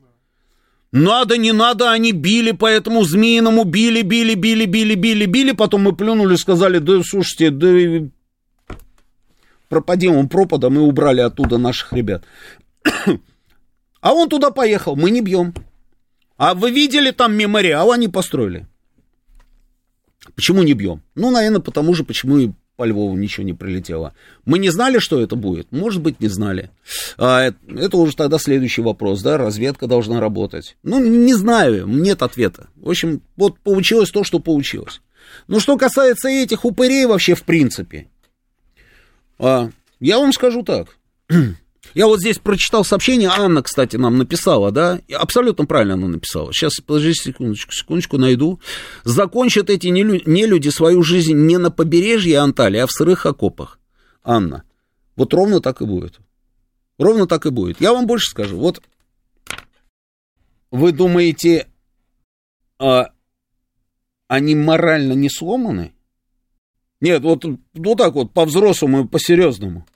[0.93, 5.83] Надо, не надо, они били по этому змеиному, били, били, били, били, били, били, потом
[5.83, 8.11] мы плюнули, сказали, да, слушайте, да,
[9.71, 12.25] пропадем он пропадом, и убрали оттуда наших ребят.
[14.03, 15.53] А он туда поехал, мы не бьем.
[16.39, 18.67] А вы видели там мемориал они построили?
[20.35, 21.03] Почему не бьем?
[21.15, 24.15] Ну, наверное, потому же, почему и по Львову ничего не прилетело.
[24.47, 25.71] Мы не знали, что это будет?
[25.71, 26.71] Может быть, не знали.
[27.19, 30.79] А, это уже тогда следующий вопрос, да, разведка должна работать.
[30.83, 32.69] Ну, не знаю, нет ответа.
[32.77, 35.03] В общем, вот получилось то, что получилось.
[35.47, 38.09] Ну, что касается этих упырей вообще, в принципе,
[39.41, 40.97] а, я вам скажу так.
[41.95, 46.53] Я вот здесь прочитал сообщение, Анна, кстати, нам написала, да, абсолютно правильно она написала.
[46.53, 48.61] Сейчас, подождите секундочку, секундочку, найду.
[49.03, 53.81] Закончат эти нелюди свою жизнь не на побережье Анталии, а в сырых окопах.
[54.23, 54.63] Анна,
[55.17, 56.21] вот ровно так и будет.
[56.99, 57.81] Ровно так и будет.
[57.81, 58.57] Я вам больше скажу.
[58.57, 58.83] Вот
[60.71, 61.67] вы думаете,
[62.79, 63.11] а,
[64.29, 65.93] они морально не сломаны?
[67.01, 67.45] Нет, вот,
[67.75, 69.87] вот так вот, по-взрослому и по-серьезному.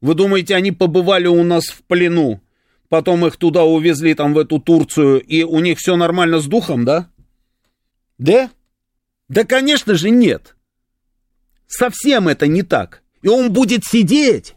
[0.00, 2.40] Вы думаете, они побывали у нас в плену,
[2.88, 6.84] потом их туда увезли, там, в эту Турцию, и у них все нормально с духом,
[6.84, 7.10] да?
[8.18, 8.50] Да?
[9.28, 10.54] Да, конечно же, нет.
[11.66, 13.02] Совсем это не так.
[13.22, 14.54] И он будет сидеть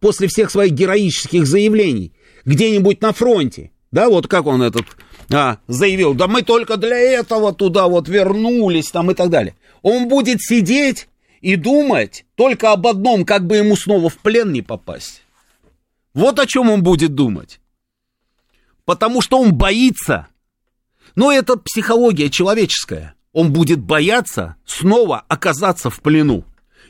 [0.00, 2.12] после всех своих героических заявлений
[2.44, 3.70] где-нибудь на фронте.
[3.92, 4.86] Да, вот как он этот
[5.30, 9.54] а, заявил, да мы только для этого туда вот вернулись там и так далее.
[9.82, 11.08] Он будет сидеть
[11.40, 15.22] и думать только об одном, как бы ему снова в плен не попасть.
[16.14, 17.60] Вот о чем он будет думать.
[18.84, 20.28] Потому что он боится.
[21.14, 23.14] Но это психология человеческая.
[23.32, 26.44] Он будет бояться снова оказаться в плену.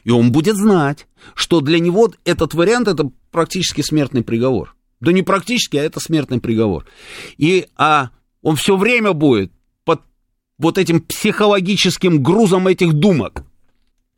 [0.04, 4.74] И он будет знать, что для него этот вариант это практически смертный приговор.
[5.00, 6.86] Да не практически, а это смертный приговор.
[7.36, 8.10] И а
[8.42, 9.52] он все время будет
[10.62, 13.44] вот этим психологическим грузом этих думок.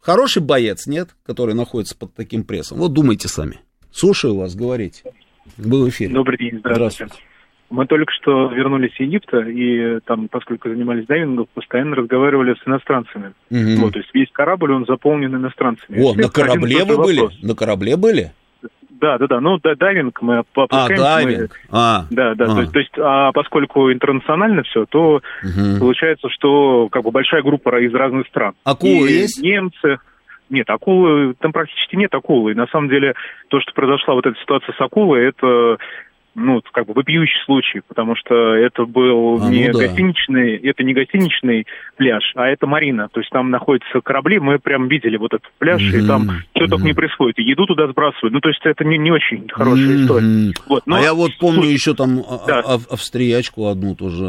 [0.01, 2.79] Хороший боец, нет, который находится под таким прессом?
[2.79, 3.61] Вот думайте сами.
[3.91, 5.03] Слушаю вас, говорите.
[5.57, 6.11] Был эфир.
[6.11, 6.95] Добрый день, здравствуйте.
[7.07, 7.25] здравствуйте.
[7.71, 13.33] Мы только что вернулись из Египта, и там, поскольку занимались дайвингом, постоянно разговаривали с иностранцами.
[13.51, 13.81] Угу.
[13.81, 16.01] Вот, то есть весь корабль, он заполнен иностранцами.
[16.01, 17.23] О, на корабле вы были?
[17.43, 18.33] На корабле были?
[19.05, 19.41] Да, да, да.
[19.41, 20.95] Ну, да, дайвинг мы опускаемся.
[20.95, 21.51] А, дайвинг.
[21.51, 22.07] Мы, а.
[22.11, 22.45] Да, да.
[22.47, 22.55] А.
[22.55, 25.79] То, есть, то есть, а поскольку интернационально все, то угу.
[25.79, 28.55] получается, что как бы большая группа из разных стран.
[28.65, 29.43] Акулы и есть?
[29.43, 29.99] Немцы.
[30.49, 32.53] Нет, акулы, там практически нет акулы.
[32.53, 33.13] И на самом деле,
[33.49, 35.77] то, что произошла вот эта ситуация с акулой, это
[36.35, 39.87] ну, как бы вопиющий случай, потому что это был а, не ну, да.
[39.87, 41.67] гостиничный, это не гостиничный
[41.97, 43.09] пляж, а это марина.
[43.13, 46.05] То есть там находятся корабли, мы прям видели вот этот пляж, mm-hmm.
[46.05, 46.69] и там что mm-hmm.
[46.69, 47.39] только не происходит.
[47.39, 48.33] И еду туда сбрасывают.
[48.33, 50.03] Ну, то есть это не, не очень хорошая mm-hmm.
[50.03, 50.53] история.
[50.67, 52.61] Вот, но, а я вот помню слушай, еще там а, да.
[52.61, 54.25] А, австриячку одну тоже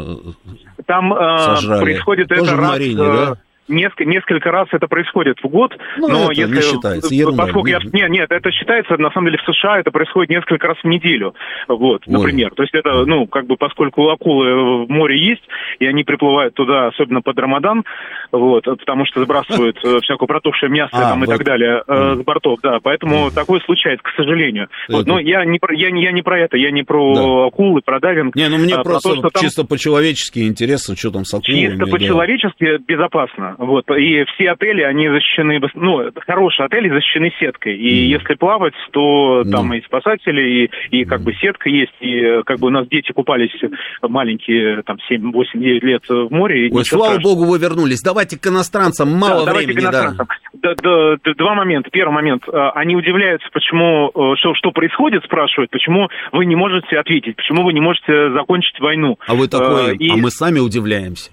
[0.86, 2.70] Там э, происходит тоже это раз...
[2.70, 3.34] Марине, да?
[3.68, 7.68] Несколько, несколько раз это происходит в год, ну, но это если не считается, ерунда, поскольку
[7.68, 10.86] я нет, нет, это считается на самом деле в США это происходит несколько раз в
[10.86, 11.34] неделю,
[11.68, 12.12] вот, Ой.
[12.12, 15.42] например, то есть это ну как бы поскольку акулы в море есть
[15.78, 17.84] и они приплывают туда, особенно под Рамадан,
[18.32, 22.24] вот, потому что сбрасывают э, всякое протухшее мясо а, там и так далее э, с
[22.24, 24.68] бортов, да, поэтому такое случается, к сожалению.
[24.88, 27.46] Вот, но я не про я не я не про это, я не про да.
[27.46, 28.34] акулы, про дайвинг.
[28.34, 29.68] Не, ну мне а, просто то, что чисто там...
[29.68, 31.70] по-человечески интересно, что там с акулами.
[31.70, 33.55] Чисто по-человечески безопасно.
[33.58, 37.76] Вот, и все отели, они защищены, ну, хорошие отели защищены сеткой.
[37.76, 38.18] И mm.
[38.18, 39.50] если плавать, то mm.
[39.50, 41.24] там и спасатели, и, и как mm.
[41.24, 43.54] бы сетка есть, и как бы у нас дети купались
[44.02, 46.68] маленькие, там, 7, 8, 9 лет в море.
[46.72, 47.34] Ой, слава страшного.
[47.34, 48.02] богу, вы вернулись.
[48.02, 50.28] Давайте к иностранцам, мало да, времени, к иностранцам.
[50.54, 50.74] да.
[50.74, 51.34] Да, да.
[51.34, 51.90] Два момента.
[51.90, 52.42] Первый момент.
[52.48, 57.64] А, они удивляются, почему, э, что, что происходит, спрашивают, почему вы не можете ответить, почему
[57.64, 59.18] вы не можете закончить войну.
[59.26, 60.10] А вы такой, э, и...
[60.10, 61.30] а мы сами удивляемся.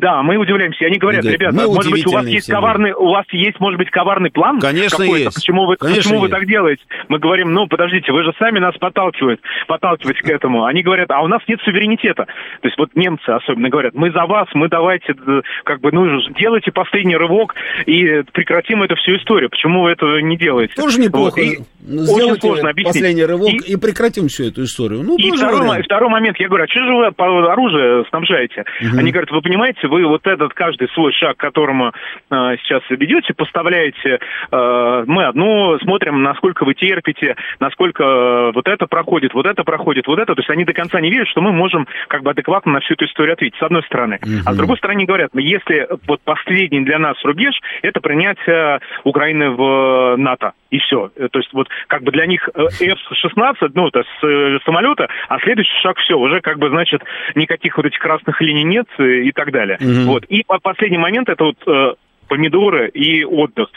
[0.00, 0.86] Да, мы удивляемся.
[0.86, 3.90] Они говорят, говорят ребята, может быть, у вас есть коварный, у вас есть, может быть,
[3.90, 4.60] коварный план?
[4.60, 5.34] Конечно, есть.
[5.34, 6.32] Почему вы, Конечно почему есть.
[6.32, 6.82] вы так делаете?
[7.08, 10.64] Мы говорим, ну, подождите, вы же сами нас подталкиваете, подталкиваете к этому.
[10.64, 12.24] Они говорят, а у нас нет суверенитета.
[12.24, 15.14] То есть вот немцы особенно говорят, мы за вас, мы давайте,
[15.64, 16.06] как бы, ну,
[16.38, 17.54] делайте последний рывок
[17.86, 19.50] и прекратим эту всю историю.
[19.50, 20.74] Почему вы этого не делаете?
[20.74, 21.40] Тоже неплохо.
[21.40, 21.66] Вот.
[21.82, 22.94] Сделайте очень сложно объяснить.
[22.94, 25.02] последний рывок и, и прекратим всю эту историю.
[25.02, 28.64] Ну, и второй, второй момент, я говорю, а что же вы оружие снабжаете?
[28.80, 28.98] Угу.
[28.98, 33.34] Они говорят, вы понимаете, вы вот этот каждый свой шаг, к которому э, сейчас ведете,
[33.34, 34.18] поставляете,
[34.50, 40.06] э, мы одну смотрим, насколько вы терпите, насколько э, вот это проходит, вот это проходит,
[40.06, 40.34] вот это.
[40.34, 42.94] То есть они до конца не верят, что мы можем как бы адекватно на всю
[42.94, 44.18] эту историю ответить, с одной стороны.
[44.22, 44.42] Угу.
[44.46, 50.16] А с другой стороны говорят, если вот последний для нас рубеж, это принятие Украины в
[50.16, 50.52] НАТО.
[50.70, 51.08] И все.
[51.08, 55.78] То есть вот как бы для них э, F-16, ну, с э, самолета, а следующий
[55.82, 57.02] шаг все, уже как бы, значит,
[57.34, 59.78] никаких вот этих красных линий нет и так далее.
[59.80, 60.04] Mm-hmm.
[60.06, 60.24] Вот.
[60.24, 61.94] И последний момент, это вот э,
[62.28, 63.68] помидоры и отдых.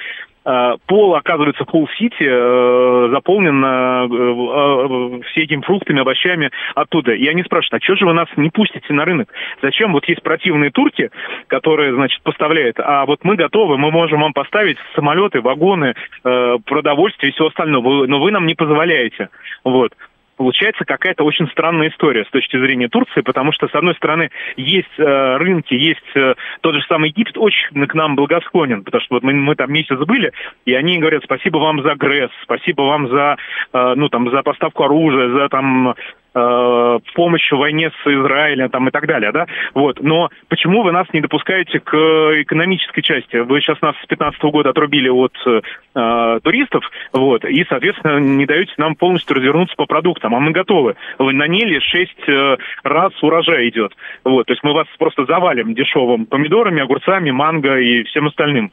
[0.46, 7.14] Э, пол, оказывается, Пол-Сити э, заполнен э, все этими фруктами, овощами оттуда.
[7.14, 9.28] И они спрашивают, а что же вы нас не пустите на рынок?
[9.64, 9.92] Зачем?
[9.92, 11.10] Вот есть противные турки,
[11.48, 17.34] которые, значит, поставляют, а вот мы готовы, мы можем вам поставить самолеты, вагоны, продовольствие и
[17.34, 19.30] все остальное, но вы нам не позволяете.
[19.64, 19.94] Вот
[20.36, 24.88] получается какая-то очень странная история с точки зрения Турции, потому что, с одной стороны, есть
[24.98, 29.24] э, рынки, есть э, тот же самый Египет, очень к нам благосклонен, потому что вот
[29.24, 30.32] мы, мы там месяц были,
[30.66, 33.38] и они говорят, спасибо вам за ГРЭС, спасибо вам за,
[33.74, 35.96] э, ну, там, за поставку оружия, за там
[36.36, 41.08] помощь в войне с Израилем там, и так далее, да, вот, но почему вы нас
[41.14, 41.96] не допускаете к
[42.42, 43.38] экономической части?
[43.38, 46.84] Вы сейчас нас с 15 года отрубили от э, туристов,
[47.14, 50.96] вот, и, соответственно, не даете нам полностью развернуться по продуктам, а мы готовы.
[51.20, 53.94] Вы на Ниле 6 э, раз урожай идет,
[54.24, 58.72] вот, то есть мы вас просто завалим дешевым помидорами, огурцами, манго и всем остальным.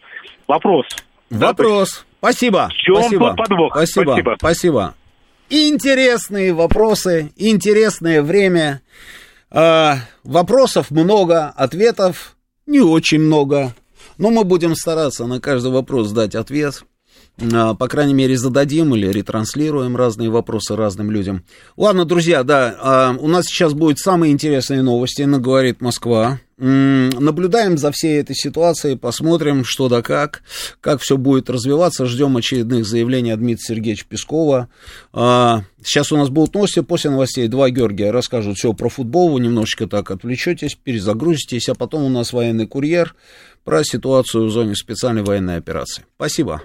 [0.49, 0.87] Вопрос.
[1.31, 2.05] Вопрос.
[2.05, 2.69] Да, Спасибо.
[2.69, 3.35] В чем Спасибо.
[3.35, 3.73] подвох?
[3.73, 4.13] Спасибо.
[4.13, 4.35] Спасибо.
[4.39, 4.95] Спасибо.
[5.55, 8.81] Интересные вопросы, интересное время.
[9.51, 13.75] Э, вопросов много, ответов не очень много.
[14.17, 16.85] Но мы будем стараться на каждый вопрос дать ответ.
[17.43, 21.45] Э, по крайней мере, зададим или ретранслируем разные вопросы разным людям.
[21.77, 26.41] Ладно, друзья, да, э, у нас сейчас будут самые интересные новости, на говорит Москва.
[26.59, 30.43] Наблюдаем за всей этой ситуацией, посмотрим, что да как,
[30.81, 32.07] как все будет развиваться.
[32.07, 34.69] Ждем очередных заявлений от Дмитрия Сергеевича Пескова.
[35.13, 39.41] А, сейчас у нас будут новости, после новостей два Георгия расскажут все про футбол, вы
[39.41, 43.17] немножечко так отвлечетесь, перезагрузитесь, а потом у нас военный курьер
[43.65, 46.05] про ситуацию в зоне специальной военной операции.
[46.15, 46.63] Спасибо.